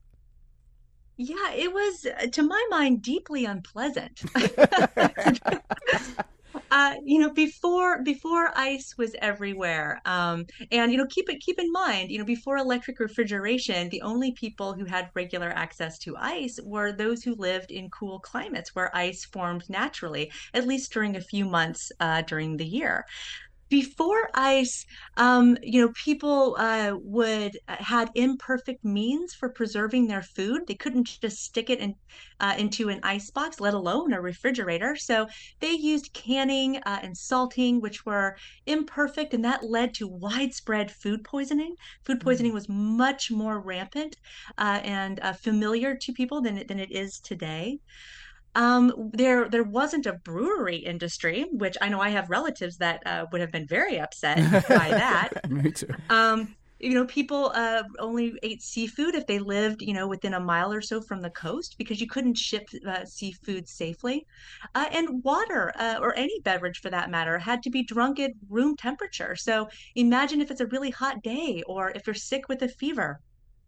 Yeah, 1.22 1.52
it 1.52 1.70
was, 1.70 2.06
uh, 2.06 2.28
to 2.28 2.42
my 2.42 2.66
mind, 2.70 3.02
deeply 3.02 3.44
unpleasant. 3.44 4.22
uh, 6.70 6.94
you 7.04 7.18
know, 7.18 7.30
before 7.34 8.02
before 8.02 8.56
ice 8.56 8.94
was 8.96 9.14
everywhere, 9.20 10.00
um, 10.06 10.46
and 10.72 10.90
you 10.90 10.96
know, 10.96 11.06
keep 11.10 11.28
it 11.28 11.40
keep 11.40 11.58
in 11.58 11.70
mind, 11.72 12.10
you 12.10 12.18
know, 12.18 12.24
before 12.24 12.56
electric 12.56 13.00
refrigeration, 13.00 13.90
the 13.90 14.00
only 14.00 14.32
people 14.32 14.72
who 14.72 14.86
had 14.86 15.10
regular 15.14 15.50
access 15.50 15.98
to 15.98 16.16
ice 16.16 16.58
were 16.64 16.90
those 16.90 17.22
who 17.22 17.34
lived 17.34 17.70
in 17.70 17.90
cool 17.90 18.18
climates 18.20 18.74
where 18.74 18.96
ice 18.96 19.26
formed 19.26 19.68
naturally, 19.68 20.32
at 20.54 20.66
least 20.66 20.90
during 20.90 21.16
a 21.16 21.20
few 21.20 21.44
months 21.44 21.92
uh, 22.00 22.22
during 22.22 22.56
the 22.56 22.66
year 22.66 23.04
before 23.70 24.28
ice 24.34 24.84
um, 25.16 25.56
you 25.62 25.80
know 25.80 25.92
people 26.04 26.56
uh, 26.58 26.92
would 27.02 27.56
uh, 27.68 27.76
had 27.78 28.10
imperfect 28.14 28.84
means 28.84 29.34
for 29.34 29.48
preserving 29.48 30.06
their 30.08 30.22
food. 30.22 30.62
They 30.66 30.74
couldn't 30.74 31.08
just 31.22 31.38
stick 31.38 31.70
it 31.70 31.78
in 31.80 31.94
uh, 32.40 32.54
into 32.58 32.88
an 32.88 33.00
ice 33.02 33.30
box 33.30 33.60
let 33.60 33.74
alone 33.74 34.12
a 34.12 34.20
refrigerator. 34.20 34.96
So 34.96 35.26
they 35.60 35.72
used 35.72 36.12
canning 36.12 36.78
uh, 36.78 36.98
and 37.02 37.16
salting 37.16 37.80
which 37.80 38.04
were 38.04 38.36
imperfect 38.66 39.34
and 39.34 39.44
that 39.44 39.64
led 39.64 39.94
to 39.94 40.08
widespread 40.08 40.90
food 40.90 41.24
poisoning. 41.24 41.74
Food 42.04 42.20
poisoning 42.20 42.52
was 42.52 42.68
much 42.68 43.30
more 43.30 43.60
rampant 43.60 44.16
uh, 44.58 44.80
and 44.82 45.20
uh, 45.20 45.32
familiar 45.34 45.96
to 45.96 46.12
people 46.12 46.40
than 46.42 46.58
it, 46.58 46.68
than 46.68 46.78
it 46.80 46.90
is 46.90 47.20
today 47.20 47.78
um, 48.54 49.10
there 49.12 49.48
there 49.48 49.64
wasn't 49.64 50.06
a 50.06 50.14
brewery 50.14 50.76
industry, 50.76 51.46
which 51.52 51.76
I 51.80 51.88
know 51.88 52.00
I 52.00 52.10
have 52.10 52.30
relatives 52.30 52.76
that 52.78 53.02
uh, 53.06 53.26
would 53.32 53.40
have 53.40 53.52
been 53.52 53.66
very 53.66 53.98
upset 53.98 54.38
by 54.68 54.88
that. 54.90 55.30
Me 55.50 55.70
too. 55.70 55.88
Um, 56.08 56.56
you 56.80 56.94
know, 56.94 57.04
people 57.04 57.52
uh, 57.54 57.82
only 57.98 58.32
ate 58.42 58.62
seafood 58.62 59.14
if 59.14 59.26
they 59.26 59.38
lived, 59.38 59.82
you 59.82 59.92
know, 59.92 60.08
within 60.08 60.32
a 60.32 60.40
mile 60.40 60.72
or 60.72 60.80
so 60.80 61.02
from 61.02 61.20
the 61.20 61.28
coast 61.30 61.76
because 61.76 62.00
you 62.00 62.06
couldn't 62.06 62.38
ship 62.38 62.66
uh, 62.88 63.04
seafood 63.04 63.68
safely. 63.68 64.26
Uh, 64.74 64.86
and 64.90 65.22
water, 65.22 65.72
uh, 65.78 65.98
or 66.00 66.16
any 66.16 66.40
beverage 66.40 66.80
for 66.80 66.88
that 66.88 67.10
matter, 67.10 67.38
had 67.38 67.62
to 67.64 67.70
be 67.70 67.82
drunk 67.82 68.18
at 68.18 68.32
room 68.48 68.76
temperature. 68.76 69.36
So 69.36 69.68
imagine 69.94 70.40
if 70.40 70.50
it's 70.50 70.62
a 70.62 70.66
really 70.66 70.90
hot 70.90 71.22
day 71.22 71.62
or 71.66 71.90
if 71.90 72.06
you're 72.06 72.14
sick 72.14 72.48
with 72.48 72.62
a 72.62 72.68
fever, 72.68 73.20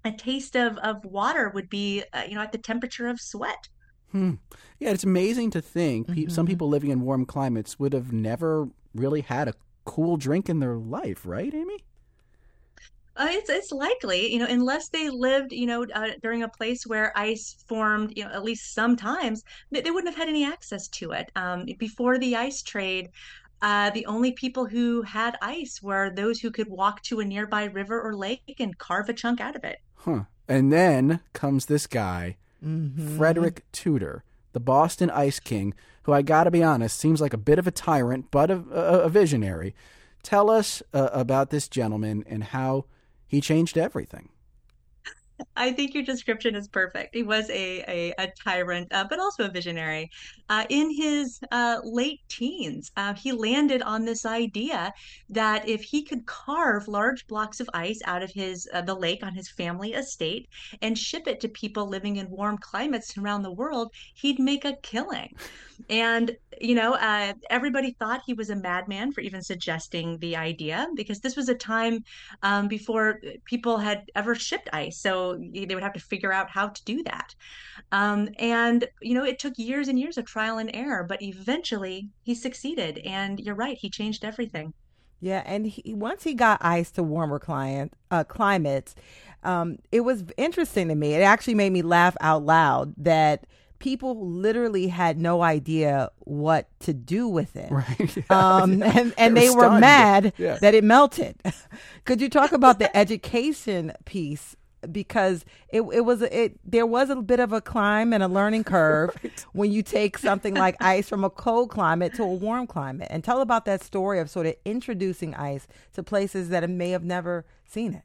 a 0.05 0.13
taste 0.13 0.57
of, 0.57 0.79
of 0.79 1.05
water 1.05 1.51
would 1.55 1.69
be, 1.69 2.03
uh, 2.15 2.23
you 2.27 2.35
know, 2.35 2.41
at 2.41 2.53
the 2.53 2.59
temperature 2.59 3.09
of 3.09 3.21
sweat. 3.21 3.69
Hmm. 4.13 4.35
Yeah, 4.79 4.91
it's 4.91 5.05
amazing 5.05 5.51
to 5.53 5.63
think 5.63 6.09
pe- 6.09 6.27
some 6.27 6.47
people 6.47 6.69
living 6.69 6.91
in 6.91 7.01
warm 7.01 7.25
climates 7.25 7.79
would 7.79 7.93
have 7.93 8.13
never 8.13 8.69
really 8.95 9.23
had 9.23 9.49
a 9.49 9.55
cool 9.85 10.17
drink 10.17 10.49
in 10.49 10.61
their 10.61 10.77
life, 10.77 11.25
right, 11.25 11.53
Amy? 11.53 11.79
Uh, 13.15 13.29
it's 13.31 13.51
it's 13.51 13.73
likely, 13.73 14.33
you 14.33 14.39
know, 14.39 14.47
unless 14.49 14.89
they 14.89 15.11
lived, 15.11 15.53
you 15.53 15.67
know, 15.67 15.85
uh, 15.95 16.11
during 16.23 16.43
a 16.43 16.49
place 16.49 16.87
where 16.87 17.13
ice 17.17 17.63
formed, 17.69 18.13
you 18.17 18.25
know, 18.25 18.31
at 18.31 18.43
least 18.43 18.75
sometimes, 18.75 19.45
they, 19.71 19.83
they 19.83 19.91
wouldn't 19.91 20.15
have 20.15 20.19
had 20.19 20.31
any 20.31 20.47
access 20.47 20.89
to 20.89 21.13
it. 21.13 21.31
Um, 21.37 21.67
before 21.79 22.19
the 22.19 22.37
ice 22.37 22.63
trade, 22.63 23.11
uh, 23.61 23.91
the 23.91 24.07
only 24.07 24.33
people 24.33 24.65
who 24.67 25.03
had 25.03 25.37
ice 25.43 25.81
were 25.83 26.11
those 26.11 26.41
who 26.41 26.51
could 26.51 26.69
walk 26.69 27.03
to 27.03 27.21
a 27.21 27.25
nearby 27.25 27.65
river 27.65 28.01
or 28.01 28.17
lake 28.17 28.57
and 28.59 28.77
carve 28.79 29.11
a 29.11 29.13
chunk 29.13 29.41
out 29.41 29.57
of 29.57 29.65
it. 29.65 29.79
Huh. 29.95 30.25
And 30.49 30.73
then 30.73 31.21
comes 31.35 31.67
this 31.67 31.87
guy, 31.87 32.37
Frederick 33.17 33.65
Tudor, 33.73 34.25
the 34.53 34.61
Boston 34.61 35.11
Ice 35.11 35.41
King, 35.41 35.75
who 36.05 36.13
I 36.13 36.23
got 36.23 36.45
to 36.45 36.51
be 36.51 36.63
honest 36.63 36.99
seems 36.99 37.21
like 37.21 37.33
a 37.33 37.39
bit 37.39 37.59
of 37.59 37.67
a 37.67 37.73
tyrant, 37.73 38.31
but 38.31 38.51
a, 38.51 38.63
a, 38.73 39.01
a 39.03 39.09
visionary. 39.09 39.75
Tell 40.23 40.51
us 40.51 40.83
uh, 40.95 41.09
about 41.13 41.51
this 41.51 41.69
gentleman 41.69 42.25
and 42.27 42.45
how 42.45 42.85
he 43.27 43.41
changed 43.41 43.77
everything. 43.77 44.29
I 45.57 45.73
think 45.73 45.95
your 45.95 46.03
description 46.03 46.55
is 46.55 46.69
perfect. 46.69 47.15
He 47.15 47.23
was 47.23 47.49
a 47.51 47.83
a, 47.89 48.15
a 48.19 48.29
tyrant, 48.43 48.93
uh, 48.93 49.05
but 49.09 49.19
also 49.19 49.45
a 49.45 49.51
visionary. 49.51 50.11
Uh, 50.49 50.65
in 50.69 50.91
his 50.91 51.41
uh, 51.51 51.79
late 51.85 52.21
teens, 52.29 52.91
uh, 52.97 53.15
he 53.15 53.33
landed 53.33 53.83
on 53.83 54.05
this 54.05 54.27
idea 54.27 54.93
that 55.31 55.69
if 55.69 55.83
he 55.83 56.03
could 56.03 56.27
carve 56.27 56.89
large 56.89 57.27
blocks 57.27 57.61
of 57.61 57.69
ice 57.75 58.01
out 58.05 58.23
of 58.23 58.31
his 58.33 58.69
uh, 58.73 58.83
the 58.83 58.95
lake 58.95 59.23
on 59.23 59.35
his 59.35 59.51
family 59.51 59.93
estate 59.95 60.49
and 60.81 60.99
ship 60.99 61.27
it 61.27 61.41
to 61.41 61.49
people 61.49 61.89
living 61.89 62.17
in 62.17 62.29
warm 62.31 62.59
climates 62.59 63.17
around 63.17 63.43
the 63.43 63.53
world, 63.53 63.93
he'd 64.15 64.39
make 64.39 64.65
a 64.65 64.77
killing. 64.83 65.35
And 65.91 66.37
you 66.63 66.77
know, 66.77 66.95
uh, 66.95 67.33
everybody 67.51 67.97
thought 67.99 68.23
he 68.25 68.35
was 68.35 68.51
a 68.51 68.57
madman 68.57 69.11
for 69.11 69.21
even 69.21 69.43
suggesting 69.43 70.17
the 70.19 70.37
idea 70.37 70.87
because 70.95 71.19
this 71.21 71.35
was 71.35 71.49
a 71.49 71.55
time 71.55 72.05
um, 72.45 72.69
before 72.69 73.21
people 73.45 73.79
had 73.79 74.05
ever 74.15 74.37
shipped 74.37 74.69
ice. 74.73 74.99
So 74.99 75.41
they 75.53 75.75
would 75.75 75.83
have 75.83 75.95
to 75.95 76.01
figure 76.01 76.33
out 76.33 76.49
how 76.49 76.69
to 76.69 76.85
do 76.85 77.03
that. 77.03 77.35
Um, 77.91 78.29
and, 78.39 78.87
you 79.01 79.15
know, 79.15 79.25
it 79.25 79.41
took 79.41 79.55
years 79.59 79.89
and 79.89 79.99
years 79.99 80.19
of 80.19 80.25
trial 80.25 80.59
and 80.59 80.71
error, 80.73 81.05
but 81.07 81.21
eventually 81.21 82.11
he 82.23 82.35
succeeded. 82.35 82.99
And 82.99 83.41
you're 83.41 83.57
right, 83.57 83.77
he 83.77 83.91
changed 83.91 84.25
everything. 84.25 84.73
Yeah, 85.21 85.43
and 85.45 85.67
he, 85.67 85.95
once 85.95 86.25
he 86.25 86.35
got 86.35 86.65
ice 86.65 86.91
to 86.93 87.03
warmer 87.03 87.39
client 87.39 87.95
uh, 88.11 88.25
climates, 88.25 88.95
um, 89.45 89.79
it 89.91 90.01
was 90.01 90.25
interesting 90.37 90.89
to 90.89 90.95
me. 90.95 91.15
It 91.15 91.23
actually 91.23 91.55
made 91.55 91.73
me 91.73 91.83
laugh 91.83 92.17
out 92.21 92.45
loud 92.45 92.95
that 92.99 93.47
people 93.83 94.25
literally 94.25 94.87
had 94.87 95.19
no 95.19 95.43
idea 95.43 96.09
what 96.21 96.69
to 96.79 96.95
do 96.95 97.27
with 97.27 97.57
it. 97.57 97.71
Right. 97.71 98.17
Yeah. 98.17 98.23
Um, 98.31 98.83
and 98.83 99.13
and 99.19 99.37
They 99.37 99.49
they 99.49 99.51
were 99.51 99.69
were 99.69 99.81
mad 99.81 100.33
Yeah. 100.39 100.59
that 100.61 100.75
it 100.75 100.85
melted. 100.85 101.37
Could 102.05 102.21
you 102.21 102.29
talk 102.29 102.53
about 102.53 102.79
the 102.79 102.95
education 102.97 103.93
piece 104.05 104.55
because 104.91 105.45
it 105.69 105.83
it 105.93 106.03
was 106.03 106.23
it 106.23 106.59
there 106.65 106.87
was 106.87 107.11
a 107.11 107.17
bit 107.17 107.41
of 107.41 107.53
a 107.53 107.61
climb 107.61 108.13
and 108.13 108.23
a 108.23 108.29
learning 108.29 108.65
curve 108.65 109.11
right. 109.23 109.47
when 109.53 109.73
you 109.73 109.83
take 109.83 110.19
something 110.19 110.55
like 110.55 110.77
ice 110.81 111.09
from 111.09 111.25
a 111.25 111.31
cold 111.31 111.71
climate 111.71 112.15
to 112.15 112.23
a 112.23 112.35
warm 112.35 112.67
climate. 112.67 113.09
And 113.11 113.25
tell 113.25 113.41
about 113.41 113.65
that 113.65 113.83
story 113.83 114.21
of 114.21 114.31
sort 114.31 114.47
of 114.47 114.55
introducing 114.65 115.35
ice 115.35 115.67
to 115.95 116.03
places 116.03 116.51
that 116.51 116.69
may 116.71 116.91
have 116.91 117.05
never 117.05 117.45
seen 117.67 117.95
it. 117.95 118.03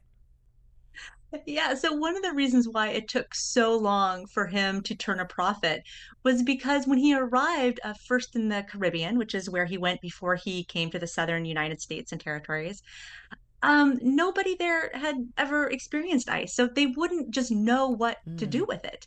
Yeah, 1.46 1.74
so 1.74 1.92
one 1.92 2.16
of 2.16 2.22
the 2.22 2.32
reasons 2.32 2.68
why 2.68 2.88
it 2.88 3.08
took 3.08 3.34
so 3.34 3.76
long 3.76 4.26
for 4.26 4.46
him 4.46 4.82
to 4.82 4.94
turn 4.94 5.20
a 5.20 5.24
profit 5.24 5.82
was 6.22 6.42
because 6.42 6.86
when 6.86 6.98
he 6.98 7.14
arrived 7.14 7.80
uh, 7.84 7.94
first 7.94 8.36
in 8.36 8.48
the 8.48 8.64
Caribbean, 8.68 9.18
which 9.18 9.34
is 9.34 9.50
where 9.50 9.66
he 9.66 9.78
went 9.78 10.00
before 10.00 10.36
he 10.36 10.64
came 10.64 10.90
to 10.90 10.98
the 10.98 11.06
southern 11.06 11.44
United 11.44 11.80
States 11.80 12.12
and 12.12 12.20
territories, 12.20 12.82
um, 13.62 13.98
nobody 14.02 14.54
there 14.54 14.90
had 14.94 15.16
ever 15.36 15.68
experienced 15.68 16.28
ice, 16.28 16.54
so 16.54 16.66
they 16.66 16.86
wouldn't 16.86 17.30
just 17.30 17.50
know 17.50 17.88
what 17.88 18.18
mm. 18.28 18.38
to 18.38 18.46
do 18.46 18.64
mm. 18.64 18.68
with 18.68 18.84
it. 18.84 19.06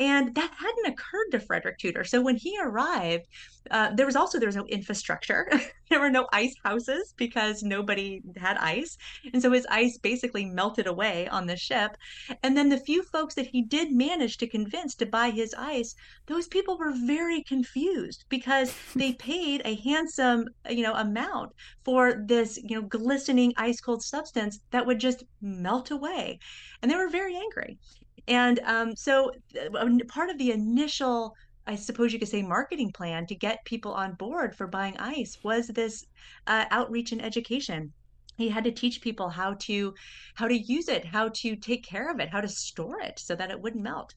And 0.00 0.34
that 0.34 0.50
hadn't 0.56 0.86
occurred 0.86 1.30
to 1.30 1.40
Frederick 1.40 1.78
Tudor. 1.78 2.04
So 2.04 2.20
when 2.20 2.36
he 2.36 2.58
arrived, 2.60 3.26
uh, 3.70 3.90
there 3.94 4.06
was 4.06 4.16
also 4.16 4.38
there 4.38 4.48
was 4.48 4.56
no 4.56 4.66
infrastructure. 4.66 5.50
there 5.90 6.00
were 6.00 6.10
no 6.10 6.26
ice 6.32 6.54
houses 6.64 7.14
because 7.16 7.62
nobody 7.62 8.20
had 8.36 8.56
ice, 8.58 8.98
and 9.32 9.40
so 9.40 9.50
his 9.52 9.66
ice 9.70 9.96
basically 9.98 10.44
melted 10.44 10.86
away 10.86 11.28
on 11.28 11.46
the 11.46 11.56
ship. 11.56 11.96
And 12.42 12.56
then 12.56 12.68
the 12.68 12.78
few 12.78 13.02
folks 13.04 13.34
that 13.34 13.46
he 13.46 13.62
did 13.62 13.92
manage 13.92 14.36
to 14.38 14.46
convince 14.46 14.94
to 14.96 15.06
buy 15.06 15.30
his 15.30 15.54
ice, 15.56 15.94
those 16.26 16.48
people 16.48 16.76
were 16.76 16.92
very 17.06 17.42
confused 17.44 18.24
because 18.28 18.74
they 18.96 19.12
paid 19.12 19.62
a 19.64 19.76
handsome, 19.76 20.48
you 20.68 20.82
know, 20.82 20.94
amount 20.94 21.52
for 21.84 22.24
this, 22.26 22.58
you 22.62 22.76
know, 22.76 22.86
glistening 22.86 23.52
ice 23.56 23.80
cold 23.80 24.02
substance 24.02 24.60
that 24.72 24.84
would 24.84 24.98
just 24.98 25.24
melt 25.40 25.90
away, 25.90 26.38
and 26.82 26.90
they 26.90 26.96
were 26.96 27.08
very 27.08 27.36
angry. 27.36 27.78
And 28.28 28.60
um, 28.60 28.96
so 28.96 29.32
uh, 29.58 29.98
part 30.08 30.30
of 30.30 30.38
the 30.38 30.52
initial, 30.52 31.34
I 31.66 31.76
suppose 31.76 32.12
you 32.12 32.18
could 32.18 32.28
say, 32.28 32.42
marketing 32.42 32.92
plan 32.92 33.26
to 33.26 33.34
get 33.34 33.64
people 33.64 33.92
on 33.92 34.14
board 34.14 34.54
for 34.54 34.66
buying 34.66 34.96
ice 34.98 35.38
was 35.42 35.68
this 35.68 36.06
uh, 36.46 36.64
outreach 36.70 37.12
and 37.12 37.22
education. 37.22 37.92
He 38.36 38.48
had 38.48 38.64
to 38.64 38.72
teach 38.72 39.00
people 39.00 39.28
how 39.28 39.54
to 39.60 39.94
how 40.34 40.48
to 40.48 40.56
use 40.56 40.88
it, 40.88 41.04
how 41.04 41.28
to 41.28 41.56
take 41.56 41.84
care 41.84 42.10
of 42.10 42.18
it, 42.18 42.30
how 42.30 42.40
to 42.40 42.48
store 42.48 43.00
it 43.00 43.18
so 43.18 43.36
that 43.36 43.50
it 43.50 43.60
wouldn't 43.60 43.84
melt. 43.84 44.14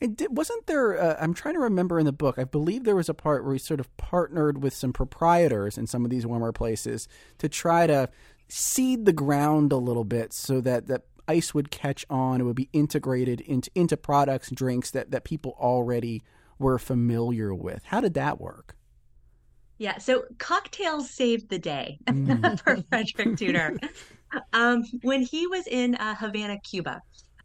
And 0.00 0.16
did, 0.16 0.36
wasn't 0.36 0.66
there? 0.66 1.00
Uh, 1.00 1.16
I'm 1.20 1.34
trying 1.34 1.54
to 1.54 1.60
remember 1.60 1.98
in 1.98 2.06
the 2.06 2.12
book. 2.12 2.38
I 2.38 2.44
believe 2.44 2.84
there 2.84 2.96
was 2.96 3.08
a 3.08 3.14
part 3.14 3.44
where 3.44 3.52
he 3.52 3.58
sort 3.58 3.78
of 3.78 3.94
partnered 3.96 4.62
with 4.62 4.74
some 4.74 4.92
proprietors 4.92 5.76
in 5.76 5.86
some 5.86 6.04
of 6.04 6.10
these 6.10 6.26
warmer 6.26 6.50
places 6.50 7.08
to 7.38 7.48
try 7.48 7.86
to 7.86 8.08
seed 8.48 9.04
the 9.04 9.12
ground 9.12 9.72
a 9.72 9.76
little 9.76 10.04
bit 10.04 10.32
so 10.32 10.60
that 10.60 10.86
that 10.86 11.02
ice 11.28 11.54
would 11.54 11.70
catch 11.70 12.04
on. 12.10 12.40
It 12.40 12.44
would 12.44 12.56
be 12.56 12.68
integrated 12.72 13.40
into 13.40 13.70
into 13.74 13.96
products 13.96 14.50
drinks 14.50 14.90
that 14.92 15.10
that 15.10 15.24
people 15.24 15.56
already 15.58 16.22
were 16.58 16.78
familiar 16.78 17.54
with. 17.54 17.84
How 17.84 18.00
did 18.00 18.14
that 18.14 18.40
work? 18.40 18.76
Yeah, 19.78 19.98
so 19.98 20.24
cocktails 20.38 21.10
saved 21.10 21.48
the 21.48 21.58
day 21.58 21.98
mm. 22.06 22.60
for 22.60 22.82
Frederick 22.88 23.36
Tudor. 23.36 23.76
um, 24.52 24.84
when 25.02 25.22
he 25.22 25.46
was 25.48 25.66
in 25.66 25.96
uh, 25.96 26.14
Havana, 26.14 26.58
Cuba, 26.60 27.00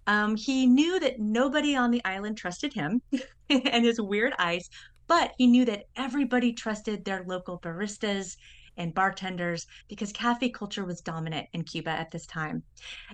um, 0.06 0.36
he 0.36 0.68
knew 0.68 1.00
that 1.00 1.20
nobody 1.20 1.76
on 1.76 1.90
the 1.90 2.04
island 2.06 2.38
trusted 2.38 2.74
him 2.74 3.02
and 3.50 3.84
his 3.84 4.00
weird 4.00 4.34
ice, 4.38 4.70
but 5.08 5.34
he 5.38 5.48
knew 5.48 5.66
that 5.66 5.86
everybody 5.96 6.54
trusted 6.54 7.04
their 7.04 7.24
local 7.28 7.60
baristas 7.60 8.38
and 8.78 8.94
bartenders 8.94 9.66
because 9.88 10.12
cafe 10.12 10.50
culture 10.50 10.86
was 10.86 11.02
dominant 11.02 11.48
in 11.54 11.63
Cuba 11.63 11.90
at 11.90 12.12
this 12.12 12.26
time. 12.26 12.63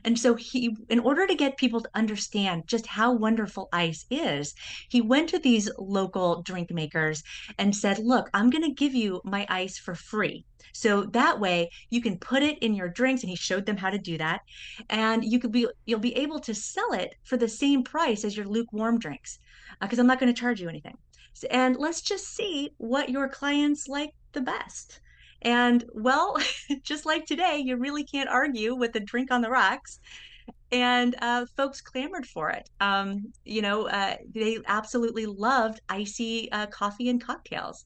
And 0.03 0.17
so 0.17 0.35
he 0.35 0.75
in 0.89 0.99
order 0.99 1.25
to 1.27 1.35
get 1.35 1.57
people 1.57 1.81
to 1.81 1.89
understand 1.93 2.67
just 2.67 2.87
how 2.87 3.13
wonderful 3.13 3.69
ice 3.71 4.05
is, 4.09 4.53
he 4.89 5.01
went 5.01 5.29
to 5.29 5.39
these 5.39 5.69
local 5.77 6.41
drink 6.41 6.71
makers 6.71 7.23
and 7.57 7.75
said, 7.75 7.99
"Look, 7.99 8.29
I'm 8.33 8.49
going 8.49 8.63
to 8.63 8.73
give 8.73 8.93
you 8.93 9.21
my 9.23 9.45
ice 9.49 9.77
for 9.77 9.95
free." 9.95 10.45
So 10.71 11.03
that 11.07 11.39
way 11.39 11.69
you 11.89 12.01
can 12.01 12.17
put 12.17 12.41
it 12.41 12.57
in 12.59 12.73
your 12.73 12.89
drinks 12.89 13.21
and 13.21 13.29
he 13.29 13.35
showed 13.35 13.65
them 13.65 13.77
how 13.77 13.89
to 13.89 13.97
do 13.97 14.17
that 14.17 14.41
and 14.89 15.23
you 15.23 15.39
could 15.39 15.51
be 15.51 15.67
you'll 15.85 15.99
be 15.99 16.15
able 16.15 16.39
to 16.39 16.53
sell 16.53 16.93
it 16.93 17.15
for 17.23 17.37
the 17.37 17.47
same 17.47 17.83
price 17.83 18.23
as 18.23 18.35
your 18.35 18.47
lukewarm 18.47 18.97
drinks 18.97 19.39
because 19.81 19.99
uh, 19.99 20.01
I'm 20.01 20.07
not 20.07 20.19
going 20.19 20.33
to 20.33 20.39
charge 20.39 20.61
you 20.61 20.69
anything. 20.69 20.97
And 21.49 21.75
let's 21.77 22.01
just 22.01 22.27
see 22.35 22.71
what 22.77 23.09
your 23.09 23.27
clients 23.27 23.87
like 23.87 24.11
the 24.33 24.41
best. 24.41 25.01
And 25.43 25.83
well, 25.93 26.37
just 26.83 27.05
like 27.05 27.25
today, 27.25 27.61
you 27.63 27.77
really 27.77 28.03
can't 28.03 28.29
argue 28.29 28.75
with 28.75 28.95
a 28.95 28.99
drink 28.99 29.31
on 29.31 29.41
the 29.41 29.49
rocks. 29.49 29.99
And 30.71 31.15
uh, 31.21 31.45
folks 31.55 31.81
clamored 31.81 32.25
for 32.25 32.49
it. 32.49 32.67
Um, 32.81 33.31
you 33.45 33.61
know, 33.61 33.87
uh, 33.87 34.15
they 34.33 34.57
absolutely 34.67 35.25
loved 35.27 35.81
icy 35.87 36.51
uh, 36.51 36.65
coffee 36.67 37.09
and 37.09 37.23
cocktails. 37.23 37.85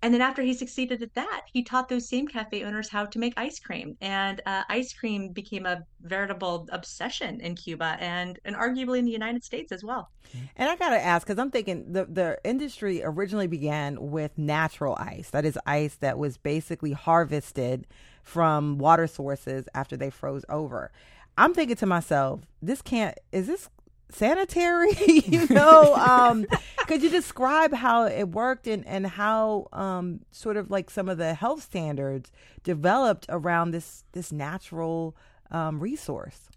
And 0.00 0.14
then 0.14 0.20
after 0.20 0.42
he 0.42 0.54
succeeded 0.54 1.02
at 1.02 1.14
that, 1.14 1.42
he 1.52 1.64
taught 1.64 1.88
those 1.88 2.08
same 2.08 2.28
cafe 2.28 2.62
owners 2.62 2.88
how 2.88 3.04
to 3.06 3.18
make 3.18 3.34
ice 3.36 3.58
cream. 3.58 3.96
And 4.00 4.40
uh, 4.46 4.62
ice 4.68 4.92
cream 4.92 5.30
became 5.30 5.66
a 5.66 5.84
veritable 6.02 6.68
obsession 6.70 7.40
in 7.40 7.56
Cuba 7.56 7.96
and, 7.98 8.38
and 8.44 8.54
arguably 8.54 8.98
in 8.98 9.04
the 9.04 9.10
United 9.10 9.42
States 9.42 9.72
as 9.72 9.82
well. 9.82 10.10
And 10.56 10.70
I 10.70 10.76
got 10.76 10.90
to 10.90 11.04
ask, 11.04 11.26
because 11.26 11.40
I'm 11.40 11.50
thinking 11.50 11.92
the, 11.92 12.04
the 12.04 12.38
industry 12.44 13.02
originally 13.02 13.48
began 13.48 14.10
with 14.10 14.38
natural 14.38 14.96
ice. 15.00 15.30
That 15.30 15.44
is 15.44 15.58
ice 15.66 15.96
that 15.96 16.16
was 16.16 16.36
basically 16.36 16.92
harvested 16.92 17.86
from 18.22 18.78
water 18.78 19.08
sources 19.08 19.68
after 19.74 19.96
they 19.96 20.10
froze 20.10 20.44
over. 20.48 20.92
I'm 21.36 21.54
thinking 21.54 21.76
to 21.76 21.86
myself, 21.86 22.40
this 22.62 22.82
can't, 22.82 23.16
is 23.32 23.46
this 23.46 23.68
sanitary 24.10 24.92
you 25.26 25.46
know 25.50 25.94
um 25.94 26.46
could 26.86 27.02
you 27.02 27.10
describe 27.10 27.72
how 27.74 28.06
it 28.06 28.28
worked 28.28 28.66
and 28.66 28.86
and 28.86 29.06
how 29.06 29.68
um 29.72 30.20
sort 30.30 30.56
of 30.56 30.70
like 30.70 30.90
some 30.90 31.08
of 31.08 31.18
the 31.18 31.34
health 31.34 31.62
standards 31.62 32.32
developed 32.62 33.26
around 33.28 33.70
this 33.70 34.04
this 34.12 34.32
natural 34.32 35.16
um 35.50 35.80
resource. 35.80 36.48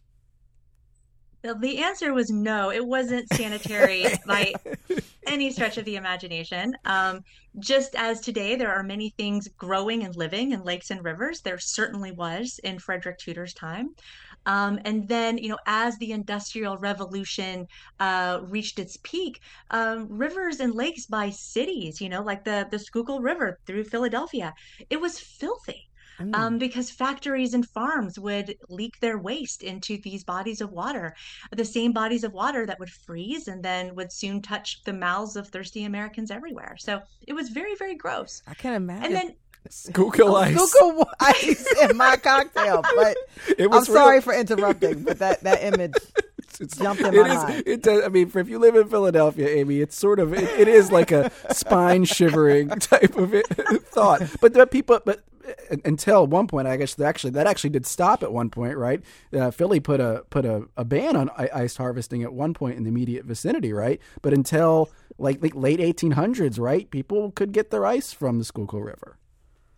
The 1.44 1.80
answer 1.80 2.14
was 2.14 2.30
no 2.30 2.72
it 2.72 2.86
wasn't 2.86 3.28
sanitary 3.34 4.06
by 4.28 4.54
any 5.26 5.52
stretch 5.52 5.78
of 5.78 5.86
the 5.86 5.96
imagination. 5.96 6.76
Um 6.86 7.24
just 7.60 7.96
as 7.96 8.22
today 8.22 8.56
there 8.56 8.72
are 8.74 8.84
many 8.84 9.10
things 9.10 9.48
growing 9.58 10.04
and 10.04 10.16
living 10.16 10.52
in 10.52 10.64
lakes 10.64 10.92
and 10.92 11.04
rivers 11.04 11.42
there 11.42 11.58
certainly 11.58 12.12
was 12.12 12.60
in 12.64 12.80
frederick 12.80 13.18
tudor's 13.18 13.54
time 13.54 13.94
um, 14.45 14.80
and 14.86 15.08
then, 15.08 15.38
you 15.38 15.49
know, 15.49 15.58
as 15.65 15.97
the 15.97 16.12
Industrial 16.12 16.77
Revolution 16.77 17.67
uh, 17.99 18.39
reached 18.43 18.80
its 18.80 18.97
peak, 19.04 19.41
um, 19.69 20.08
rivers 20.10 20.60
and 20.60 20.73
lakes 20.73 21.06
by 21.06 21.30
cities, 21.30 22.01
you 22.01 22.10
know, 22.10 22.23
like 22.23 22.43
the 22.43 22.67
the 22.71 22.80
Schuylkill 22.80 23.21
River 23.21 23.60
through 23.65 23.84
Philadelphia, 23.86 24.54
it 24.89 24.99
was 24.99 25.19
filthy. 25.19 25.88
Mm. 26.19 26.36
Um, 26.36 26.58
because 26.60 26.91
factories 26.91 27.54
and 27.54 27.67
farms 27.67 28.19
would 28.19 28.56
leak 28.69 28.99
their 28.99 29.17
waste 29.17 29.63
into 29.63 29.97
these 29.97 30.23
bodies 30.23 30.62
of 30.62 30.71
water, 30.71 31.15
the 31.51 31.65
same 31.65 31.93
bodies 31.93 32.23
of 32.23 32.34
water 32.34 32.65
that 32.65 32.80
would 32.80 32.89
freeze 32.89 33.47
and 33.47 33.63
then 33.63 33.95
would 33.95 34.12
soon 34.12 34.41
touch 34.41 34.84
the 34.84 34.93
mouths 34.93 35.36
of 35.36 35.47
thirsty 35.47 35.86
Americans 35.86 36.30
everywhere. 36.30 36.75
So 36.77 37.01
it 37.27 37.34
was 37.34 37.49
very, 37.49 37.75
very 37.75 37.95
gross. 37.95 38.43
I 38.45 38.54
can 38.54 38.73
imagine. 38.73 39.06
And 39.06 39.15
then 39.15 39.36
Schuylkill 39.69 40.36
ice. 40.36 40.71
Schuylkill 40.71 41.10
ice 41.19 41.82
in 41.84 41.97
my 41.97 42.17
cocktail. 42.17 42.82
But 42.95 43.17
I'm 43.60 43.71
real. 43.71 43.86
sorry 43.86 44.21
for 44.21 44.34
interrupting, 44.34 45.04
but 45.04 45.19
that, 45.19 45.43
that 45.43 45.63
image 45.63 45.93
it's, 46.60 46.78
jumped 46.78 47.02
in 47.02 47.15
my 47.15 47.28
mind. 47.28 47.63
It 47.65 47.84
does. 47.84 48.04
I 48.04 48.10
mean, 48.10 48.30
for, 48.30 48.39
if 48.39 48.50
you 48.50 48.60
live 48.60 48.76
in 48.76 48.88
Philadelphia, 48.88 49.47
Amy, 49.47 49.82
it's 49.82 49.95
sort 49.95 50.19
of 50.19 50.34
it, 50.34 50.43
it 50.43 50.67
is 50.67 50.91
like 50.91 51.12
a 51.12 51.32
spine 51.52 52.06
shivering 52.06 52.69
type 52.69 53.15
of 53.15 53.34
it, 53.34 53.47
thought. 53.47 54.21
But 54.39 54.54
the 54.54 54.65
people, 54.67 55.00
but 55.06 55.21
until 55.86 56.28
one 56.28 56.47
point, 56.47 56.67
I 56.67 56.78
guess 56.78 57.00
actually 57.00 57.32
that 57.32 57.47
actually 57.47 57.71
did 57.71 57.86
stop 57.86 58.24
at 58.24 58.32
one 58.32 58.50
point, 58.50 58.78
right? 58.78 59.02
Uh, 59.34 59.52
Philly 59.52 59.80
put 59.80 60.00
a 60.00 60.24
put 60.30 60.45
a, 60.45 60.67
a 60.78 60.86
ban 60.86 61.15
on 61.15 61.30
ice 61.38 61.78
harvesting 61.78 62.24
at 62.24 62.34
one 62.34 62.54
point 62.54 62.78
in 62.78 62.84
the 62.84 62.89
immediate 62.89 63.26
vicinity, 63.26 63.74
right? 63.74 64.00
But 64.21 64.34
until 64.34 64.89
like, 65.17 65.41
like 65.41 65.56
late 65.56 65.80
1800s, 65.80 66.60
right? 66.60 66.89
People 66.89 67.32
could 67.32 67.52
get 67.52 67.69
their 67.71 67.86
ice 67.86 68.12
from 68.12 68.39
the 68.39 68.45
Schuylkill 68.45 68.82
River. 68.82 69.17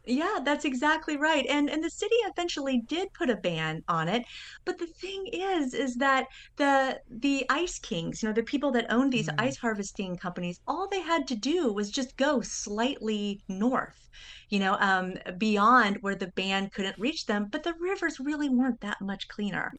Yeah, 0.06 0.40
that's 0.44 0.66
exactly 0.66 1.16
right. 1.16 1.46
And 1.48 1.70
and 1.70 1.82
the 1.84 1.90
city 1.90 2.16
eventually 2.26 2.80
did 2.88 3.14
put 3.14 3.30
a 3.30 3.38
ban 3.38 3.84
on 3.88 4.10
it. 4.10 4.26
But 4.66 4.78
the 4.78 4.88
thing 4.88 5.28
is 5.32 5.74
is 5.74 5.96
that 5.96 6.28
the 6.58 7.00
the 7.10 7.46
ice 7.50 7.80
kings, 7.80 8.22
you 8.22 8.28
know, 8.28 8.34
the 8.34 8.44
people 8.44 8.72
that 8.72 8.92
owned 8.92 9.14
these 9.14 9.30
mm. 9.30 9.36
ice 9.38 9.58
harvesting 9.58 10.18
companies, 10.18 10.60
all 10.68 10.88
they 10.90 11.02
had 11.02 11.28
to 11.30 11.36
do 11.36 11.72
was 11.72 11.90
just 11.90 12.18
go 12.18 12.42
slightly 12.42 13.42
north, 13.48 14.10
you 14.50 14.60
know, 14.60 14.76
um, 14.82 15.14
beyond 15.38 15.98
where 16.02 16.16
the 16.16 16.28
ban 16.28 16.70
couldn't 16.70 17.00
reach 17.00 17.26
them, 17.26 17.48
but 17.50 17.64
the 17.64 17.74
rivers 17.80 18.20
really 18.20 18.50
weren't 18.50 18.82
that 18.82 19.00
much 19.02 19.28
cleaner. 19.30 19.74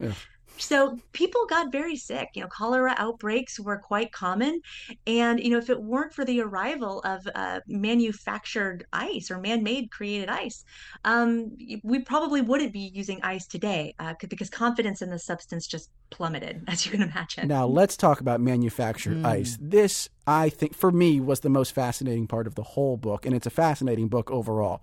So 0.57 0.97
people 1.13 1.45
got 1.47 1.71
very 1.71 1.95
sick. 1.95 2.29
You 2.33 2.41
know, 2.41 2.47
cholera 2.47 2.95
outbreaks 2.97 3.59
were 3.59 3.77
quite 3.77 4.11
common, 4.11 4.61
and 5.05 5.39
you 5.39 5.49
know, 5.49 5.57
if 5.57 5.69
it 5.69 5.81
weren't 5.81 6.13
for 6.13 6.25
the 6.25 6.41
arrival 6.41 7.01
of 7.01 7.27
uh, 7.35 7.59
manufactured 7.67 8.85
ice 8.93 9.29
or 9.31 9.39
man-made 9.39 9.91
created 9.91 10.29
ice, 10.29 10.63
um, 11.03 11.51
we 11.83 11.99
probably 11.99 12.41
wouldn't 12.41 12.73
be 12.73 12.91
using 12.93 13.19
ice 13.23 13.47
today 13.47 13.93
uh, 13.99 14.13
because 14.29 14.49
confidence 14.49 15.01
in 15.01 15.09
the 15.09 15.19
substance 15.19 15.67
just 15.67 15.89
plummeted, 16.09 16.63
as 16.67 16.85
you 16.85 16.91
can 16.91 17.01
imagine. 17.01 17.47
Now 17.47 17.65
let's 17.65 17.97
talk 17.97 18.19
about 18.21 18.41
manufactured 18.41 19.15
Mm. 19.15 19.25
ice. 19.25 19.57
This, 19.61 20.09
I 20.25 20.49
think, 20.49 20.73
for 20.73 20.91
me, 20.91 21.19
was 21.19 21.41
the 21.41 21.49
most 21.49 21.73
fascinating 21.73 22.27
part 22.27 22.47
of 22.47 22.55
the 22.55 22.63
whole 22.63 22.97
book, 22.97 23.25
and 23.25 23.35
it's 23.35 23.45
a 23.45 23.51
fascinating 23.51 24.07
book 24.07 24.31
overall. 24.31 24.81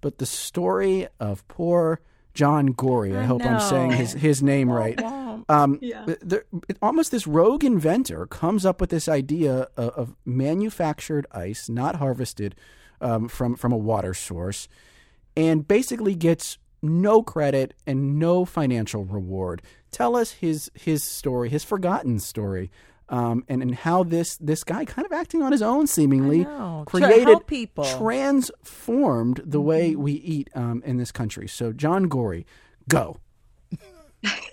But 0.00 0.18
the 0.18 0.26
story 0.26 1.08
of 1.18 1.46
poor 1.48 2.00
John 2.34 2.66
Gorrie, 2.66 3.16
I, 3.16 3.22
I 3.22 3.24
hope 3.24 3.44
I'm 3.46 3.60
saying 3.60 3.92
his 3.92 4.12
his 4.12 4.42
name 4.42 4.70
right. 4.70 5.00
Um, 5.48 5.78
Yeah. 5.80 6.04
there, 6.20 6.44
almost 6.82 7.10
this 7.10 7.26
rogue 7.26 7.64
inventor 7.64 8.26
comes 8.26 8.64
up 8.66 8.80
with 8.80 8.90
this 8.90 9.08
idea 9.08 9.68
of, 9.76 9.88
of 9.90 10.16
manufactured 10.24 11.26
ice, 11.32 11.68
not 11.68 11.96
harvested 11.96 12.54
um, 13.00 13.28
from 13.28 13.56
from 13.56 13.72
a 13.72 13.76
water 13.76 14.14
source, 14.14 14.68
and 15.36 15.66
basically 15.66 16.14
gets 16.14 16.58
no 16.82 17.22
credit 17.22 17.74
and 17.86 18.18
no 18.18 18.44
financial 18.44 19.04
reward. 19.04 19.62
Tell 19.90 20.16
us 20.16 20.32
his 20.32 20.70
his 20.74 21.02
story, 21.04 21.48
his 21.48 21.64
forgotten 21.64 22.18
story, 22.18 22.70
um, 23.08 23.44
and 23.48 23.62
and 23.62 23.74
how 23.74 24.02
this 24.02 24.36
this 24.36 24.64
guy, 24.64 24.84
kind 24.84 25.06
of 25.06 25.12
acting 25.12 25.42
on 25.42 25.52
his 25.52 25.62
own, 25.62 25.86
seemingly 25.86 26.46
created 26.86 27.46
people. 27.46 27.84
transformed 27.84 29.40
the 29.44 29.60
way 29.60 29.94
we 29.94 30.12
eat 30.12 30.50
um, 30.54 30.82
in 30.84 30.96
this 30.96 31.12
country. 31.12 31.48
So 31.48 31.72
John 31.72 32.04
Gorrie, 32.04 32.46
go. 32.88 33.18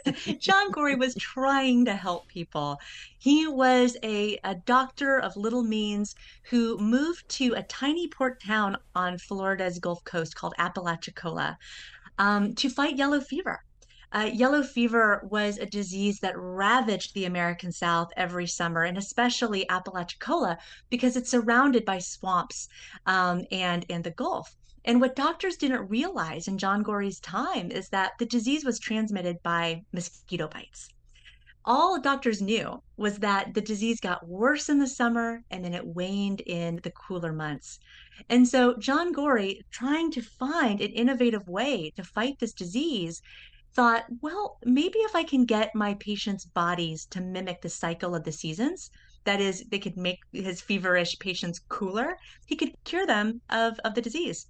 John 0.40 0.72
Gorrie 0.72 0.96
was 0.96 1.16
trying 1.16 1.86
to 1.86 1.96
help 1.96 2.28
people. 2.28 2.80
He 3.18 3.48
was 3.48 3.98
a, 4.04 4.38
a 4.44 4.56
doctor 4.56 5.20
of 5.20 5.38
little 5.38 5.64
means 5.64 6.16
who 6.44 6.78
moved 6.78 7.28
to 7.30 7.54
a 7.54 7.64
tiny 7.64 8.08
port 8.08 8.42
town 8.44 8.78
on 8.96 9.18
Florida's 9.18 9.80
Gulf 9.80 10.04
Coast 10.04 10.36
called 10.36 10.54
Apalachicola 10.58 11.58
um, 12.18 12.54
to 12.56 12.70
fight 12.70 12.98
yellow 12.98 13.22
fever. 13.22 13.64
Uh, 14.13 14.30
yellow 14.34 14.62
fever 14.62 15.26
was 15.30 15.58
a 15.58 15.65
disease 15.65 16.19
that 16.19 16.38
ravaged 16.38 17.13
the 17.13 17.26
American 17.26 17.71
South 17.71 18.12
every 18.17 18.47
summer, 18.47 18.84
and 18.84 18.97
especially 18.97 19.69
Apalachicola 19.69 20.58
because 20.89 21.15
it's 21.15 21.32
surrounded 21.32 21.86
by 21.86 21.97
swamps 21.97 22.67
um, 23.06 23.45
and 23.52 23.86
and 23.89 24.04
the 24.04 24.12
Gulf. 24.12 24.56
And 24.84 25.00
what 25.00 25.15
doctors 25.15 25.58
didn't 25.58 25.89
realize 25.89 26.47
in 26.47 26.58
John 26.58 26.82
Gorrie's 26.82 27.19
time 27.19 27.71
is 27.71 27.89
that 27.89 28.13
the 28.17 28.26
disease 28.26 28.65
was 28.65 28.80
transmitted 28.80 29.41
by 29.43 29.84
mosquito 29.93 30.47
bites. 30.47 30.89
All 31.63 32.02
doctors 32.02 32.41
knew 32.41 32.82
was 32.97 33.19
that 33.19 33.54
the 33.54 33.62
disease 33.62 34.00
got 34.00 34.28
worse 34.28 34.67
in 34.67 34.80
the 34.80 34.88
summer 34.88 35.43
and 35.52 35.63
then 35.63 35.76
it 35.76 35.86
waned 35.86 36.41
in 36.41 36.80
the 36.82 36.89
cooler 36.89 37.32
months. 37.32 37.80
And 38.30 38.47
so 38.47 38.76
John 38.78 39.12
Gorrie, 39.12 39.62
trying 39.69 40.10
to 40.12 40.24
find 40.24 40.82
an 40.82 40.91
innovative 40.91 41.47
way 41.47 41.91
to 41.91 42.04
fight 42.04 42.39
this 42.39 42.54
disease, 42.54 43.21
thought, 43.73 44.05
well, 44.21 44.57
maybe 44.65 44.99
if 44.99 45.15
I 45.15 45.23
can 45.23 45.45
get 45.45 45.75
my 45.75 45.93
patients' 45.95 46.45
bodies 46.45 47.05
to 47.07 47.21
mimic 47.21 47.62
the 47.62 47.69
cycle 47.69 48.15
of 48.15 48.23
the 48.23 48.31
seasons, 48.31 48.89
that 49.23 49.39
is, 49.39 49.63
they 49.69 49.79
could 49.79 49.97
make 49.97 50.19
his 50.31 50.62
feverish 50.62 51.17
patients 51.19 51.60
cooler, 51.69 52.17
he 52.45 52.55
could 52.55 52.73
cure 52.84 53.05
them 53.05 53.41
of, 53.49 53.79
of 53.86 53.93
the 53.95 54.01
disease. 54.01 54.47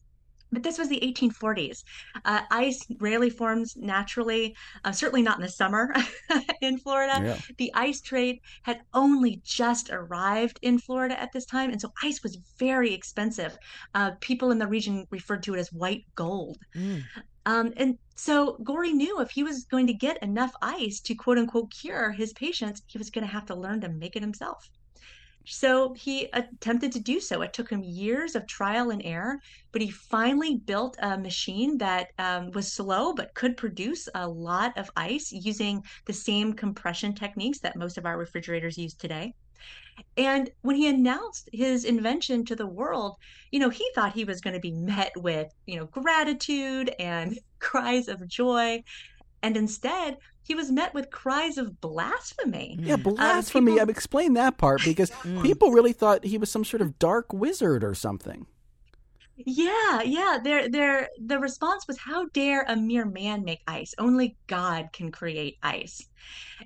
But 0.53 0.63
this 0.63 0.77
was 0.77 0.89
the 0.89 0.99
1840s. 0.99 1.83
Uh, 2.25 2.41
ice 2.51 2.85
rarely 2.99 3.29
forms 3.29 3.75
naturally, 3.77 4.53
uh, 4.83 4.91
certainly 4.91 5.21
not 5.21 5.37
in 5.37 5.43
the 5.43 5.49
summer 5.49 5.93
in 6.61 6.77
Florida. 6.77 7.21
Yeah. 7.23 7.37
The 7.57 7.71
ice 7.73 8.01
trade 8.01 8.39
had 8.63 8.81
only 8.93 9.41
just 9.45 9.89
arrived 9.91 10.59
in 10.61 10.77
Florida 10.77 11.19
at 11.19 11.31
this 11.31 11.45
time, 11.45 11.71
and 11.71 11.79
so 11.79 11.93
ice 12.03 12.21
was 12.21 12.37
very 12.59 12.93
expensive. 12.93 13.57
Uh, 13.95 14.11
people 14.19 14.51
in 14.51 14.59
the 14.59 14.67
region 14.67 15.07
referred 15.09 15.43
to 15.43 15.53
it 15.55 15.59
as 15.59 15.71
white 15.71 16.03
gold. 16.15 16.57
Mm. 16.75 17.03
Um, 17.45 17.73
and 17.77 17.97
so 18.15 18.57
Gorrie 18.63 18.93
knew 18.93 19.19
if 19.19 19.31
he 19.31 19.43
was 19.43 19.65
going 19.65 19.87
to 19.87 19.93
get 19.93 20.21
enough 20.21 20.53
ice 20.61 20.99
to 21.01 21.15
quote 21.15 21.37
unquote 21.37 21.71
cure 21.71 22.11
his 22.11 22.33
patients, 22.33 22.83
he 22.87 22.97
was 22.97 23.09
going 23.09 23.25
to 23.25 23.31
have 23.31 23.45
to 23.47 23.55
learn 23.55 23.81
to 23.81 23.89
make 23.89 24.15
it 24.15 24.21
himself. 24.21 24.69
So 25.45 25.93
he 25.93 26.29
attempted 26.33 26.91
to 26.91 26.99
do 26.99 27.19
so. 27.19 27.41
It 27.41 27.53
took 27.53 27.69
him 27.69 27.83
years 27.83 28.35
of 28.35 28.45
trial 28.45 28.91
and 28.91 29.01
error, 29.03 29.39
but 29.71 29.81
he 29.81 29.89
finally 29.89 30.57
built 30.57 30.97
a 30.99 31.17
machine 31.17 31.79
that 31.79 32.09
um, 32.19 32.51
was 32.51 32.71
slow 32.71 33.13
but 33.13 33.33
could 33.33 33.57
produce 33.57 34.07
a 34.13 34.27
lot 34.27 34.77
of 34.77 34.91
ice 34.95 35.31
using 35.31 35.83
the 36.05 36.13
same 36.13 36.53
compression 36.53 37.15
techniques 37.15 37.59
that 37.61 37.75
most 37.75 37.97
of 37.97 38.05
our 38.05 38.19
refrigerators 38.19 38.77
use 38.77 38.93
today. 38.93 39.33
And 40.17 40.49
when 40.61 40.75
he 40.75 40.87
announced 40.87 41.49
his 41.53 41.85
invention 41.85 42.45
to 42.45 42.55
the 42.55 42.65
world, 42.67 43.15
you 43.51 43.59
know, 43.59 43.69
he 43.69 43.85
thought 43.95 44.13
he 44.13 44.25
was 44.25 44.41
going 44.41 44.53
to 44.53 44.59
be 44.59 44.71
met 44.71 45.11
with, 45.17 45.51
you 45.65 45.77
know, 45.77 45.85
gratitude 45.85 46.93
and 46.99 47.39
cries 47.59 48.07
of 48.07 48.27
joy. 48.27 48.83
And 49.43 49.57
instead, 49.57 50.17
he 50.43 50.55
was 50.55 50.71
met 50.71 50.93
with 50.93 51.09
cries 51.11 51.57
of 51.57 51.79
blasphemy. 51.81 52.77
Yeah, 52.81 52.95
blasphemy. 52.97 53.71
people- 53.71 53.81
I've 53.81 53.89
explained 53.89 54.37
that 54.37 54.57
part 54.57 54.81
because 54.83 55.11
Mm. 55.23 55.43
people 55.43 55.71
really 55.71 55.93
thought 55.93 56.23
he 56.25 56.37
was 56.37 56.51
some 56.51 56.65
sort 56.65 56.81
of 56.81 56.97
dark 56.99 57.31
wizard 57.33 57.83
or 57.83 57.93
something. 57.95 58.45
Yeah, 59.35 60.01
yeah. 60.03 60.37
Their 60.43 60.69
their 60.69 61.09
the 61.19 61.39
response 61.39 61.85
was, 61.87 61.97
"How 61.97 62.27
dare 62.33 62.63
a 62.67 62.75
mere 62.75 63.05
man 63.05 63.43
make 63.43 63.61
ice? 63.67 63.93
Only 63.97 64.37
God 64.47 64.89
can 64.93 65.11
create 65.11 65.57
ice." 65.63 65.99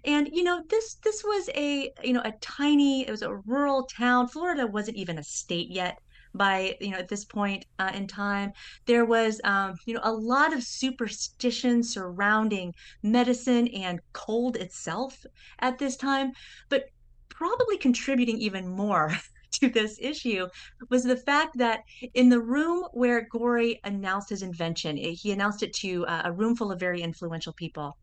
And 0.06 0.30
you 0.34 0.44
know, 0.44 0.64
this 0.70 0.96
this 1.04 1.24
was 1.24 1.50
a 1.56 1.92
you 2.04 2.14
know 2.14 2.22
a 2.26 2.34
tiny, 2.42 3.08
it 3.08 3.12
was 3.12 3.22
a 3.24 3.36
rural 3.36 3.86
town. 3.98 4.28
Florida 4.30 4.68
wasn't 4.68 4.98
even 4.98 5.18
a 5.20 5.24
state 5.24 5.70
yet 5.72 5.98
by 6.36 6.76
you 6.82 6.92
know 6.92 6.98
at 6.98 7.10
this 7.10 7.26
point 7.26 7.66
uh, 7.80 7.92
in 7.96 8.08
time. 8.08 8.52
There 8.88 9.06
was 9.06 9.42
um, 9.46 9.76
you 9.86 9.94
know 9.96 10.02
a 10.04 10.14
lot 10.14 10.54
of 10.54 10.64
superstition 10.64 11.84
surrounding 11.84 12.74
medicine 13.04 13.68
and 13.70 14.00
cold 14.14 14.58
itself 14.58 15.18
at 15.60 15.80
this 15.80 15.98
time, 15.98 16.32
but 16.70 16.86
probably 17.30 17.78
contributing 17.78 18.38
even 18.40 18.68
more 18.68 19.12
to 19.60 19.70
this 19.70 19.98
issue 20.02 20.48
was 20.90 21.04
the 21.04 21.18
fact 21.18 21.58
that 21.58 21.82
in 22.14 22.30
the 22.30 22.42
room 22.42 22.86
where 22.94 23.28
Gorrie 23.32 23.80
announced 23.84 24.30
his 24.30 24.42
invention, 24.42 24.98
eh, 24.98 25.12
he 25.12 25.32
announced 25.32 25.64
it 25.64 25.74
to 25.76 26.06
uh, 26.08 26.24
a 26.26 26.32
room 26.32 26.56
full 26.56 26.72
of 26.72 26.80
very 26.80 27.02
influential 27.02 27.54
people. 27.54 27.98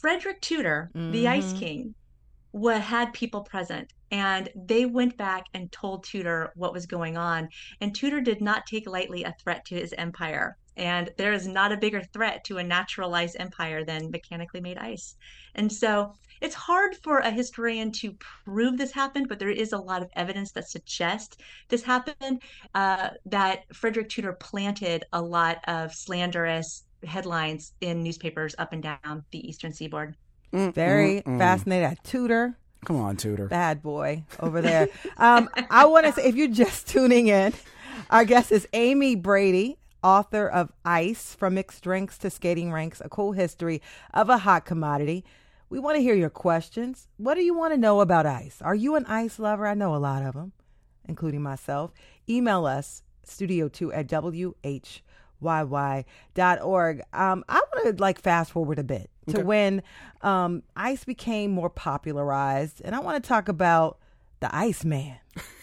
Frederick 0.00 0.40
Tudor, 0.40 0.90
the 0.94 1.26
Ice 1.26 1.52
Mhm. 1.52 1.58
King, 1.58 1.94
wa 2.52 2.78
had 2.78 3.12
people 3.12 3.42
present, 3.42 3.92
and 4.10 4.48
they 4.54 4.86
went 4.86 5.16
back 5.16 5.44
and 5.54 5.70
told 5.72 6.04
Tudor 6.04 6.52
what 6.54 6.72
was 6.72 6.86
going 6.86 7.16
on. 7.16 7.48
And 7.80 7.94
Tudor 7.94 8.20
did 8.20 8.40
not 8.40 8.66
take 8.66 8.88
lightly 8.88 9.24
a 9.24 9.34
threat 9.42 9.64
to 9.66 9.74
his 9.74 9.92
empire. 9.98 10.56
And 10.76 11.10
there 11.16 11.32
is 11.32 11.46
not 11.46 11.72
a 11.72 11.76
bigger 11.76 12.02
threat 12.02 12.44
to 12.44 12.58
a 12.58 12.64
naturalized 12.64 13.36
empire 13.38 13.84
than 13.84 14.10
mechanically 14.10 14.60
made 14.60 14.78
ice. 14.78 15.16
And 15.54 15.72
so 15.72 16.14
it's 16.40 16.54
hard 16.54 16.96
for 16.96 17.18
a 17.18 17.30
historian 17.30 17.90
to 17.92 18.14
prove 18.44 18.76
this 18.76 18.92
happened, 18.92 19.28
but 19.28 19.38
there 19.38 19.48
is 19.50 19.72
a 19.72 19.78
lot 19.78 20.02
of 20.02 20.10
evidence 20.16 20.52
that 20.52 20.68
suggests 20.68 21.36
this 21.68 21.82
happened. 21.82 22.42
Uh, 22.74 23.10
that 23.24 23.64
Frederick 23.74 24.08
Tudor 24.10 24.34
planted 24.34 25.04
a 25.12 25.22
lot 25.22 25.58
of 25.66 25.94
slanderous 25.94 26.84
headlines 27.04 27.72
in 27.80 28.02
newspapers 28.02 28.54
up 28.58 28.72
and 28.72 28.82
down 28.82 29.24
the 29.30 29.48
eastern 29.48 29.72
seaboard. 29.72 30.16
Mm, 30.52 30.74
Very 30.74 31.16
mm, 31.16 31.24
mm. 31.24 31.38
fascinated. 31.38 31.98
Tudor, 32.04 32.56
Come 32.84 32.96
on, 32.96 33.16
Tudor. 33.16 33.48
bad 33.48 33.82
boy 33.82 34.24
over 34.40 34.60
there. 34.60 34.88
um, 35.16 35.48
I 35.70 35.86
want 35.86 36.06
to 36.06 36.12
say, 36.12 36.24
if 36.26 36.36
you're 36.36 36.48
just 36.48 36.86
tuning 36.86 37.28
in, 37.28 37.52
our 38.10 38.24
guest 38.24 38.52
is 38.52 38.68
Amy 38.72 39.16
Brady, 39.16 39.78
author 40.02 40.48
of 40.48 40.72
Ice 40.84 41.34
From 41.34 41.54
Mixed 41.54 41.82
Drinks 41.82 42.18
to 42.18 42.30
Skating 42.30 42.72
Rinks, 42.72 43.00
a 43.04 43.08
cool 43.08 43.32
history 43.32 43.82
of 44.14 44.28
a 44.28 44.38
hot 44.38 44.64
commodity. 44.64 45.24
We 45.68 45.78
want 45.78 45.96
to 45.96 46.02
hear 46.02 46.14
your 46.14 46.30
questions. 46.30 47.08
What 47.16 47.34
do 47.34 47.42
you 47.42 47.54
want 47.54 47.74
to 47.74 47.78
know 47.78 48.00
about 48.00 48.26
ice? 48.26 48.62
Are 48.62 48.74
you 48.74 48.94
an 48.94 49.04
ice 49.06 49.38
lover? 49.38 49.66
I 49.66 49.74
know 49.74 49.94
a 49.94 49.98
lot 49.98 50.22
of 50.22 50.34
them, 50.34 50.52
including 51.06 51.42
myself. 51.42 51.92
Email 52.28 52.66
us, 52.66 53.02
studio2 53.26 53.96
at 53.96 54.06
whyy.org. 55.42 57.02
Um, 57.12 57.44
I 57.48 57.62
want 57.74 57.96
to 57.96 58.02
like 58.02 58.20
fast 58.20 58.52
forward 58.52 58.78
a 58.78 58.84
bit 58.84 59.10
to 59.28 59.40
when 59.42 59.82
um, 60.22 60.62
ice 60.76 61.04
became 61.04 61.50
more 61.50 61.70
popularized, 61.70 62.80
and 62.84 62.94
I 62.94 63.00
want 63.00 63.22
to 63.22 63.28
talk 63.28 63.48
about 63.48 63.98
the 64.40 64.54
Iceman. 64.54 65.16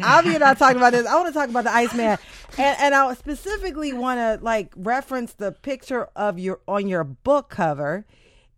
Obviously, 0.00 0.38
not 0.38 0.58
talking 0.58 0.78
about 0.78 0.92
this. 0.92 1.06
I 1.06 1.14
want 1.16 1.26
to 1.28 1.34
talk 1.34 1.50
about 1.50 1.64
the 1.64 1.74
Iceman, 1.74 2.18
and 2.56 2.76
and 2.80 2.94
I 2.94 3.12
specifically 3.14 3.92
want 3.92 4.18
to 4.18 4.42
like 4.42 4.72
reference 4.76 5.34
the 5.34 5.52
picture 5.52 6.08
of 6.16 6.38
your 6.38 6.60
on 6.66 6.88
your 6.88 7.04
book 7.04 7.50
cover. 7.50 8.06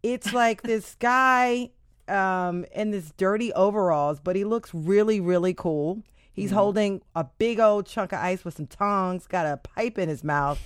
It's 0.03 0.33
like 0.33 0.62
this 0.62 0.94
guy 1.01 1.70
um, 2.07 2.64
in 2.73 2.92
this 2.92 3.12
dirty 3.16 3.53
overalls, 3.55 4.20
but 4.20 4.37
he 4.37 4.44
looks 4.44 4.73
really 4.73 5.20
really 5.20 5.55
cool. 5.55 6.03
He's 6.33 6.51
holding 6.51 7.03
a 7.14 7.25
big 7.25 7.59
old 7.61 7.87
chunk 7.87 8.12
of 8.12 8.18
ice 8.20 8.44
with 8.44 8.57
some 8.57 8.66
tongs, 8.66 9.27
got 9.27 9.47
a 9.47 9.57
pipe 9.57 9.99
in 9.99 10.09
his 10.09 10.23
mouth. 10.25 10.61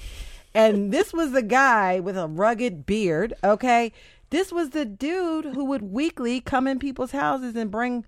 And 0.54 0.92
this 0.92 1.12
was 1.12 1.32
the 1.32 1.42
guy 1.42 2.00
with 2.00 2.16
a 2.16 2.26
rugged 2.26 2.84
beard. 2.86 3.34
Okay. 3.44 3.92
this 4.30 4.50
was 4.52 4.70
the 4.70 4.84
dude 4.84 5.46
who 5.46 5.64
would 5.64 5.82
weekly 5.82 6.40
come 6.40 6.66
in 6.66 6.78
people's 6.78 7.12
houses 7.12 7.54
and 7.56 7.70
bring 7.70 8.04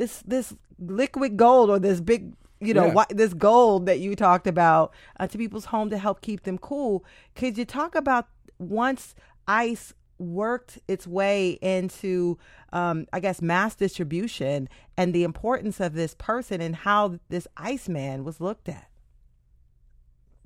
this 0.00 0.22
this 0.26 0.54
liquid 0.78 1.36
gold 1.36 1.68
or 1.70 1.78
this 1.78 2.00
big 2.00 2.32
you 2.60 2.72
know 2.74 2.86
Yeah. 2.86 2.92
whi- 2.94 3.14
this 3.22 3.34
gold 3.34 3.86
that 3.86 3.98
you 4.00 4.16
talked 4.16 4.46
about 4.46 4.92
uh, 5.18 5.26
to 5.26 5.36
people's 5.38 5.66
home 5.66 5.88
to 5.90 5.98
help 5.98 6.20
keep 6.22 6.42
them 6.44 6.58
cool 6.58 7.04
could 7.34 7.56
you 7.58 7.64
talk 7.66 7.94
about 7.94 8.24
once 8.58 9.14
ice 9.46 9.92
worked 10.18 10.78
its 10.86 11.06
way 11.06 11.58
into 11.62 12.38
um, 12.72 13.06
i 13.12 13.20
guess 13.20 13.40
mass 13.40 13.74
distribution 13.74 14.68
and 14.96 15.14
the 15.14 15.24
importance 15.24 15.80
of 15.80 15.94
this 15.94 16.14
person 16.14 16.60
and 16.60 16.76
how 16.76 17.18
this 17.30 17.46
iceman 17.56 18.22
was 18.24 18.40
looked 18.40 18.68
at 18.68 18.88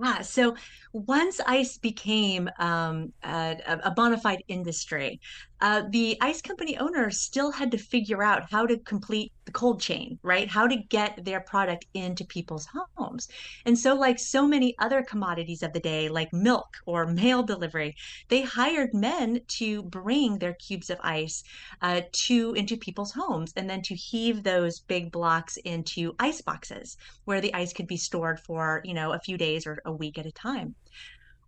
Yeah, 0.02 0.22
so 0.22 0.56
once 0.92 1.38
ice 1.46 1.78
became 1.78 2.48
um, 2.58 3.12
a, 3.22 3.56
a 3.84 3.90
bona 3.92 4.18
fide 4.18 4.42
industry, 4.48 5.20
uh, 5.60 5.82
the 5.90 6.16
ice 6.20 6.42
company 6.42 6.76
owners 6.76 7.22
still 7.22 7.52
had 7.52 7.70
to 7.70 7.78
figure 7.78 8.20
out 8.22 8.50
how 8.50 8.66
to 8.66 8.76
complete 8.80 9.32
the 9.46 9.52
cold 9.52 9.80
chain, 9.80 10.18
right? 10.24 10.48
How 10.48 10.66
to 10.66 10.76
get 10.90 11.24
their 11.24 11.40
product 11.40 11.86
into 11.94 12.24
people's 12.24 12.66
homes. 12.98 13.28
And 13.66 13.78
so, 13.78 13.94
like 13.94 14.18
so 14.18 14.48
many 14.48 14.74
other 14.80 15.02
commodities 15.08 15.62
of 15.62 15.72
the 15.72 15.80
day, 15.80 16.08
like 16.08 16.32
milk 16.32 16.66
or 16.86 17.06
mail 17.06 17.44
delivery, 17.44 17.94
they 18.30 18.42
hired 18.42 18.90
men 18.94 19.40
to 19.58 19.84
bring 19.84 20.38
their 20.38 20.54
cubes 20.54 20.90
of 20.90 20.98
ice 21.02 21.42
uh, 21.82 22.02
to 22.12 22.54
into 22.54 22.76
people's 22.76 23.12
homes 23.12 23.52
and 23.56 23.68
then 23.68 23.82
to 23.82 23.94
heave 23.94 24.42
those 24.42 24.80
big 24.80 25.12
blocks 25.12 25.56
into 25.58 26.14
ice 26.18 26.40
boxes 26.42 26.96
where 27.24 27.40
the 27.40 27.54
ice 27.54 27.72
could 27.72 27.86
be 27.86 27.96
stored 27.96 28.40
for, 28.40 28.80
you 28.84 28.94
know, 28.94 29.12
a 29.12 29.20
few 29.20 29.36
days 29.36 29.66
or 29.66 29.78
a 29.84 29.92
week 29.92 30.18
at 30.18 30.26
a 30.26 30.32
time. 30.32 30.74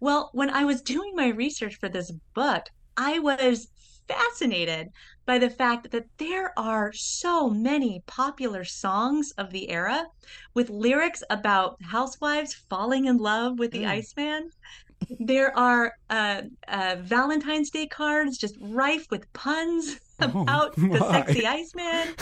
Well, 0.00 0.30
when 0.32 0.50
I 0.50 0.64
was 0.64 0.82
doing 0.82 1.14
my 1.14 1.28
research 1.28 1.76
for 1.76 1.88
this 1.88 2.12
book, 2.34 2.64
I 2.96 3.18
was 3.18 3.68
fascinated 4.08 4.88
by 5.24 5.38
the 5.38 5.50
fact 5.50 5.90
that 5.90 6.06
there 6.18 6.52
are 6.58 6.92
so 6.92 7.50
many 7.50 8.02
popular 8.06 8.64
songs 8.64 9.32
of 9.32 9.50
the 9.50 9.70
era 9.70 10.04
with 10.54 10.70
lyrics 10.70 11.22
about 11.30 11.82
housewives 11.82 12.54
falling 12.70 13.06
in 13.06 13.16
love 13.16 13.58
with 13.58 13.72
the 13.72 13.82
Mm. 13.82 13.88
Iceman. 13.88 14.50
There 15.18 15.56
are 15.56 15.92
uh, 16.10 16.42
uh, 16.68 16.96
Valentine's 17.00 17.70
Day 17.70 17.86
cards 17.86 18.38
just 18.38 18.56
rife 18.60 19.06
with 19.10 19.32
puns 19.32 19.98
Oh, 20.20 20.42
about 20.42 20.74
the 20.76 20.98
sexy 21.10 21.46
Iceman. 21.46 22.14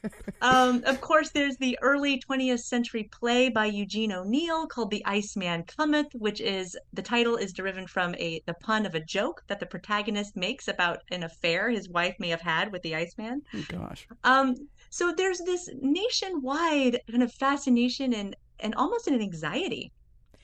Um, 0.40 0.82
of 0.84 1.00
course, 1.00 1.30
there's 1.30 1.56
the 1.56 1.78
early 1.80 2.20
20th 2.20 2.60
century 2.60 3.04
play 3.04 3.48
by 3.48 3.64
Eugene 3.64 4.12
O'Neill 4.12 4.66
called 4.66 4.90
The 4.90 5.04
Iceman 5.06 5.64
Cometh, 5.64 6.14
which 6.14 6.40
is 6.40 6.76
the 6.92 7.00
title 7.00 7.36
is 7.36 7.52
derived 7.54 7.88
from 7.88 8.14
a 8.16 8.42
the 8.44 8.52
pun 8.54 8.84
of 8.84 8.94
a 8.94 9.00
joke 9.00 9.42
that 9.46 9.58
the 9.58 9.66
protagonist 9.66 10.36
makes 10.36 10.68
about 10.68 10.98
an 11.10 11.22
affair 11.22 11.70
his 11.70 11.88
wife 11.88 12.14
may 12.18 12.28
have 12.28 12.42
had 12.42 12.72
with 12.72 12.82
the 12.82 12.94
Iceman. 12.94 13.42
Oh, 13.54 13.64
gosh. 13.68 14.06
Um, 14.22 14.54
so 14.90 15.12
there's 15.12 15.38
this 15.38 15.70
nationwide 15.80 17.00
kind 17.10 17.22
of 17.22 17.32
fascination 17.32 18.12
and 18.12 18.36
and 18.60 18.74
almost 18.74 19.08
an 19.08 19.20
anxiety 19.20 19.92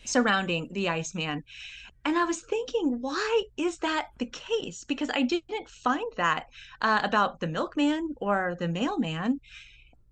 surrounding 0.04 0.68
the 0.72 0.88
Iceman. 0.88 1.44
And 2.04 2.16
I 2.16 2.24
was 2.24 2.40
thinking, 2.42 3.00
why 3.00 3.42
is 3.56 3.78
that 3.78 4.08
the 4.18 4.26
case? 4.26 4.84
Because 4.84 5.10
I 5.12 5.22
didn't 5.22 5.68
find 5.68 6.10
that 6.16 6.46
uh, 6.80 7.00
about 7.02 7.40
the 7.40 7.46
milkman 7.46 8.14
or 8.16 8.56
the 8.58 8.68
mailman. 8.68 9.40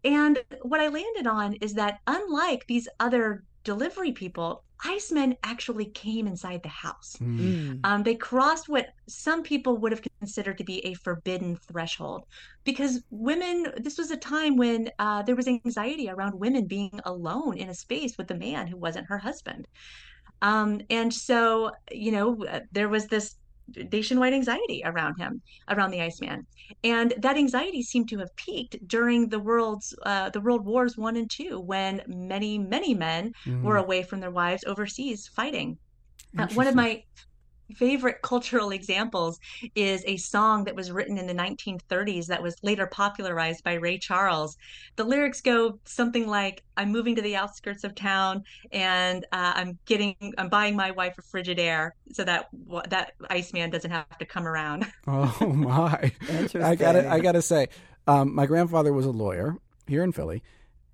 And 0.05 0.39
what 0.63 0.81
I 0.81 0.89
landed 0.89 1.27
on 1.27 1.55
is 1.55 1.75
that 1.75 2.01
unlike 2.07 2.67
these 2.67 2.89
other 3.01 3.43
delivery 3.69 4.13
people, 4.13 4.65
Icemen 4.83 5.37
actually 5.45 5.85
came 5.87 6.27
inside 6.27 6.63
the 6.63 6.71
house. 6.71 7.19
Mm. 7.21 7.39
Mm. 7.39 7.81
Um, 7.85 8.03
they 8.03 8.15
crossed 8.15 8.67
what 8.67 8.87
some 9.09 9.43
people 9.43 9.77
would 9.77 9.93
have 9.93 10.01
considered 10.21 10.57
to 10.57 10.65
be 10.65 10.79
a 10.87 10.95
forbidden 10.95 11.55
threshold 11.55 12.25
because 12.65 13.03
women, 13.11 13.67
this 13.77 13.99
was 13.99 14.11
a 14.11 14.17
time 14.17 14.57
when 14.57 14.91
uh, 14.99 15.23
there 15.23 15.37
was 15.37 15.49
anxiety 15.49 16.09
around 16.09 16.33
women 16.33 16.65
being 16.65 16.99
alone 17.05 17.59
in 17.59 17.69
a 17.69 17.75
space 17.75 18.17
with 18.17 18.31
a 18.31 18.35
man 18.35 18.67
who 18.67 18.79
wasn't 18.79 19.07
her 19.07 19.19
husband. 19.19 19.69
Um, 20.41 20.81
and 20.89 21.13
so, 21.13 21.73
you 21.91 22.13
know, 22.13 22.43
uh, 22.47 22.61
there 22.73 22.89
was 22.89 23.07
this 23.09 23.35
nationwide 23.93 24.33
anxiety 24.33 24.83
around 24.85 25.15
him, 25.19 25.43
around 25.69 25.91
the 25.91 26.01
Iceman. 26.03 26.47
And 26.85 27.15
that 27.19 27.37
anxiety 27.37 27.83
seemed 27.83 28.09
to 28.11 28.19
have 28.19 28.35
peaked 28.37 28.77
during 28.87 29.29
the 29.29 29.39
world's 29.41 29.95
uh, 30.05 30.31
the 30.31 30.41
world 30.41 30.65
wars 30.65 30.97
one 30.97 31.17
and 31.17 31.31
two, 31.31 31.61
when 31.61 32.03
many, 32.07 32.59
many 32.59 32.95
men 32.95 33.33
were 33.61 33.77
Mm. 33.77 33.85
away 33.85 34.03
from 34.03 34.21
their 34.21 34.31
wives 34.31 34.65
overseas 34.67 35.29
fighting. 35.35 35.79
Uh, 36.39 36.49
one 36.53 36.67
of 36.69 36.75
my 36.75 37.03
favorite 37.75 38.23
cultural 38.23 38.71
examples 38.71 39.39
is 39.75 40.03
a 40.07 40.17
song 40.17 40.65
that 40.65 40.75
was 40.75 40.91
written 40.91 41.19
in 41.19 41.27
the 41.27 41.35
1930s 41.35 42.27
that 42.27 42.43
was 42.43 42.57
later 42.63 42.87
popularized 42.87 43.63
by 43.65 43.75
Ray 43.75 43.99
Charles. 43.99 44.57
The 44.97 45.05
lyrics 45.05 45.41
go 45.41 45.79
something 45.85 46.27
like, 46.27 46.63
"I'm 46.77 46.91
moving 46.91 47.15
to 47.17 47.23
the 47.23 47.37
outskirts 47.37 47.85
of 47.85 47.95
town, 47.95 48.43
and 48.73 49.25
uh, 49.33 49.53
I'm 49.55 49.79
getting, 49.87 50.17
I'm 50.39 50.49
buying 50.49 50.77
my 50.77 50.91
wife 50.91 51.15
a 51.19 51.23
Frigidaire 51.23 51.91
so 52.13 52.25
that 52.25 52.49
that 52.89 53.13
Iceman 53.31 53.71
doesn't 53.71 53.91
have 53.91 54.19
to 54.19 54.27
come 54.27 54.47
around." 54.47 54.87
Oh 55.11 55.47
my! 55.47 56.13
I 56.55 56.75
gotta, 56.75 57.11
I 57.11 57.21
gotta 57.21 57.41
say, 57.41 57.69
um, 58.07 58.35
my 58.35 58.47
grandfather 58.47 58.93
was 58.93 59.07
a 59.07 59.11
lawyer 59.11 59.57
here 59.87 60.05
in 60.05 60.13
Philly, 60.13 60.43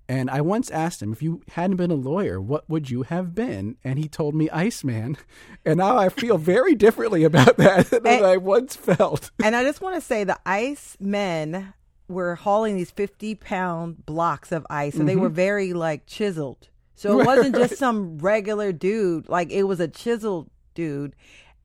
and 0.07 0.29
I 0.29 0.41
once 0.41 0.69
asked 0.69 1.01
him 1.01 1.11
if 1.11 1.21
you 1.21 1.41
hadn't 1.53 1.77
been 1.77 1.91
a 1.91 1.95
lawyer, 1.95 2.39
what 2.39 2.69
would 2.69 2.89
you 2.89 3.03
have 3.03 3.33
been? 3.33 3.77
And 3.83 3.97
he 3.97 4.07
told 4.07 4.35
me 4.35 4.49
Iceman, 4.49 5.17
and 5.65 5.77
now 5.77 5.97
I 5.97 6.09
feel 6.09 6.37
very 6.37 6.75
differently 6.75 7.23
about 7.23 7.57
that 7.57 7.89
than 7.89 8.05
And- 8.05 8.25
I 8.25 8.37
once 8.37 8.75
felt. 8.75 9.31
And 9.43 9.55
I 9.55 9.63
just 9.63 9.81
want 9.81 9.95
to 9.95 10.01
say 10.01 10.23
the 10.23 10.39
ice 10.45 10.97
men 10.99 11.73
were 12.07 12.35
hauling 12.35 12.75
these 12.75 12.91
50 12.91 13.35
pound 13.35 14.05
blocks 14.05 14.51
of 14.51 14.65
ice, 14.69 14.95
and 14.95 15.09
they 15.09 15.15
were 15.15 15.27
mm-hmm. 15.27 15.35
very 15.35 15.73
like 15.73 16.05
chiseled. 16.05 16.69
So 16.95 17.19
it 17.19 17.25
wasn't 17.25 17.55
just 17.55 17.77
some 17.77 18.17
regular 18.19 18.71
dude, 18.71 19.27
like 19.27 19.51
it 19.51 19.63
was 19.63 19.79
a 19.79 19.87
chiseled 19.87 20.49
dude. 20.73 21.15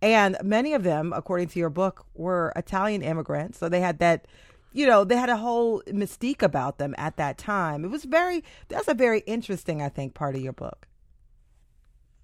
And 0.02 0.36
many 0.42 0.72
of 0.72 0.82
them, 0.82 1.12
according 1.14 1.48
to 1.48 1.58
your 1.58 1.70
book, 1.70 2.06
were 2.14 2.52
Italian 2.56 3.02
immigrants. 3.02 3.58
So 3.58 3.68
they 3.68 3.80
had 3.80 3.98
that, 3.98 4.26
you 4.72 4.86
know, 4.86 5.04
they 5.04 5.16
had 5.16 5.28
a 5.28 5.36
whole 5.36 5.82
mystique 5.86 6.42
about 6.42 6.78
them 6.78 6.94
at 6.98 7.16
that 7.16 7.38
time. 7.38 7.84
It 7.84 7.90
was 7.90 8.04
very, 8.04 8.44
that's 8.68 8.88
a 8.88 8.94
very 8.94 9.20
interesting, 9.20 9.82
I 9.82 9.88
think, 9.88 10.14
part 10.14 10.34
of 10.34 10.42
your 10.42 10.52
book. 10.52 10.86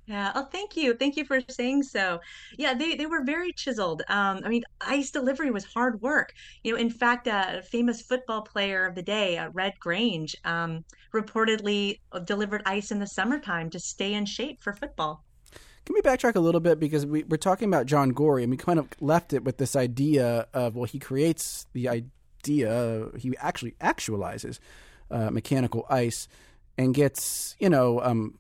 Yeah. 0.07 0.31
Oh, 0.37 0.45
thank 0.45 0.77
you. 0.77 0.95
Thank 0.95 1.17
you 1.17 1.25
for 1.25 1.41
saying 1.49 1.83
so. 1.83 2.21
Yeah, 2.57 2.75
they, 2.75 2.95
they 2.95 3.07
were 3.07 3.25
very 3.25 3.53
chiseled. 3.53 4.03
Um, 4.09 4.41
I 4.45 4.49
mean, 4.49 4.63
ice 4.81 5.11
delivery 5.11 5.51
was 5.51 5.65
hard 5.65 6.01
work. 6.01 6.33
You 6.63 6.73
know, 6.73 6.79
in 6.79 6.91
fact, 6.91 7.27
a 7.27 7.63
famous 7.69 8.03
football 8.03 8.43
player 8.43 8.87
of 8.87 8.95
the 8.95 9.03
day, 9.03 9.37
uh, 9.37 9.51
Red 9.53 9.75
Grange, 9.81 10.37
um, 10.45 10.85
reportedly 11.13 11.99
delivered 12.25 12.63
ice 12.67 12.93
in 12.93 13.01
the 13.01 13.07
summertime 13.07 13.69
to 13.71 13.81
stay 13.81 14.15
in 14.15 14.27
shape 14.27 14.63
for 14.63 14.73
football. 14.73 15.25
Can 15.85 15.95
we 15.95 16.03
backtrack 16.03 16.37
a 16.37 16.41
little 16.41 16.61
bit 16.61 16.79
because 16.79 17.05
we, 17.05 17.25
we're 17.25 17.37
talking 17.37 17.69
about 17.69 17.87
John 17.87 18.11
Gorrie, 18.11 18.43
and 18.43 18.51
we 18.51 18.57
kind 18.57 18.79
of 18.79 18.89
left 19.01 19.33
it 19.33 19.45
with 19.45 19.59
this 19.59 19.75
idea 19.75 20.47
of 20.55 20.77
well, 20.77 20.85
he 20.85 20.99
creates 20.99 21.67
the 21.73 21.89
idea, 22.47 23.09
he 23.19 23.37
actually 23.39 23.75
actualizes 23.81 24.59
uh, 25.11 25.31
mechanical 25.31 25.87
ice, 25.89 26.29
and 26.79 26.95
gets 26.95 27.57
you 27.59 27.69
know 27.69 28.01
um, 28.03 28.39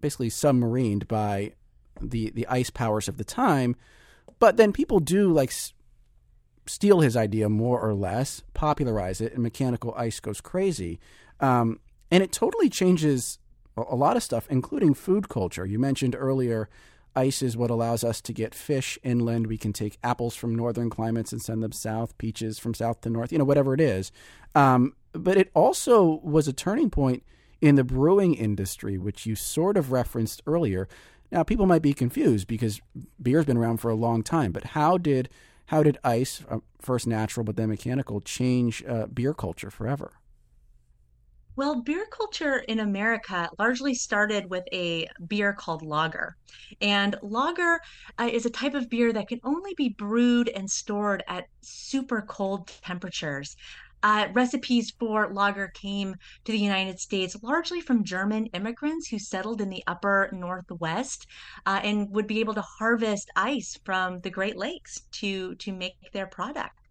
basically 0.00 0.30
submarined 0.30 1.06
by 1.08 1.52
the 2.00 2.30
the 2.30 2.46
ice 2.48 2.70
powers 2.70 3.08
of 3.08 3.16
the 3.16 3.24
time. 3.24 3.76
But 4.38 4.56
then 4.56 4.72
people 4.72 5.00
do 5.00 5.32
like 5.32 5.50
s- 5.50 5.72
steal 6.66 7.00
his 7.00 7.16
idea 7.16 7.48
more 7.48 7.80
or 7.80 7.94
less, 7.94 8.42
popularize 8.54 9.20
it, 9.20 9.32
and 9.34 9.42
mechanical 9.42 9.94
ice 9.96 10.20
goes 10.20 10.40
crazy, 10.40 10.98
um, 11.40 11.80
and 12.10 12.22
it 12.22 12.32
totally 12.32 12.68
changes 12.68 13.38
a 13.76 13.82
a 13.90 13.96
lot 13.96 14.16
of 14.16 14.22
stuff, 14.22 14.46
including 14.50 14.94
food 14.94 15.28
culture. 15.28 15.66
You 15.66 15.78
mentioned 15.78 16.14
earlier, 16.18 16.68
ice 17.14 17.42
is 17.42 17.56
what 17.56 17.70
allows 17.70 18.04
us 18.04 18.20
to 18.22 18.32
get 18.32 18.54
fish 18.54 18.98
inland. 19.02 19.46
We 19.46 19.58
can 19.58 19.72
take 19.72 19.98
apples 20.02 20.34
from 20.34 20.54
northern 20.54 20.90
climates 20.90 21.32
and 21.32 21.42
send 21.42 21.62
them 21.62 21.72
south, 21.72 22.16
peaches 22.18 22.58
from 22.58 22.74
south 22.74 23.00
to 23.02 23.10
north, 23.10 23.32
you 23.32 23.38
know, 23.38 23.44
whatever 23.44 23.74
it 23.74 23.80
is. 23.80 24.12
Um, 24.54 24.94
but 25.12 25.36
it 25.36 25.50
also 25.54 26.20
was 26.22 26.48
a 26.48 26.52
turning 26.52 26.90
point 26.90 27.22
in 27.60 27.76
the 27.76 27.84
brewing 27.84 28.34
industry, 28.34 28.98
which 28.98 29.26
you 29.26 29.36
sort 29.36 29.76
of 29.76 29.92
referenced 29.92 30.42
earlier. 30.46 30.88
Now, 31.30 31.42
people 31.42 31.66
might 31.66 31.82
be 31.82 31.94
confused 31.94 32.46
because 32.46 32.80
beer's 33.22 33.46
been 33.46 33.56
around 33.56 33.78
for 33.78 33.90
a 33.90 33.94
long 33.94 34.22
time, 34.22 34.52
but 34.52 34.64
how 34.64 34.98
did 34.98 35.28
how 35.66 35.82
did 35.82 35.96
ice, 36.04 36.44
uh, 36.50 36.58
first 36.80 37.06
natural 37.06 37.44
but 37.44 37.56
then 37.56 37.70
mechanical, 37.70 38.20
change 38.20 38.84
uh, 38.86 39.06
beer 39.06 39.32
culture 39.32 39.70
forever? 39.70 40.12
Well, 41.56 41.82
beer 41.82 42.06
culture 42.10 42.58
in 42.58 42.78
America 42.80 43.48
largely 43.58 43.94
started 43.94 44.50
with 44.50 44.64
a 44.72 45.08
beer 45.26 45.54
called 45.54 45.82
lager. 45.82 46.36
And 46.80 47.16
lager 47.22 47.80
uh, 48.18 48.28
is 48.30 48.44
a 48.46 48.50
type 48.50 48.74
of 48.74 48.88
beer 48.90 49.12
that 49.14 49.28
can 49.28 49.40
only 49.44 49.72
be 49.76 49.94
brewed 49.96 50.48
and 50.50 50.70
stored 50.70 51.22
at 51.28 51.46
super 51.62 52.22
cold 52.28 52.68
temperatures. 52.84 53.56
uh, 54.02 54.28
recipes 54.34 54.92
for 54.98 55.32
lager 55.32 55.68
came 55.68 56.16
to 56.44 56.52
the 56.52 56.58
United 56.58 56.98
States 57.00 57.36
largely 57.42 57.80
from 57.80 58.04
German 58.04 58.46
immigrants 58.48 59.08
who 59.08 59.18
settled 59.18 59.60
in 59.62 59.70
the 59.70 59.84
upper 59.86 60.28
Northwest 60.32 61.26
uh, 61.66 61.80
and 61.84 62.10
would 62.10 62.26
be 62.26 62.40
able 62.40 62.54
to 62.54 62.64
harvest 62.78 63.30
ice 63.36 63.78
from 63.84 64.20
the 64.20 64.30
Great 64.30 64.56
Lakes 64.58 65.00
to, 65.20 65.54
to 65.56 65.72
make 65.72 65.94
their 66.12 66.26
product. 66.26 66.81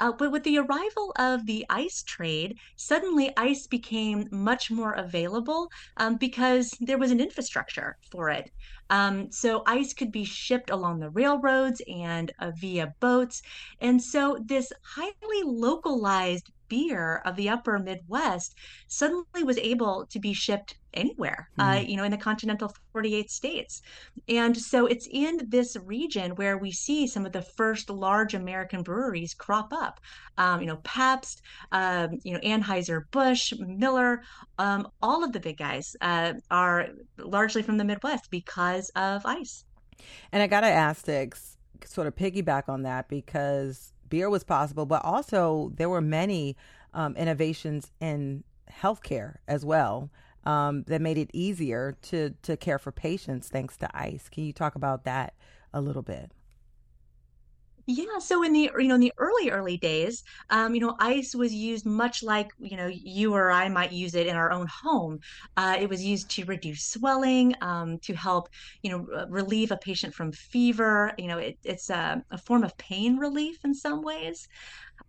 Uh, 0.00 0.10
but 0.12 0.32
with 0.32 0.42
the 0.44 0.58
arrival 0.58 1.12
of 1.16 1.46
the 1.46 1.64
ice 1.68 2.02
trade, 2.02 2.56
suddenly 2.76 3.32
ice 3.36 3.66
became 3.66 4.26
much 4.32 4.70
more 4.70 4.92
available 4.94 5.70
um, 5.98 6.16
because 6.16 6.70
there 6.80 6.98
was 6.98 7.10
an 7.10 7.20
infrastructure 7.20 7.96
for 8.10 8.30
it. 8.30 8.50
Um, 8.88 9.30
so 9.30 9.62
ice 9.66 9.92
could 9.92 10.10
be 10.10 10.24
shipped 10.24 10.70
along 10.70 10.98
the 10.98 11.10
railroads 11.10 11.82
and 11.86 12.32
uh, 12.40 12.50
via 12.58 12.94
boats. 12.98 13.42
And 13.80 14.02
so 14.02 14.38
this 14.44 14.72
highly 14.82 15.42
localized 15.44 16.50
beer 16.70 17.20
of 17.26 17.36
the 17.36 17.50
upper 17.50 17.78
Midwest 17.78 18.54
suddenly 18.86 19.44
was 19.44 19.58
able 19.58 20.06
to 20.06 20.18
be 20.18 20.32
shipped 20.32 20.76
anywhere, 20.94 21.50
mm. 21.58 21.78
uh, 21.78 21.80
you 21.80 21.96
know, 21.96 22.04
in 22.04 22.10
the 22.10 22.16
continental 22.16 22.74
48 22.92 23.30
states. 23.30 23.82
And 24.28 24.56
so 24.56 24.86
it's 24.86 25.06
in 25.10 25.40
this 25.48 25.76
region 25.84 26.32
where 26.36 26.56
we 26.56 26.72
see 26.72 27.06
some 27.06 27.26
of 27.26 27.32
the 27.32 27.42
first 27.42 27.90
large 27.90 28.34
American 28.34 28.82
breweries 28.82 29.34
crop 29.34 29.72
up. 29.72 30.00
Um, 30.38 30.60
you 30.60 30.66
know, 30.66 30.76
Pabst, 30.76 31.42
um, 31.72 32.18
you 32.22 32.32
know, 32.32 32.40
Anheuser-Busch, 32.40 33.52
Miller, 33.58 34.22
um, 34.58 34.88
all 35.02 35.22
of 35.22 35.32
the 35.32 35.40
big 35.40 35.58
guys 35.58 35.94
uh, 36.00 36.34
are 36.50 36.88
largely 37.18 37.62
from 37.62 37.76
the 37.76 37.84
Midwest 37.84 38.30
because 38.30 38.90
of 38.96 39.26
ice. 39.26 39.64
And 40.32 40.42
I 40.42 40.46
got 40.46 40.62
to 40.62 40.68
ask 40.68 41.06
sort 41.84 42.06
of 42.06 42.14
piggyback 42.16 42.68
on 42.68 42.82
that 42.82 43.08
because 43.08 43.92
beer 44.10 44.28
was 44.28 44.44
possible, 44.44 44.84
but 44.84 45.04
also 45.04 45.72
there 45.76 45.88
were 45.88 46.02
many 46.02 46.56
um, 46.92 47.16
innovations 47.16 47.90
in 48.00 48.44
healthcare 48.70 49.36
as 49.48 49.64
well 49.64 50.10
um, 50.44 50.84
that 50.84 51.00
made 51.00 51.18
it 51.18 51.30
easier 51.32 51.96
to 52.02 52.30
to 52.42 52.56
care 52.56 52.78
for 52.78 52.92
patients 52.92 53.48
thanks 53.48 53.76
to 53.78 53.88
ice. 53.96 54.28
Can 54.28 54.44
you 54.44 54.52
talk 54.52 54.74
about 54.74 55.04
that 55.04 55.34
a 55.72 55.80
little 55.80 56.02
bit? 56.02 56.32
Yeah, 57.86 58.18
so 58.18 58.42
in 58.42 58.52
the 58.52 58.70
you 58.78 58.88
know 58.88 58.94
in 58.94 59.00
the 59.00 59.12
early 59.18 59.50
early 59.50 59.76
days, 59.76 60.22
um, 60.50 60.74
you 60.74 60.80
know, 60.80 60.96
ice 61.00 61.34
was 61.34 61.52
used 61.52 61.86
much 61.86 62.22
like 62.22 62.50
you 62.58 62.76
know 62.76 62.86
you 62.92 63.34
or 63.34 63.50
I 63.50 63.68
might 63.68 63.92
use 63.92 64.14
it 64.14 64.26
in 64.26 64.36
our 64.36 64.52
own 64.52 64.66
home. 64.82 65.18
Uh, 65.56 65.76
it 65.80 65.88
was 65.88 66.04
used 66.04 66.30
to 66.32 66.44
reduce 66.44 66.84
swelling, 66.84 67.54
um, 67.60 67.98
to 68.00 68.14
help 68.14 68.48
you 68.82 68.90
know 68.90 69.26
relieve 69.28 69.72
a 69.72 69.76
patient 69.76 70.14
from 70.14 70.32
fever. 70.32 71.12
You 71.18 71.28
know, 71.28 71.38
it, 71.38 71.58
it's 71.64 71.90
a, 71.90 72.22
a 72.30 72.38
form 72.38 72.62
of 72.64 72.76
pain 72.76 73.16
relief 73.16 73.58
in 73.64 73.74
some 73.74 74.02
ways. 74.02 74.46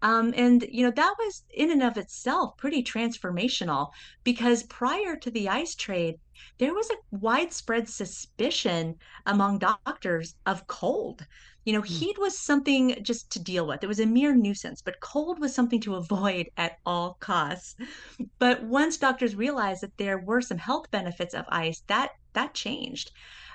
Um, 0.02 0.34
and, 0.36 0.64
you 0.70 0.84
know, 0.84 0.92
that 0.92 1.16
was 1.20 1.44
in 1.54 1.72
and 1.72 1.84
of 1.84 1.98
itself 1.98 2.58
pretty 2.58 2.84
transformational 2.84 3.92
because 4.24 4.64
prior 4.64 5.16
to 5.18 5.32
the 5.32 5.50
ice 5.50 5.76
trade, 5.76 6.16
there 6.60 6.74
was 6.74 6.90
a 6.90 6.96
widespread 7.18 7.88
suspicion 7.88 8.96
among 9.26 9.60
doctors 9.60 10.36
of 10.46 10.66
cold. 10.68 11.26
You 11.66 11.74
know, 11.74 11.82
hmm. 11.82 11.88
heat 11.88 12.18
was 12.20 12.40
something 12.40 12.98
just 13.04 13.32
to 13.32 13.40
deal 13.40 13.68
with. 13.68 13.84
It 13.84 13.88
was 13.88 14.00
a 14.00 14.06
mere 14.06 14.36
nuisance, 14.36 14.82
but 14.82 15.00
cold 15.00 15.40
was 15.40 15.54
something 15.54 15.82
to 15.82 15.96
avoid 16.02 16.50
at 16.58 16.78
all 16.86 17.18
costs. 17.20 17.76
But 18.40 18.64
once 18.64 18.98
doctors 18.98 19.36
realized 19.36 19.82
that 19.82 19.98
there 19.98 20.20
were 20.20 20.42
some 20.42 20.58
health 20.58 20.90
benefits 20.92 21.34
of 21.34 21.46
ice, 21.50 21.84
that 21.88 22.12
that 22.34 22.54
changed. 22.54 23.12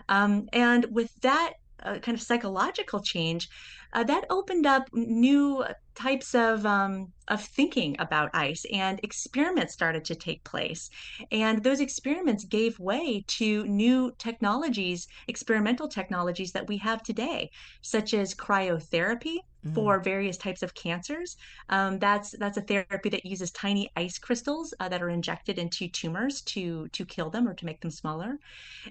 Um, 0.09 0.49
and 0.53 0.85
with 0.87 1.15
that 1.23 1.55
uh, 1.87 1.99
kind 1.99 2.17
of 2.19 2.23
psychological 2.23 3.01
change, 3.01 3.49
uh, 3.93 4.05
that 4.05 4.25
opened 4.31 4.67
up 4.67 4.85
new 4.93 5.65
types 5.95 6.35
of 6.35 6.67
um, 6.67 7.13
of 7.29 7.43
thinking 7.43 7.97
about 7.99 8.31
ice, 8.35 8.65
and 8.73 9.01
experiments 9.03 9.73
started 9.73 10.05
to 10.05 10.15
take 10.15 10.45
place. 10.45 10.91
And 11.33 11.63
those 11.63 11.81
experiments 11.81 12.45
gave 12.45 12.79
way 12.79 13.25
to 13.39 13.67
new 13.67 14.13
technologies, 14.19 15.09
experimental 15.27 15.89
technologies 15.89 16.53
that 16.53 16.69
we 16.69 16.77
have 16.79 17.03
today, 17.03 17.51
such 17.81 18.15
as 18.15 18.35
cryotherapy 18.35 19.39
mm. 19.65 19.75
for 19.75 19.99
various 20.01 20.37
types 20.37 20.63
of 20.63 20.75
cancers. 20.75 21.37
Um, 21.71 21.99
that's 21.99 22.35
that's 22.39 22.59
a 22.59 22.63
therapy 22.63 23.09
that 23.09 23.25
uses 23.25 23.51
tiny 23.51 23.91
ice 23.97 24.19
crystals 24.19 24.75
uh, 24.81 24.89
that 24.89 25.03
are 25.03 25.11
injected 25.11 25.59
into 25.59 25.89
tumors 25.89 26.43
to 26.43 26.89
to 26.89 27.05
kill 27.05 27.31
them 27.31 27.49
or 27.49 27.55
to 27.55 27.65
make 27.65 27.81
them 27.81 27.91
smaller, 27.91 28.39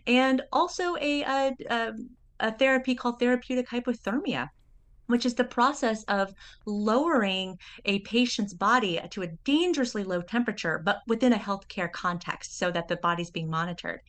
and 0.08 0.42
also 0.52 0.96
a, 0.96 1.22
a, 1.24 1.56
a 1.70 1.94
a 2.40 2.52
therapy 2.52 2.96
called 2.96 3.20
therapeutic 3.20 3.68
hypothermia 3.70 4.50
which 5.08 5.26
is 5.26 5.36
the 5.36 5.44
process 5.44 6.04
of 6.06 6.34
lowering 6.66 7.58
a 7.86 8.00
patient's 8.00 8.54
body 8.54 9.00
to 9.12 9.22
a 9.22 9.28
dangerously 9.44 10.04
low 10.04 10.22
temperature, 10.22 10.82
but 10.84 11.00
within 11.08 11.34
a 11.34 11.38
healthcare 11.40 11.92
context 11.92 12.58
so 12.58 12.72
that 12.72 12.88
the 12.88 12.98
body's 12.98 13.32
being 13.32 13.50
monitored. 13.50 14.02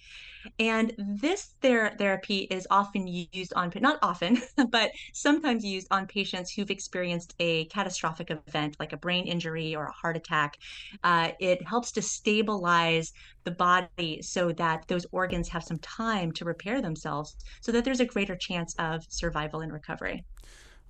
And 0.58 0.92
this 0.98 1.54
ther- 1.60 1.94
therapy 1.98 2.46
is 2.50 2.66
often 2.70 3.06
used 3.06 3.52
on, 3.54 3.72
not 3.80 3.98
often, 4.02 4.40
but 4.70 4.90
sometimes 5.12 5.64
used 5.64 5.88
on 5.90 6.06
patients 6.06 6.52
who've 6.52 6.70
experienced 6.70 7.34
a 7.38 7.66
catastrophic 7.66 8.30
event 8.30 8.76
like 8.78 8.92
a 8.92 8.96
brain 8.96 9.26
injury 9.26 9.74
or 9.74 9.86
a 9.86 9.92
heart 9.92 10.16
attack. 10.16 10.56
Uh, 11.02 11.32
it 11.40 11.66
helps 11.66 11.92
to 11.92 12.02
stabilize 12.02 13.12
the 13.44 13.50
body 13.50 14.22
so 14.22 14.52
that 14.52 14.86
those 14.88 15.06
organs 15.12 15.48
have 15.48 15.64
some 15.64 15.78
time 15.78 16.32
to 16.32 16.44
repair 16.44 16.80
themselves 16.80 17.36
so 17.60 17.72
that 17.72 17.84
there's 17.84 18.00
a 18.00 18.06
greater 18.06 18.36
chance 18.36 18.74
of 18.78 19.04
survival 19.08 19.60
and 19.60 19.72
recovery. 19.72 20.24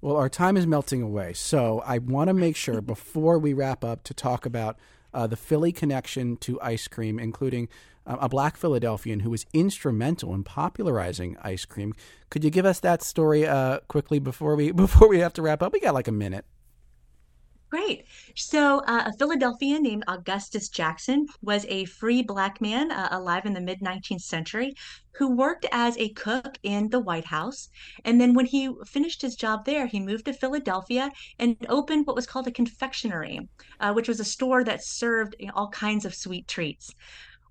Well, 0.00 0.16
our 0.16 0.28
time 0.28 0.56
is 0.56 0.66
melting 0.66 1.02
away, 1.02 1.32
so 1.32 1.82
I 1.84 1.98
want 1.98 2.28
to 2.28 2.34
make 2.34 2.56
sure 2.56 2.80
before 2.82 3.38
we 3.38 3.52
wrap 3.52 3.84
up 3.84 4.02
to 4.04 4.14
talk 4.14 4.46
about 4.46 4.78
uh, 5.14 5.26
the 5.26 5.36
Philly 5.36 5.72
connection 5.72 6.36
to 6.38 6.60
ice 6.60 6.86
cream, 6.88 7.18
including 7.18 7.68
uh, 8.06 8.18
a 8.20 8.28
black 8.28 8.56
Philadelphian 8.56 9.20
who 9.20 9.30
was 9.30 9.46
instrumental 9.52 10.34
in 10.34 10.44
popularizing 10.44 11.36
ice 11.42 11.64
cream. 11.64 11.94
Could 12.30 12.44
you 12.44 12.50
give 12.50 12.66
us 12.66 12.80
that 12.80 13.02
story 13.02 13.46
uh, 13.46 13.80
quickly 13.88 14.18
before 14.18 14.54
we 14.54 14.70
before 14.84 15.08
we 15.08 15.20
have 15.20 15.32
to 15.34 15.42
wrap 15.42 15.62
up? 15.62 15.72
We 15.72 15.80
got 15.80 15.94
like 15.94 16.08
a 16.08 16.12
minute. 16.12 16.44
Great. 17.68 18.04
So, 18.36 18.78
uh, 18.86 19.04
a 19.06 19.12
Philadelphian 19.18 19.82
named 19.82 20.04
Augustus 20.06 20.68
Jackson 20.68 21.26
was 21.42 21.66
a 21.68 21.84
free 21.86 22.22
black 22.22 22.60
man 22.60 22.92
uh, 22.92 23.08
alive 23.10 23.44
in 23.44 23.54
the 23.54 23.60
mid 23.60 23.80
19th 23.80 24.20
century 24.20 24.74
who 25.16 25.34
worked 25.34 25.66
as 25.72 25.96
a 25.98 26.10
cook 26.10 26.58
in 26.62 26.88
the 26.90 27.00
White 27.00 27.24
House. 27.24 27.68
And 28.04 28.20
then, 28.20 28.34
when 28.34 28.46
he 28.46 28.70
finished 28.86 29.20
his 29.20 29.34
job 29.34 29.64
there, 29.64 29.86
he 29.86 29.98
moved 29.98 30.26
to 30.26 30.32
Philadelphia 30.32 31.10
and 31.40 31.56
opened 31.68 32.06
what 32.06 32.14
was 32.14 32.26
called 32.26 32.46
a 32.46 32.52
confectionery, 32.52 33.40
uh, 33.80 33.92
which 33.92 34.08
was 34.08 34.20
a 34.20 34.24
store 34.24 34.62
that 34.62 34.84
served 34.84 35.34
you 35.40 35.48
know, 35.48 35.52
all 35.56 35.68
kinds 35.70 36.04
of 36.04 36.14
sweet 36.14 36.46
treats. 36.46 36.94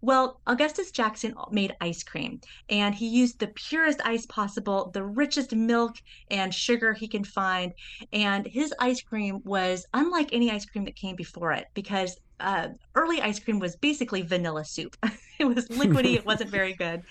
Well, 0.01 0.39
Augustus 0.47 0.91
Jackson 0.91 1.33
made 1.51 1.75
ice 1.81 2.03
cream 2.03 2.39
and 2.69 2.93
he 2.93 3.07
used 3.07 3.39
the 3.39 3.47
purest 3.47 4.01
ice 4.05 4.25
possible, 4.25 4.91
the 4.93 5.03
richest 5.03 5.53
milk 5.53 5.95
and 6.29 6.53
sugar 6.53 6.93
he 6.93 7.07
can 7.07 7.23
find. 7.23 7.73
And 8.11 8.45
his 8.45 8.73
ice 8.79 9.01
cream 9.01 9.39
was 9.43 9.85
unlike 9.93 10.29
any 10.31 10.51
ice 10.51 10.65
cream 10.65 10.85
that 10.85 10.95
came 10.95 11.15
before 11.15 11.51
it 11.53 11.65
because 11.73 12.15
uh, 12.39 12.69
early 12.95 13.21
ice 13.21 13.39
cream 13.39 13.59
was 13.59 13.75
basically 13.77 14.21
vanilla 14.21 14.65
soup. 14.65 14.95
it 15.39 15.45
was 15.45 15.67
liquidy, 15.69 16.13
it 16.15 16.25
wasn't 16.25 16.49
very 16.51 16.73
good. 16.73 17.01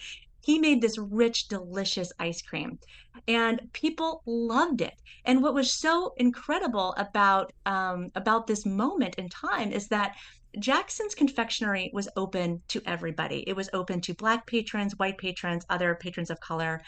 He 0.45 0.59
made 0.59 0.83
this 0.83 0.99
rich, 0.99 1.49
delicious 1.49 2.13
ice 2.19 2.43
cream, 2.43 2.79
and 3.27 3.61
people 3.73 4.23
loved 4.27 4.83
it. 4.83 4.95
And 5.25 5.43
what 5.43 5.55
was 5.55 5.73
so 5.73 6.13
incredible 6.19 6.95
about 6.99 7.53
um, 7.65 8.11
about 8.15 8.47
this 8.47 8.67
moment 8.67 9.15
in 9.15 9.29
time 9.31 9.73
is 9.73 9.89
that 9.89 10.17
Jackson's 10.59 11.15
confectionery 11.15 11.91
was 11.93 12.09
open 12.17 12.63
to 12.69 12.83
everybody. 12.87 13.43
It 13.47 13.57
was 13.57 13.71
open 13.73 14.01
to 14.03 14.15
Black 14.15 14.47
patrons, 14.47 14.99
white 14.99 15.19
patrons, 15.19 15.65
other 15.71 15.95
patrons 15.95 16.31
of 16.31 16.39
color. 16.41 16.83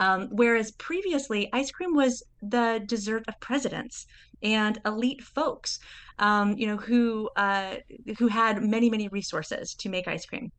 Um, 0.00 0.28
whereas 0.30 0.72
previously, 0.72 1.48
ice 1.52 1.70
cream 1.70 1.94
was 1.94 2.22
the 2.42 2.82
dessert 2.86 3.24
of 3.26 3.40
presidents 3.40 4.06
and 4.42 4.78
elite 4.84 5.22
folks, 5.22 5.80
um, 6.18 6.56
you 6.58 6.66
know, 6.66 6.76
who 6.76 7.28
uh, 7.36 7.76
who 8.18 8.28
had 8.28 8.62
many 8.62 8.90
many 8.90 9.08
resources 9.08 9.74
to 9.76 9.88
make 9.88 10.06
ice 10.06 10.26
cream. 10.26 10.52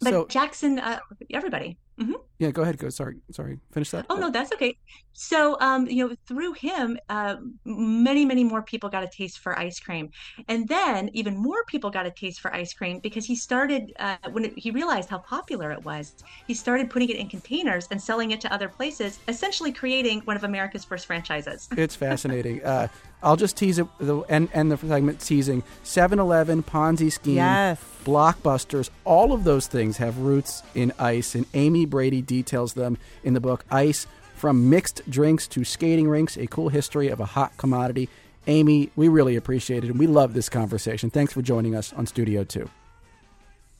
But 0.00 0.10
so, 0.10 0.26
Jackson, 0.26 0.78
uh, 0.80 0.98
everybody. 1.32 1.78
Mm-hmm. 2.00 2.14
Yeah, 2.38 2.50
go 2.50 2.62
ahead. 2.62 2.78
Go. 2.78 2.88
Sorry, 2.88 3.16
sorry. 3.30 3.58
Finish 3.70 3.90
that. 3.90 4.06
Oh 4.10 4.16
no, 4.16 4.30
that's 4.30 4.52
okay. 4.52 4.76
So, 5.12 5.58
um, 5.60 5.86
you 5.86 6.08
know, 6.08 6.16
through 6.26 6.54
him, 6.54 6.98
uh, 7.08 7.36
many, 7.64 8.24
many 8.24 8.44
more 8.44 8.62
people 8.62 8.88
got 8.88 9.04
a 9.04 9.08
taste 9.08 9.38
for 9.38 9.58
ice 9.58 9.78
cream, 9.78 10.10
and 10.48 10.66
then 10.66 11.10
even 11.12 11.36
more 11.36 11.64
people 11.66 11.90
got 11.90 12.06
a 12.06 12.10
taste 12.10 12.40
for 12.40 12.52
ice 12.54 12.72
cream 12.72 12.98
because 13.00 13.26
he 13.26 13.36
started 13.36 13.92
uh, 13.98 14.16
when 14.32 14.46
it, 14.46 14.58
he 14.58 14.70
realized 14.70 15.10
how 15.10 15.18
popular 15.18 15.70
it 15.70 15.84
was. 15.84 16.14
He 16.46 16.54
started 16.54 16.88
putting 16.90 17.10
it 17.10 17.16
in 17.16 17.28
containers 17.28 17.86
and 17.90 18.00
selling 18.00 18.30
it 18.30 18.40
to 18.40 18.52
other 18.52 18.68
places, 18.68 19.18
essentially 19.28 19.70
creating 19.70 20.20
one 20.20 20.36
of 20.36 20.44
America's 20.44 20.84
first 20.84 21.06
franchises. 21.06 21.68
It's 21.82 21.96
fascinating. 21.96 22.62
uh, 22.64 22.86
I'll 23.22 23.36
just 23.36 23.56
tease 23.56 23.78
it 23.78 23.86
the 23.98 24.20
end, 24.22 24.48
end 24.52 24.72
the 24.72 24.76
segment 24.76 25.20
teasing 25.20 25.62
7-Eleven 25.84 26.62
Ponzi 26.62 27.12
scheme, 27.12 27.36
yes. 27.36 27.82
blockbusters. 28.04 28.90
All 29.04 29.32
of 29.32 29.44
those 29.44 29.66
things 29.66 29.98
have 29.98 30.18
roots 30.18 30.62
in 30.74 30.92
ice, 30.98 31.34
and 31.34 31.46
Amy 31.54 31.81
Brady 31.84 32.22
details 32.22 32.74
them 32.74 32.98
in 33.22 33.34
the 33.34 33.40
book 33.40 33.64
Ice 33.70 34.06
from 34.34 34.70
Mixed 34.70 35.08
Drinks 35.08 35.46
to 35.48 35.64
Skating 35.64 36.08
Rinks, 36.08 36.36
a 36.36 36.46
cool 36.46 36.68
history 36.68 37.08
of 37.08 37.20
a 37.20 37.26
hot 37.26 37.56
commodity. 37.56 38.08
Amy, 38.46 38.90
we 38.96 39.08
really 39.08 39.36
appreciate 39.36 39.84
it 39.84 39.90
and 39.90 39.98
we 39.98 40.06
love 40.06 40.34
this 40.34 40.48
conversation. 40.48 41.10
Thanks 41.10 41.32
for 41.32 41.42
joining 41.42 41.74
us 41.74 41.92
on 41.92 42.06
Studio 42.06 42.42
2. 42.44 42.68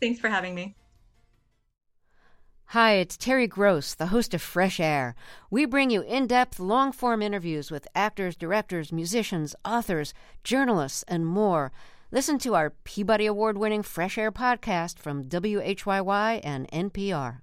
Thanks 0.00 0.20
for 0.20 0.28
having 0.28 0.54
me. 0.54 0.74
Hi, 2.66 2.92
it's 2.92 3.18
Terry 3.18 3.46
Gross, 3.46 3.92
the 3.92 4.06
host 4.06 4.32
of 4.32 4.40
Fresh 4.40 4.80
Air. 4.80 5.14
We 5.50 5.66
bring 5.66 5.90
you 5.90 6.00
in 6.00 6.26
depth, 6.26 6.58
long 6.58 6.90
form 6.90 7.20
interviews 7.20 7.70
with 7.70 7.86
actors, 7.94 8.34
directors, 8.34 8.90
musicians, 8.90 9.54
authors, 9.62 10.14
journalists, 10.42 11.04
and 11.06 11.26
more. 11.26 11.70
Listen 12.10 12.38
to 12.38 12.54
our 12.54 12.70
Peabody 12.84 13.26
Award 13.26 13.58
winning 13.58 13.82
Fresh 13.82 14.16
Air 14.16 14.32
podcast 14.32 14.98
from 14.98 15.24
WHYY 15.24 16.40
and 16.42 16.66
NPR. 16.70 17.40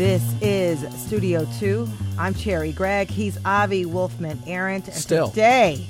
This 0.00 0.34
is 0.40 0.80
Studio 0.98 1.46
2. 1.58 1.86
I'm 2.18 2.32
Cherri 2.32 2.72
Gregg. 2.72 3.10
He's 3.10 3.36
Avi 3.44 3.84
Wolfman 3.84 4.38
Arent. 4.46 4.86
And 4.86 4.94
Still. 4.94 5.28
today, 5.28 5.86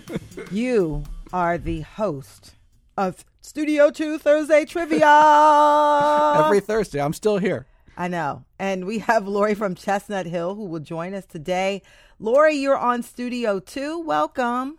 you 0.50 1.04
are 1.30 1.58
the 1.58 1.82
host 1.82 2.54
of 2.96 3.22
Studio 3.42 3.90
2 3.90 4.16
Thursday 4.16 4.64
Trivia. 4.64 5.04
Every 6.42 6.60
Thursday, 6.60 7.02
I'm 7.02 7.12
still 7.12 7.36
here. 7.36 7.66
I 7.98 8.08
know. 8.08 8.46
And 8.58 8.86
we 8.86 9.00
have 9.00 9.28
Lori 9.28 9.54
from 9.54 9.74
Chestnut 9.74 10.24
Hill 10.24 10.54
who 10.54 10.64
will 10.64 10.80
join 10.80 11.12
us 11.12 11.26
today. 11.26 11.82
Lori, 12.18 12.54
you're 12.54 12.78
on 12.78 13.02
Studio 13.02 13.60
2. 13.60 13.98
Welcome. 13.98 14.78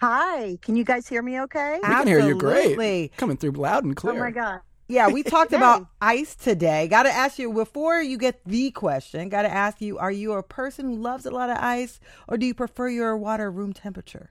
Hi, 0.00 0.58
can 0.60 0.76
you 0.76 0.84
guys 0.84 1.08
hear 1.08 1.22
me 1.22 1.40
okay? 1.40 1.78
We 1.82 1.88
can 1.88 2.06
hear 2.06 2.20
you 2.20 2.34
great. 2.34 3.16
Coming 3.16 3.38
through 3.38 3.52
loud 3.52 3.82
and 3.84 3.96
clear. 3.96 4.16
Oh 4.16 4.18
my 4.18 4.30
god. 4.30 4.60
Yeah, 4.88 5.08
we 5.08 5.22
talked 5.24 5.52
about 5.52 5.86
ice 6.00 6.34
today. 6.34 6.88
Got 6.88 7.04
to 7.04 7.10
ask 7.10 7.38
you 7.38 7.52
before 7.52 8.00
you 8.00 8.18
get 8.18 8.44
the 8.44 8.70
question, 8.70 9.28
got 9.28 9.42
to 9.42 9.52
ask 9.52 9.80
you 9.80 9.98
are 9.98 10.12
you 10.12 10.32
a 10.32 10.42
person 10.42 10.86
who 10.86 10.96
loves 10.96 11.26
a 11.26 11.30
lot 11.30 11.50
of 11.50 11.58
ice 11.58 12.00
or 12.28 12.36
do 12.36 12.46
you 12.46 12.54
prefer 12.54 12.88
your 12.88 13.16
water 13.16 13.50
room 13.50 13.72
temperature? 13.72 14.30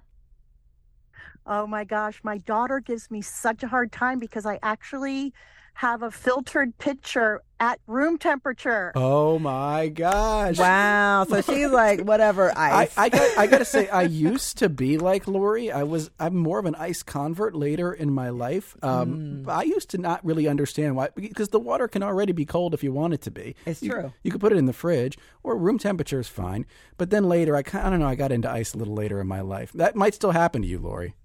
Oh 1.48 1.68
my 1.68 1.84
gosh, 1.84 2.22
my 2.24 2.40
daughter 2.40 2.80
gives 2.80 3.12
me 3.12 3.22
such 3.22 3.62
a 3.62 3.68
hard 3.68 3.92
time 3.92 4.18
because 4.18 4.46
I 4.46 4.58
actually 4.64 5.34
have 5.80 6.02
a 6.04 6.10
filtered 6.10 6.78
pitcher 6.78 7.42
at 7.60 7.80
room 7.86 8.18
temperature. 8.18 8.94
Oh 8.96 9.40
my 9.40 9.90
gosh. 9.90 10.58
Wow. 10.58 11.26
So 11.28 11.42
she's 11.42 11.68
like, 11.84 12.00
whatever, 12.02 12.52
ice. 12.58 12.98
I 12.98 13.10
got 13.10 13.38
I 13.38 13.46
got 13.48 13.58
to 13.58 13.66
say 13.66 13.90
I 13.90 14.04
used 14.30 14.58
to 14.60 14.70
be 14.70 14.98
like 14.98 15.28
Lori. 15.28 15.72
I 15.74 15.84
was 15.84 16.10
I'm 16.18 16.36
more 16.38 16.60
of 16.60 16.66
an 16.66 16.76
ice 16.76 17.04
convert 17.04 17.56
later 17.56 17.92
in 17.92 18.14
my 18.14 18.30
life. 18.30 18.76
Um, 18.82 19.42
Hmm. 19.44 19.50
I 19.50 19.64
used 19.64 19.90
to 19.90 19.98
not 19.98 20.24
really 20.26 20.48
understand 20.48 20.96
why 20.96 21.10
because 21.16 21.50
the 21.50 21.60
water 21.60 21.90
can 21.90 22.04
already 22.04 22.32
be 22.32 22.46
cold 22.46 22.74
if 22.74 22.82
you 22.82 22.94
want 22.94 23.14
it 23.14 23.22
to 23.24 23.32
be. 23.32 23.56
It's 23.66 23.84
You- 23.84 23.92
true. 23.92 24.14
You 24.24 24.32
could 24.32 24.40
put 24.42 24.54
it 24.54 24.58
in 24.58 24.66
the 24.66 24.74
fridge 24.74 25.18
or 25.44 25.58
room 25.58 25.78
temperature 25.78 26.22
is 26.22 26.30
fine. 26.30 26.66
But 26.98 27.10
then 27.10 27.26
later 27.26 27.54
I 27.56 27.64
kind 27.64 27.86
I 27.86 27.90
don't 27.90 28.00
know 28.00 28.08
I 28.08 28.16
got 28.16 28.32
into 28.32 28.50
ice 28.50 28.74
a 28.74 28.78
little 28.78 28.96
later 28.96 29.20
in 29.20 29.28
my 29.28 29.42
life. 29.42 29.74
That 29.74 29.96
might 29.98 30.14
still 30.14 30.32
happen 30.32 30.62
to 30.62 30.68
you, 30.68 30.80
Lori. 30.80 31.16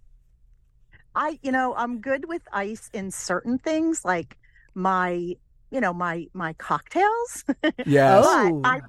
I, 1.15 1.41
you 1.43 1.51
know, 1.51 1.75
I'm 1.77 2.01
good 2.01 2.29
with 2.29 2.43
ice 2.53 2.89
in 2.93 3.11
certain 3.11 3.59
things 3.59 4.05
like 4.05 4.37
my, 4.75 5.35
you 5.71 5.81
know, 5.81 5.93
my 5.93 6.27
my 6.33 6.53
cocktails. 6.55 7.45
Yes. 7.87 8.25
I, 8.65 8.81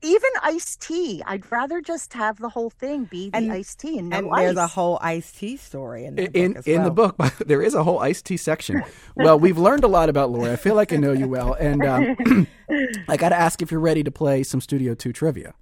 even 0.00 0.30
iced 0.42 0.80
tea, 0.80 1.22
I'd 1.26 1.50
rather 1.52 1.82
just 1.82 2.14
have 2.14 2.38
the 2.38 2.48
whole 2.48 2.70
thing 2.70 3.04
be 3.04 3.28
the 3.28 3.36
And- 3.36 3.52
iced 3.52 3.78
tea 3.80 3.98
and 3.98 4.08
no 4.08 4.16
and 4.16 4.30
ice. 4.32 4.38
there's 4.46 4.56
a 4.56 4.66
whole 4.66 4.98
iced 5.02 5.36
tea 5.36 5.58
story 5.58 6.06
in 6.06 6.14
that 6.14 6.34
in 6.34 6.52
book 6.52 6.58
as 6.60 6.66
in 6.66 6.82
the 6.84 6.90
well. 6.92 7.12
book 7.12 7.36
there 7.46 7.60
is 7.60 7.74
a 7.74 7.84
whole 7.84 7.98
iced 7.98 8.24
tea 8.24 8.38
section 8.38 8.82
well 9.16 9.38
we've 9.38 9.58
learned 9.58 9.84
a 9.84 9.88
lot 9.88 10.08
about 10.08 10.30
Lori. 10.30 10.50
i 10.50 10.56
feel 10.56 10.74
like 10.74 10.94
i 10.94 10.96
know 10.96 11.12
you 11.12 11.28
well 11.28 11.52
and 11.54 11.84
um, 11.84 12.46
i 13.08 13.18
gotta 13.18 13.36
ask 13.36 13.60
if 13.60 13.70
you're 13.70 13.80
ready 13.80 14.02
to 14.02 14.10
play 14.10 14.42
some 14.42 14.62
studio 14.62 14.94
2 14.94 15.12
trivia 15.12 15.52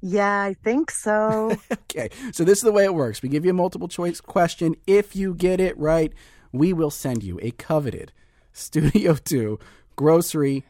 yeah, 0.00 0.42
I 0.42 0.54
think 0.54 0.90
so. 0.92 1.56
okay 1.72 2.08
so 2.32 2.44
this 2.44 2.58
is 2.58 2.62
the 2.62 2.72
way 2.72 2.84
it 2.84 2.94
works 2.94 3.20
we 3.20 3.28
give 3.28 3.44
you 3.44 3.50
a 3.50 3.54
multiple 3.54 3.88
choice 3.88 4.20
question 4.20 4.74
if 4.86 5.14
you 5.16 5.34
get 5.34 5.60
it 5.60 5.76
right 5.76 6.12
we 6.52 6.72
will 6.72 6.90
send 6.90 7.22
you 7.22 7.38
a 7.42 7.50
coveted 7.50 8.12
studio 8.58 9.14
2 9.24 9.58
grocery 9.96 10.64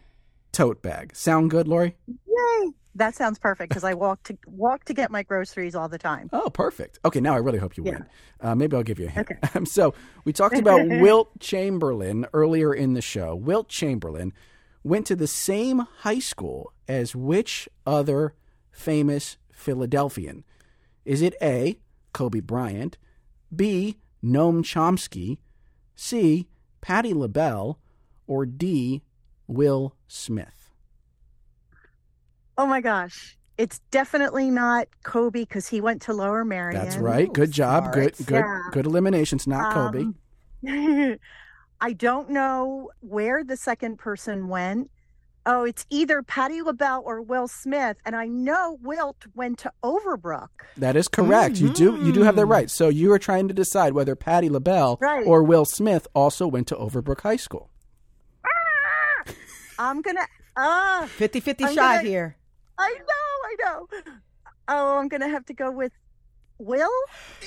tote 0.52 0.80
bag 0.82 1.14
sound 1.14 1.50
good 1.50 1.66
lori 1.68 1.96
Yay! 2.06 2.70
That 2.94 3.14
sounds 3.14 3.38
perfect 3.38 3.68
because 3.70 3.84
I 3.84 3.94
walk 3.94 4.22
to 4.24 4.36
walk 4.46 4.84
to 4.86 4.94
get 4.94 5.10
my 5.10 5.22
groceries 5.22 5.76
all 5.76 5.88
the 5.88 5.98
time. 5.98 6.28
Oh, 6.32 6.50
perfect. 6.50 6.98
Okay, 7.04 7.20
now 7.20 7.32
I 7.34 7.36
really 7.38 7.58
hope 7.58 7.76
you 7.76 7.84
Yeah. 7.84 7.92
win. 7.92 8.06
Uh, 8.40 8.54
maybe 8.56 8.76
I'll 8.76 8.82
give 8.82 8.98
you 8.98 9.06
a 9.06 9.10
hint. 9.10 9.28
Okay. 9.30 9.64
so 9.66 9.94
we 10.24 10.32
talked 10.32 10.58
about 10.58 10.80
Wilt 10.84 11.38
Chamberlain 11.38 12.26
earlier 12.32 12.74
in 12.74 12.94
the 12.94 13.00
show. 13.02 13.36
Wilt 13.36 13.68
Chamberlain 13.68 14.32
went 14.82 15.06
to 15.06 15.14
the 15.16 15.28
same 15.28 15.80
high 15.98 16.18
school 16.18 16.72
as 16.88 17.14
which 17.14 17.68
other 17.86 18.34
famous 18.72 19.36
Philadelphian? 19.52 20.44
Is 21.04 21.22
it 21.22 21.34
A. 21.40 21.78
Kobe 22.12 22.40
Bryant, 22.40 22.98
B. 23.54 23.98
Noam 24.24 24.62
Chomsky, 24.64 25.38
C. 25.94 26.48
Patti 26.80 27.12
LaBelle, 27.14 27.78
or 28.26 28.46
D. 28.46 29.02
Will 29.46 29.94
Smith? 30.06 30.70
Oh 32.56 32.66
my 32.66 32.80
gosh. 32.80 33.36
It's 33.56 33.80
definitely 33.90 34.50
not 34.50 34.86
Kobe 35.02 35.40
because 35.40 35.68
he 35.68 35.80
went 35.80 36.02
to 36.02 36.12
Lower 36.12 36.44
Merion. 36.44 36.80
That's 36.80 36.96
right. 36.96 37.32
Good 37.32 37.50
job. 37.50 37.92
Good, 37.92 38.14
good, 38.24 38.36
Yeah. 38.44 38.60
good 38.72 38.86
eliminations. 38.86 39.46
Not 39.46 39.72
Kobe. 39.72 40.04
Um, 40.66 41.18
I 41.80 41.92
don't 41.92 42.30
know 42.30 42.90
where 43.00 43.42
the 43.42 43.56
second 43.56 43.98
person 43.98 44.48
went. 44.48 44.90
Oh, 45.50 45.64
it's 45.64 45.86
either 45.88 46.20
Patti 46.22 46.60
LaBelle 46.60 47.02
or 47.06 47.22
Will 47.22 47.48
Smith, 47.48 47.96
and 48.04 48.14
I 48.14 48.26
know 48.26 48.78
Wilt 48.82 49.24
went 49.34 49.58
to 49.60 49.72
Overbrook. 49.82 50.48
That 50.76 50.94
is 50.94 51.08
correct. 51.08 51.56
You 51.56 51.70
do 51.70 51.96
you 52.04 52.12
do 52.12 52.22
have 52.22 52.36
that 52.36 52.44
Mhm. 52.44 52.50
right. 52.50 52.70
So 52.70 52.88
you 52.88 53.10
are 53.12 53.18
trying 53.18 53.48
to 53.48 53.54
decide 53.54 53.94
whether 53.94 54.14
Patti 54.14 54.50
LaBelle 54.50 54.98
Right. 55.00 55.26
or 55.26 55.42
Will 55.42 55.64
Smith 55.64 56.06
also 56.14 56.46
went 56.46 56.66
to 56.68 56.76
Overbrook 56.76 57.22
High 57.22 57.36
School. 57.36 57.70
I'm 59.78 60.02
gonna. 60.02 60.26
Ah, 60.56 61.06
50 61.08 61.40
50 61.40 61.64
shot 61.64 61.76
gonna- 61.76 62.02
here. 62.02 62.36
I 62.78 62.92
know, 62.98 63.04
I 63.44 63.56
know. 63.62 63.88
Oh, 64.68 64.98
I'm 64.98 65.08
gonna 65.08 65.28
have 65.28 65.46
to 65.46 65.54
go 65.54 65.70
with 65.70 65.92
Will. 66.58 66.90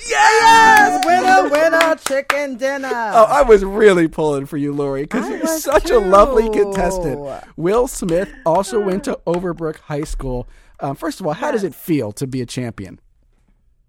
Yes! 0.08 1.04
Winner, 1.04 1.50
winner, 1.50 1.96
chicken 1.96 2.56
dinner. 2.56 2.88
Oh, 2.88 3.24
I 3.24 3.42
was 3.42 3.62
really 3.62 4.08
pulling 4.08 4.46
for 4.46 4.56
you, 4.56 4.72
Lori, 4.72 5.02
because 5.02 5.28
you're 5.28 5.40
was 5.40 5.62
such 5.62 5.90
a 5.90 5.98
lovely 5.98 6.48
contestant. 6.48 7.20
Will 7.56 7.86
Smith 7.88 8.32
also 8.46 8.80
went 8.80 9.04
to 9.04 9.20
Overbrook 9.26 9.76
High 9.80 10.04
School. 10.04 10.48
Um, 10.80 10.96
first 10.96 11.20
of 11.20 11.26
all, 11.26 11.34
how 11.34 11.52
does 11.52 11.62
it 11.62 11.74
feel 11.74 12.12
to 12.12 12.26
be 12.26 12.40
a 12.40 12.46
champion? 12.46 13.00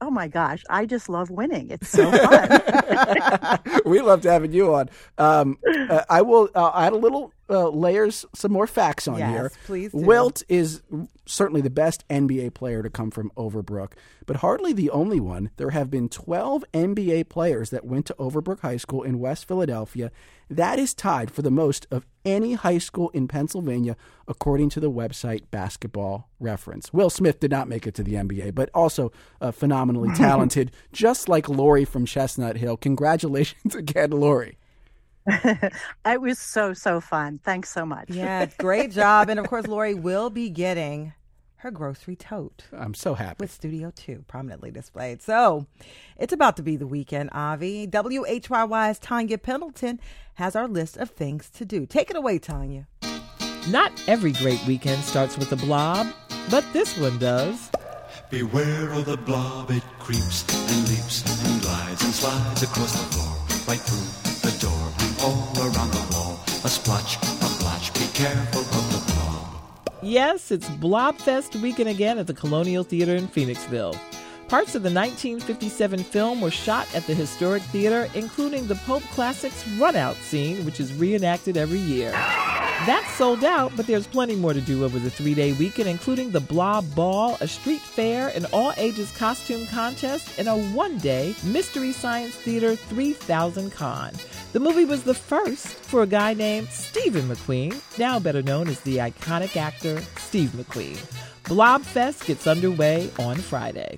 Oh 0.01 0.11
my 0.11 0.27
gosh, 0.27 0.65
I 0.69 0.85
just 0.85 1.07
love 1.07 1.29
winning. 1.29 1.69
It's 1.69 1.87
so 1.87 2.11
fun. 2.11 3.59
we 3.85 4.01
loved 4.01 4.25
having 4.25 4.51
you 4.51 4.75
on. 4.75 4.89
Um, 5.17 5.57
uh, 5.89 6.03
I 6.09 6.21
will 6.21 6.49
uh, 6.53 6.71
add 6.75 6.91
a 6.91 6.97
little 6.97 7.31
uh, 7.49 7.67
layers, 7.69 8.25
some 8.33 8.51
more 8.51 8.67
facts 8.67 9.07
on 9.07 9.19
Yes, 9.19 9.29
here. 9.31 9.51
please 9.65 9.91
do. 9.91 9.97
Wilt 9.99 10.43
is 10.47 10.81
certainly 11.25 11.61
the 11.61 11.69
best 11.69 12.07
NBA 12.09 12.53
player 12.53 12.81
to 12.81 12.89
come 12.89 13.11
from 13.11 13.31
Overbrook, 13.37 13.93
but 14.25 14.37
hardly 14.37 14.71
the 14.73 14.89
only 14.89 15.19
one. 15.19 15.49
There 15.57 15.71
have 15.71 15.89
been 15.89 16.07
12 16.09 16.63
NBA 16.73 17.27
players 17.29 17.69
that 17.71 17.85
went 17.85 18.05
to 18.07 18.13
Overbrook 18.15 18.61
High 18.61 18.77
School 18.77 19.03
in 19.03 19.19
West 19.19 19.47
Philadelphia. 19.47 20.11
That 20.49 20.79
is 20.79 20.93
tied 20.93 21.31
for 21.31 21.41
the 21.41 21.51
most 21.51 21.85
of 21.91 22.05
any 22.25 22.53
high 22.53 22.77
school 22.77 23.09
in 23.09 23.27
Pennsylvania, 23.27 23.95
according 24.27 24.69
to 24.71 24.79
the 24.79 24.91
website 24.91 25.43
Basketball 25.51 26.29
Reference. 26.39 26.93
Will 26.93 27.09
Smith 27.09 27.39
did 27.39 27.51
not 27.51 27.67
make 27.67 27.87
it 27.87 27.93
to 27.95 28.03
the 28.03 28.13
NBA, 28.13 28.53
but 28.55 28.69
also 28.73 29.11
uh, 29.41 29.51
phenomenally 29.51 30.09
talented, 30.15 30.71
just 30.91 31.27
like 31.27 31.49
Lori 31.49 31.85
from 31.85 32.05
Chestnut 32.05 32.57
Hill. 32.57 32.77
Congratulations 32.77 33.75
again, 33.75 34.11
Lori. 34.11 34.57
it 36.05 36.21
was 36.21 36.39
so 36.39 36.73
so 36.73 36.99
fun. 36.99 37.39
Thanks 37.43 37.69
so 37.69 37.85
much. 37.85 38.09
Yeah, 38.09 38.45
great 38.57 38.91
job. 38.91 39.29
And 39.29 39.39
of 39.39 39.47
course, 39.47 39.67
Lori 39.67 39.93
will 39.93 40.29
be 40.29 40.49
getting 40.49 41.13
her 41.57 41.71
grocery 41.71 42.17
tote 42.17 42.65
I'm 42.73 42.93
so 42.93 43.13
happy. 43.13 43.37
with 43.39 43.51
Studio 43.51 43.93
2 43.95 44.25
prominently 44.27 44.69
displayed. 44.69 45.21
So 45.21 45.65
it's 46.17 46.33
about 46.33 46.57
to 46.57 46.63
be 46.63 46.75
the 46.75 46.87
weekend, 46.87 47.29
Avi. 47.31 47.87
WHYY's 47.87 48.99
Tonya 48.99 49.41
Pendleton 49.41 50.01
has 50.35 50.57
our 50.57 50.67
list 50.67 50.97
of 50.97 51.11
things 51.11 51.49
to 51.51 51.63
do. 51.63 51.85
Take 51.85 52.09
it 52.09 52.17
away, 52.17 52.37
Tonya. 52.37 52.87
Not 53.69 53.93
every 54.07 54.33
great 54.33 54.61
weekend 54.67 55.03
starts 55.05 55.37
with 55.37 55.53
a 55.53 55.55
blob, 55.55 56.07
but 56.51 56.65
this 56.73 56.97
one 56.97 57.17
does. 57.17 57.71
Beware 58.29 58.91
of 58.91 59.05
the 59.05 59.15
blob, 59.15 59.71
it 59.71 59.83
creeps 59.99 60.43
and 60.51 60.89
leaps 60.89 61.23
and 61.45 61.61
glides 61.61 62.03
and 62.03 62.13
slides 62.13 62.63
across 62.63 62.91
the 62.91 63.13
floor, 63.13 63.63
right 63.69 63.79
through 63.79 63.99
the 63.99 64.05
door 64.05 64.22
and 64.22 64.22
around 65.83 65.93
the 65.93 66.15
wall. 66.15 66.39
A 66.63 66.69
splotch, 66.69 67.17
a 67.17 67.59
blotch, 67.59 67.93
be 67.93 68.07
careful 68.13 68.61
of 68.61 68.91
the. 68.91 69.03
Yes, 70.05 70.51
it's 70.51 70.67
Blobfest 70.69 71.61
weekend 71.61 71.89
again 71.89 72.17
at 72.17 72.27
the 72.27 72.33
Colonial 72.33 72.83
Theater 72.83 73.15
in 73.15 73.27
Phoenixville. 73.27 73.97
Parts 74.49 74.75
of 74.75 74.83
the 74.83 74.91
1957 74.91 76.03
film 76.03 76.41
were 76.41 76.51
shot 76.51 76.93
at 76.93 77.07
the 77.07 77.13
historic 77.13 77.63
theater, 77.63 78.09
including 78.13 78.67
the 78.67 78.75
Pope 78.75 79.03
Classics 79.03 79.65
run 79.79 79.95
out 79.95 80.15
scene, 80.17 80.65
which 80.65 80.81
is 80.81 80.93
reenacted 80.93 81.55
every 81.55 81.79
year. 81.79 82.11
That's 82.85 83.13
sold 83.13 83.45
out, 83.45 83.71
but 83.77 83.87
there's 83.87 84.07
plenty 84.07 84.35
more 84.35 84.53
to 84.53 84.59
do 84.59 84.83
over 84.83 84.99
the 84.99 85.09
three 85.09 85.33
day 85.33 85.53
weekend, 85.53 85.87
including 85.87 86.31
the 86.31 86.41
Blob 86.41 86.83
Ball, 86.93 87.37
a 87.39 87.47
street 87.47 87.79
fair, 87.79 88.27
an 88.29 88.45
all 88.51 88.73
ages 88.75 89.15
costume 89.15 89.65
contest, 89.67 90.37
and 90.37 90.49
a 90.49 90.57
one 90.73 90.97
day 90.97 91.33
Mystery 91.45 91.93
Science 91.93 92.35
Theater 92.35 92.75
3000 92.75 93.71
Con. 93.71 94.11
The 94.51 94.59
movie 94.59 94.83
was 94.83 95.03
the 95.03 95.13
first 95.13 95.67
for 95.67 96.03
a 96.03 96.07
guy 96.07 96.33
named 96.33 96.67
Stephen 96.67 97.29
McQueen, 97.29 97.81
now 97.97 98.19
better 98.19 98.41
known 98.41 98.67
as 98.67 98.81
the 98.81 98.97
iconic 98.97 99.55
actor 99.55 100.01
Steve 100.17 100.49
McQueen. 100.49 100.97
Blobfest 101.45 102.25
gets 102.25 102.47
underway 102.47 103.09
on 103.17 103.37
Friday. 103.37 103.97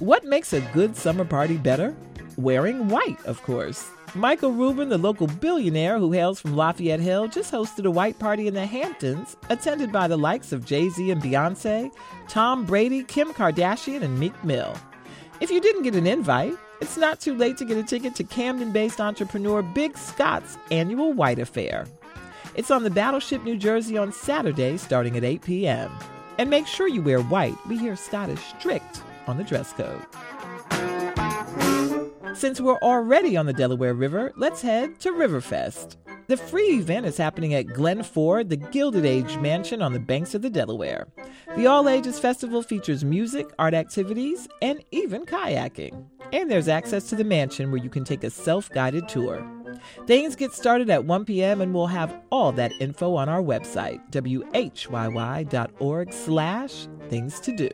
What 0.00 0.24
makes 0.24 0.52
a 0.52 0.60
good 0.72 0.96
summer 0.96 1.24
party 1.24 1.56
better? 1.56 1.94
Wearing 2.36 2.88
white, 2.88 3.24
of 3.24 3.40
course. 3.42 3.88
Michael 4.14 4.52
Rubin, 4.52 4.90
the 4.90 4.98
local 4.98 5.26
billionaire 5.26 5.98
who 5.98 6.12
hails 6.12 6.38
from 6.38 6.54
Lafayette 6.54 7.00
Hill, 7.00 7.28
just 7.28 7.50
hosted 7.50 7.86
a 7.86 7.90
white 7.90 8.18
party 8.18 8.46
in 8.46 8.52
the 8.52 8.66
Hamptons, 8.66 9.38
attended 9.48 9.90
by 9.90 10.06
the 10.06 10.18
likes 10.18 10.52
of 10.52 10.66
Jay 10.66 10.90
Z 10.90 11.10
and 11.10 11.22
Beyonce, 11.22 11.90
Tom 12.28 12.66
Brady, 12.66 13.04
Kim 13.04 13.32
Kardashian, 13.32 14.02
and 14.02 14.20
Meek 14.20 14.44
Mill. 14.44 14.76
If 15.40 15.50
you 15.50 15.62
didn't 15.62 15.84
get 15.84 15.94
an 15.94 16.06
invite, 16.06 16.54
it's 16.82 16.98
not 16.98 17.20
too 17.20 17.34
late 17.34 17.56
to 17.56 17.64
get 17.64 17.78
a 17.78 17.82
ticket 17.82 18.14
to 18.16 18.24
Camden 18.24 18.70
based 18.70 19.00
entrepreneur 19.00 19.62
Big 19.62 19.96
Scott's 19.96 20.58
annual 20.70 21.14
White 21.14 21.38
Affair. 21.38 21.86
It's 22.54 22.70
on 22.70 22.82
the 22.82 22.90
Battleship, 22.90 23.42
New 23.44 23.56
Jersey 23.56 23.96
on 23.96 24.12
Saturday 24.12 24.76
starting 24.76 25.16
at 25.16 25.24
8 25.24 25.40
p.m. 25.40 25.90
And 26.36 26.50
make 26.50 26.66
sure 26.66 26.86
you 26.86 27.00
wear 27.00 27.22
white. 27.22 27.56
We 27.66 27.78
hear 27.78 27.96
Scott 27.96 28.28
is 28.28 28.40
strict 28.40 29.02
on 29.26 29.38
the 29.38 29.44
dress 29.44 29.72
code. 29.72 30.02
Since 32.34 32.60
we're 32.60 32.78
already 32.78 33.36
on 33.36 33.46
the 33.46 33.52
Delaware 33.52 33.94
River, 33.94 34.32
let's 34.36 34.62
head 34.62 34.98
to 35.00 35.12
Riverfest. 35.12 35.96
The 36.28 36.36
free 36.36 36.78
event 36.78 37.04
is 37.04 37.16
happening 37.16 37.52
at 37.54 37.66
Glen 37.66 38.00
Foerd, 38.00 38.48
the 38.48 38.56
Gilded 38.56 39.04
Age 39.04 39.36
mansion 39.36 39.82
on 39.82 39.92
the 39.92 40.00
banks 40.00 40.34
of 40.34 40.40
the 40.40 40.48
Delaware. 40.48 41.08
The 41.56 41.66
All 41.66 41.88
Ages 41.88 42.18
Festival 42.18 42.62
features 42.62 43.04
music, 43.04 43.52
art 43.58 43.74
activities, 43.74 44.48
and 44.62 44.82
even 44.92 45.26
kayaking. 45.26 46.06
And 46.32 46.50
there's 46.50 46.68
access 46.68 47.08
to 47.10 47.16
the 47.16 47.24
mansion 47.24 47.70
where 47.70 47.82
you 47.82 47.90
can 47.90 48.04
take 48.04 48.24
a 48.24 48.30
self 48.30 48.70
guided 48.70 49.08
tour. 49.08 49.46
Things 50.06 50.34
get 50.34 50.52
started 50.52 50.88
at 50.90 51.04
1 51.04 51.24
p.m. 51.26 51.60
and 51.60 51.74
we'll 51.74 51.86
have 51.86 52.14
all 52.30 52.52
that 52.52 52.72
info 52.80 53.14
on 53.14 53.28
our 53.28 53.42
website, 53.42 54.00
whyy.org 54.10 56.12
slash 56.12 56.88
things 57.08 57.40
to 57.40 57.56
do. 57.56 57.70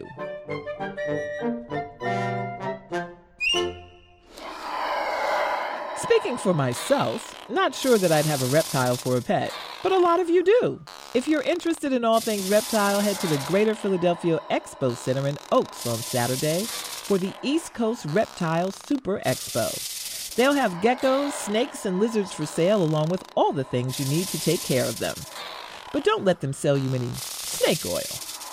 Speaking 6.18 6.36
for 6.36 6.52
myself, 6.52 7.48
not 7.48 7.76
sure 7.76 7.96
that 7.96 8.10
I'd 8.10 8.24
have 8.24 8.42
a 8.42 8.46
reptile 8.46 8.96
for 8.96 9.16
a 9.16 9.22
pet, 9.22 9.52
but 9.84 9.92
a 9.92 9.98
lot 9.98 10.18
of 10.18 10.28
you 10.28 10.42
do. 10.42 10.80
If 11.14 11.28
you're 11.28 11.42
interested 11.42 11.92
in 11.92 12.04
all 12.04 12.18
things 12.18 12.50
reptile, 12.50 13.00
head 13.00 13.20
to 13.20 13.28
the 13.28 13.40
Greater 13.46 13.72
Philadelphia 13.72 14.40
Expo 14.50 14.96
Center 14.96 15.28
in 15.28 15.38
Oaks 15.52 15.86
on 15.86 15.96
Saturday 15.98 16.64
for 16.64 17.18
the 17.18 17.32
East 17.44 17.72
Coast 17.72 18.04
Reptile 18.06 18.72
Super 18.72 19.20
Expo. 19.24 20.34
They'll 20.34 20.54
have 20.54 20.72
geckos, 20.82 21.34
snakes, 21.34 21.86
and 21.86 22.00
lizards 22.00 22.32
for 22.32 22.46
sale 22.46 22.82
along 22.82 23.10
with 23.10 23.22
all 23.36 23.52
the 23.52 23.62
things 23.62 24.00
you 24.00 24.06
need 24.06 24.26
to 24.28 24.40
take 24.40 24.60
care 24.60 24.86
of 24.86 24.98
them. 24.98 25.14
But 25.92 26.02
don't 26.02 26.24
let 26.24 26.40
them 26.40 26.52
sell 26.52 26.76
you 26.76 26.92
any 26.96 27.10
snake 27.14 27.86
oil. 27.86 28.02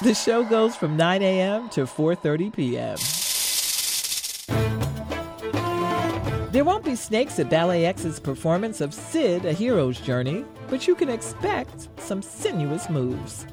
The 0.04 0.14
show 0.14 0.44
goes 0.44 0.76
from 0.76 0.96
9 0.98 1.24
a.m. 1.24 1.70
to 1.70 1.86
4:30 1.86 2.54
p.m. 2.54 2.98
There 6.56 6.64
won't 6.64 6.86
be 6.86 6.96
snakes 6.96 7.38
at 7.40 7.50
BalletX's 7.50 8.22
performance 8.22 8.80
of 8.80 8.94
Sid, 8.94 9.44
A 9.44 9.52
Hero's 9.52 10.00
Journey, 10.00 10.46
but 10.70 10.88
you 10.88 10.96
can 10.96 11.10
expect 11.10 11.90
some 11.98 12.22
sinuous 12.22 12.90
moves. 12.90 13.46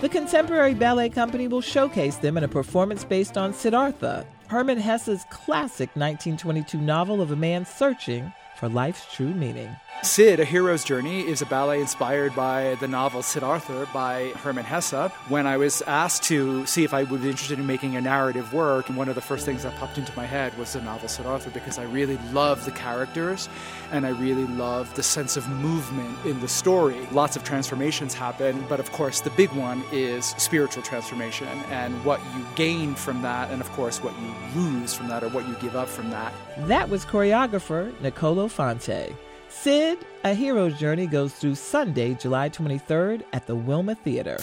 The 0.00 0.10
Contemporary 0.10 0.74
Ballet 0.74 1.08
Company 1.08 1.48
will 1.48 1.62
showcase 1.62 2.16
them 2.16 2.36
in 2.36 2.44
a 2.44 2.48
performance 2.48 3.02
based 3.02 3.38
on 3.38 3.54
Siddhartha, 3.54 4.26
Hermann 4.48 4.76
Hesse's 4.76 5.24
classic 5.30 5.88
1922 5.96 6.76
novel 6.76 7.22
of 7.22 7.30
a 7.30 7.36
man 7.36 7.64
searching 7.64 8.30
for 8.58 8.68
life's 8.68 9.10
true 9.10 9.32
meaning. 9.32 9.74
Sid, 10.02 10.38
A 10.38 10.44
Hero's 10.44 10.84
Journey, 10.84 11.26
is 11.26 11.40
a 11.40 11.46
ballet 11.46 11.80
inspired 11.80 12.34
by 12.34 12.74
the 12.74 12.86
novel 12.86 13.22
Siddhartha 13.22 13.88
by 13.92 14.32
Hermann 14.36 14.66
Hesse. 14.66 15.10
When 15.28 15.46
I 15.46 15.56
was 15.56 15.80
asked 15.82 16.24
to 16.24 16.66
see 16.66 16.84
if 16.84 16.92
I 16.92 17.04
would 17.04 17.22
be 17.22 17.30
interested 17.30 17.58
in 17.58 17.66
making 17.66 17.96
a 17.96 18.02
narrative 18.02 18.52
work, 18.52 18.86
one 18.90 19.08
of 19.08 19.14
the 19.14 19.22
first 19.22 19.46
things 19.46 19.62
that 19.62 19.74
popped 19.76 19.96
into 19.96 20.14
my 20.14 20.26
head 20.26 20.56
was 20.58 20.74
the 20.74 20.82
novel 20.82 21.08
Siddhartha 21.08 21.50
because 21.50 21.78
I 21.78 21.84
really 21.84 22.18
love 22.32 22.66
the 22.66 22.70
characters 22.70 23.48
and 23.92 24.04
I 24.04 24.10
really 24.10 24.46
love 24.46 24.94
the 24.94 25.02
sense 25.02 25.38
of 25.38 25.48
movement 25.48 26.18
in 26.26 26.38
the 26.40 26.48
story. 26.48 27.08
Lots 27.10 27.34
of 27.36 27.42
transformations 27.42 28.12
happen, 28.12 28.62
but 28.68 28.80
of 28.80 28.92
course, 28.92 29.20
the 29.20 29.30
big 29.30 29.50
one 29.52 29.82
is 29.90 30.26
spiritual 30.36 30.82
transformation 30.82 31.48
and 31.70 32.04
what 32.04 32.20
you 32.36 32.46
gain 32.56 32.94
from 32.94 33.22
that, 33.22 33.50
and 33.50 33.60
of 33.60 33.70
course, 33.72 34.02
what 34.02 34.12
you 34.20 34.34
lose 34.54 34.92
from 34.92 35.08
that 35.08 35.24
or 35.24 35.28
what 35.30 35.48
you 35.48 35.54
give 35.54 35.76
up 35.76 35.88
from 35.88 36.10
that. 36.10 36.34
That 36.58 36.90
was 36.90 37.06
choreographer 37.06 37.98
Nicolo 38.02 38.48
Fonte. 38.48 39.14
Sid, 39.62 39.98
A 40.24 40.34
Hero's 40.34 40.78
Journey 40.78 41.06
goes 41.06 41.32
through 41.32 41.54
Sunday, 41.54 42.14
July 42.14 42.50
23rd 42.50 43.22
at 43.32 43.46
the 43.46 43.54
Wilma 43.56 43.94
Theater. 43.94 44.36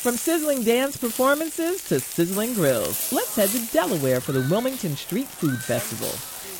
From 0.00 0.16
sizzling 0.16 0.62
dance 0.62 0.96
performances 0.96 1.84
to 1.88 2.00
sizzling 2.00 2.54
grills, 2.54 3.12
let's 3.12 3.36
head 3.36 3.50
to 3.50 3.72
Delaware 3.72 4.20
for 4.20 4.32
the 4.32 4.48
Wilmington 4.48 4.96
Street 4.96 5.26
Food 5.26 5.58
Festival. 5.58 6.08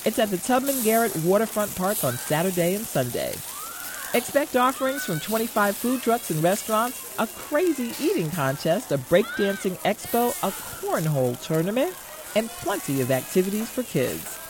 It's 0.04 0.18
at 0.18 0.30
the 0.30 0.36
Tubman 0.36 0.82
Garrett 0.82 1.16
Waterfront 1.24 1.74
Park 1.74 2.04
on 2.04 2.18
Saturday 2.18 2.74
and 2.74 2.84
Sunday. 2.84 3.34
Expect 4.12 4.56
offerings 4.56 5.04
from 5.04 5.20
25 5.20 5.74
food 5.74 6.02
trucks 6.02 6.30
and 6.30 6.42
restaurants, 6.42 7.14
a 7.18 7.26
crazy 7.26 7.92
eating 8.04 8.30
contest, 8.30 8.92
a 8.92 8.98
breakdancing 8.98 9.76
expo, 9.84 10.30
a 10.42 10.50
cornhole 10.84 11.40
tournament, 11.42 11.94
and 12.34 12.50
plenty 12.50 13.00
of 13.00 13.10
activities 13.10 13.70
for 13.70 13.84
kids. 13.84 14.45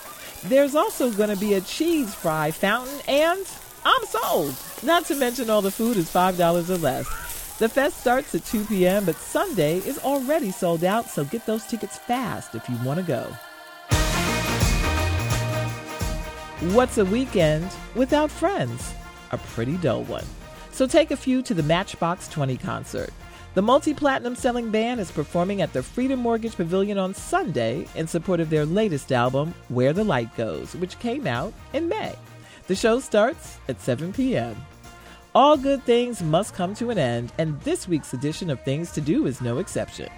There's 0.49 0.77
also 0.77 1.11
going 1.11 1.31
to 1.31 1.37
be 1.37 1.55
a 1.55 1.61
cheese 1.61 2.15
fry 2.15 2.53
fountain, 2.53 3.01
and 3.09 3.45
I'm 3.85 4.05
sold. 4.07 4.55
Not 4.85 5.05
to 5.07 5.17
mention 5.17 5.51
all 5.51 5.61
the 5.61 5.73
food 5.73 5.97
is 5.97 6.09
$5 6.09 6.71
or 6.71 6.79
less. 6.79 7.07
The 7.59 7.69
fest 7.69 7.99
starts 7.99 8.33
at 8.33 8.45
2 8.45 8.67
p.m., 8.67 9.07
but 9.07 9.17
Sunday 9.17 9.79
is 9.79 9.99
already 9.99 10.53
sold 10.53 10.85
out, 10.85 11.11
so 11.11 11.25
get 11.25 11.47
those 11.47 11.65
tickets 11.65 11.99
fast 11.99 12.55
if 12.55 12.69
you 12.69 12.77
want 12.85 13.01
to 13.01 13.07
go. 13.07 13.25
What's 16.75 16.99
a 16.99 17.05
weekend 17.05 17.69
without 17.97 18.31
friends? 18.31 18.95
A 19.33 19.39
pretty 19.39 19.77
dull 19.79 20.05
one. 20.05 20.25
So 20.71 20.87
take 20.87 21.11
a 21.11 21.17
few 21.17 21.43
to 21.43 21.55
the 21.55 21.63
Matchbox 21.65 22.29
20 22.29 22.57
concert. 22.59 23.11
The 23.57 23.63
multi 23.63 23.95
platinum 23.95 24.37
selling 24.37 24.71
band 24.71 25.01
is 25.01 25.11
performing 25.11 25.63
at 25.63 25.73
the 25.73 25.83
Freedom 25.83 26.21
Mortgage 26.21 26.57
Pavilion 26.57 26.99
on 26.99 27.15
Sunday 27.15 27.89
in 27.95 28.07
support 28.07 28.39
of 28.39 28.51
their 28.51 28.67
latest 28.67 29.13
album, 29.13 29.55
Where 29.69 29.95
the 29.95 30.05
Light 30.05 30.37
Goes, 30.37 30.77
which 30.77 30.99
came 30.99 31.27
out 31.27 31.55
in 31.73 31.89
May. 31.89 32.15
The 32.67 32.75
show 32.75 33.01
starts 33.01 33.57
at 33.67 33.81
7 33.81 34.13
p.m. 34.13 34.55
All 35.35 35.57
good 35.57 35.83
things 35.85 36.23
must 36.23 36.53
come 36.53 36.75
to 36.75 36.91
an 36.91 36.99
end, 36.99 37.33
and 37.39 37.59
this 37.63 37.89
week's 37.89 38.13
edition 38.13 38.51
of 38.51 38.61
Things 38.61 38.93
to 38.93 39.01
Do 39.01 39.25
is 39.25 39.41
no 39.41 39.57
exception. 39.57 40.11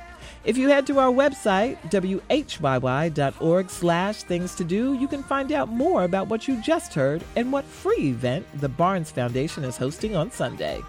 If 0.44 0.58
you 0.58 0.66
head 0.68 0.84
to 0.88 0.98
our 0.98 1.12
website, 1.12 1.78
whyy.org 1.92 3.70
slash 3.70 4.22
things 4.24 4.56
to 4.56 4.64
do, 4.64 4.94
you 4.94 5.06
can 5.06 5.22
find 5.22 5.52
out 5.52 5.68
more 5.68 6.02
about 6.02 6.26
what 6.26 6.48
you 6.48 6.60
just 6.60 6.92
heard 6.92 7.22
and 7.36 7.52
what 7.52 7.64
free 7.64 8.08
event 8.08 8.46
the 8.60 8.68
Barnes 8.68 9.12
Foundation 9.12 9.62
is 9.62 9.76
hosting 9.76 10.16
on 10.16 10.32
Sunday. 10.32 10.82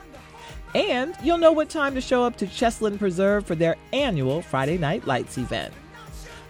And 0.75 1.15
you'll 1.23 1.39
know 1.39 1.51
what 1.51 1.69
time 1.69 1.95
to 1.95 2.01
show 2.01 2.23
up 2.23 2.37
to 2.37 2.45
Cheslin 2.45 2.99
Preserve 2.99 3.45
for 3.45 3.55
their 3.55 3.75
annual 3.91 4.41
Friday 4.41 4.77
Night 4.77 5.05
Lights 5.07 5.37
event. 5.37 5.73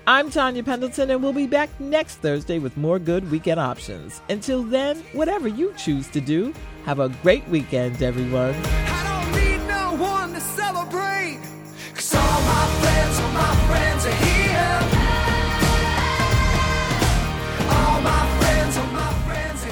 I'm 0.07 0.29
Tonya 0.29 0.65
Pendleton, 0.65 1.11
and 1.11 1.21
we'll 1.23 1.33
be 1.33 1.47
back 1.47 1.69
next 1.79 2.15
Thursday 2.15 2.59
with 2.59 2.75
more 2.75 2.99
good 2.99 3.31
weekend 3.31 3.61
options. 3.61 4.21
Until 4.29 4.63
then, 4.63 4.97
whatever 5.13 5.47
you 5.47 5.73
choose 5.77 6.07
to 6.09 6.19
do, 6.19 6.53
have 6.83 6.99
a 6.99 7.07
great 7.21 7.47
weekend, 7.47 8.01
everyone. 8.01 8.55
I 8.55 9.23
don't 9.23 9.31
need 9.41 9.65
no 9.67 9.95
one 9.95 10.33
to 10.33 10.41
celebrate. 10.41 11.39
Cause 11.93 12.15
all 12.15 12.41
my 12.41 12.65
friends, 12.81 13.19
all 13.19 13.31
my 13.31 13.55
friends 13.69 14.05
are 14.05 14.15
here. 14.25 14.79
All 17.69 18.01
my 18.01 18.37
friends, 18.39 18.77
all 18.77 18.87
my 18.87 19.13
friends 19.27 19.65
are 19.65 19.71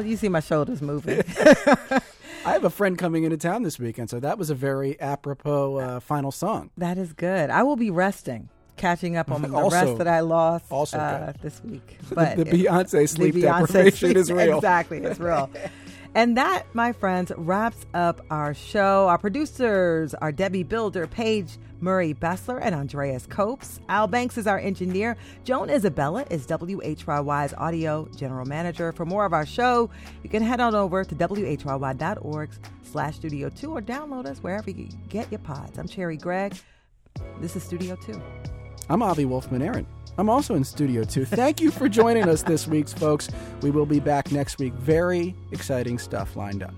here. 0.00 0.10
You 0.10 0.16
see 0.16 0.28
my 0.28 0.40
shoulders 0.40 0.82
moving? 0.82 1.22
I 2.44 2.52
have 2.52 2.64
a 2.64 2.70
friend 2.70 2.98
coming 2.98 3.24
into 3.24 3.36
town 3.36 3.62
this 3.62 3.78
weekend, 3.78 4.10
so 4.10 4.18
that 4.20 4.36
was 4.38 4.50
a 4.50 4.54
very 4.54 5.00
apropos 5.00 5.76
uh, 5.76 6.00
final 6.00 6.32
song. 6.32 6.70
that 6.76 6.98
is 6.98 7.12
good. 7.12 7.50
I 7.50 7.62
will 7.62 7.76
be 7.76 7.90
resting, 7.90 8.48
catching 8.76 9.16
up 9.16 9.30
on 9.30 9.42
the 9.48 9.52
Also- 9.54 9.76
rest 9.76 9.98
that 9.98 10.08
I 10.08 10.20
lost 10.20 10.64
also 10.70 10.98
uh, 10.98 11.32
this 11.40 11.62
week. 11.62 11.98
But 12.12 12.36
the 12.36 12.42
it- 12.42 12.48
Beyonce 12.48 13.08
sleep 13.08 13.34
Beyonce 13.36 13.60
deprivation 13.68 14.08
sleep- 14.08 14.16
is 14.16 14.32
real. 14.32 14.56
Exactly, 14.58 14.98
it's 14.98 15.20
real. 15.20 15.50
And 16.14 16.36
that, 16.36 16.66
my 16.74 16.92
friends, 16.92 17.32
wraps 17.38 17.86
up 17.94 18.20
our 18.30 18.52
show. 18.52 19.08
Our 19.08 19.16
producers 19.16 20.12
are 20.12 20.30
Debbie 20.30 20.62
Builder, 20.62 21.06
Paige 21.06 21.56
Murray 21.82 22.14
Bessler, 22.14 22.60
and 22.62 22.74
Andreas 22.74 23.26
Copes. 23.26 23.80
Al 23.88 24.06
Banks 24.06 24.38
is 24.38 24.46
our 24.46 24.58
engineer. 24.58 25.16
Joan 25.44 25.68
Isabella 25.68 26.24
is 26.30 26.46
WHYY's 26.46 27.52
audio 27.58 28.08
general 28.16 28.46
manager. 28.46 28.92
For 28.92 29.04
more 29.04 29.26
of 29.26 29.32
our 29.32 29.44
show, 29.44 29.90
you 30.22 30.30
can 30.30 30.42
head 30.42 30.60
on 30.60 30.74
over 30.74 31.04
to 31.04 31.14
WHYY.org 31.14 32.50
slash 32.84 33.16
Studio 33.16 33.48
2 33.50 33.72
or 33.72 33.82
download 33.82 34.26
us 34.26 34.38
wherever 34.38 34.70
you 34.70 34.88
get 35.08 35.30
your 35.30 35.40
pods. 35.40 35.78
I'm 35.78 35.88
Cherri 35.88 36.16
Gregg. 36.16 36.54
This 37.40 37.56
is 37.56 37.62
Studio 37.64 37.96
2. 37.96 38.22
I'm 38.88 39.02
Avi 39.02 39.24
Wolfman 39.24 39.62
Arent. 39.62 39.86
I'm 40.18 40.28
also 40.28 40.54
in 40.54 40.64
Studio 40.64 41.04
2. 41.04 41.24
Thank 41.24 41.60
you 41.60 41.70
for 41.70 41.88
joining 41.88 42.28
us 42.28 42.42
this 42.42 42.68
week, 42.68 42.88
folks. 42.88 43.28
We 43.62 43.70
will 43.70 43.86
be 43.86 43.98
back 43.98 44.30
next 44.30 44.58
week. 44.58 44.74
Very 44.74 45.34
exciting 45.50 45.98
stuff 45.98 46.36
lined 46.36 46.62
up. 46.62 46.74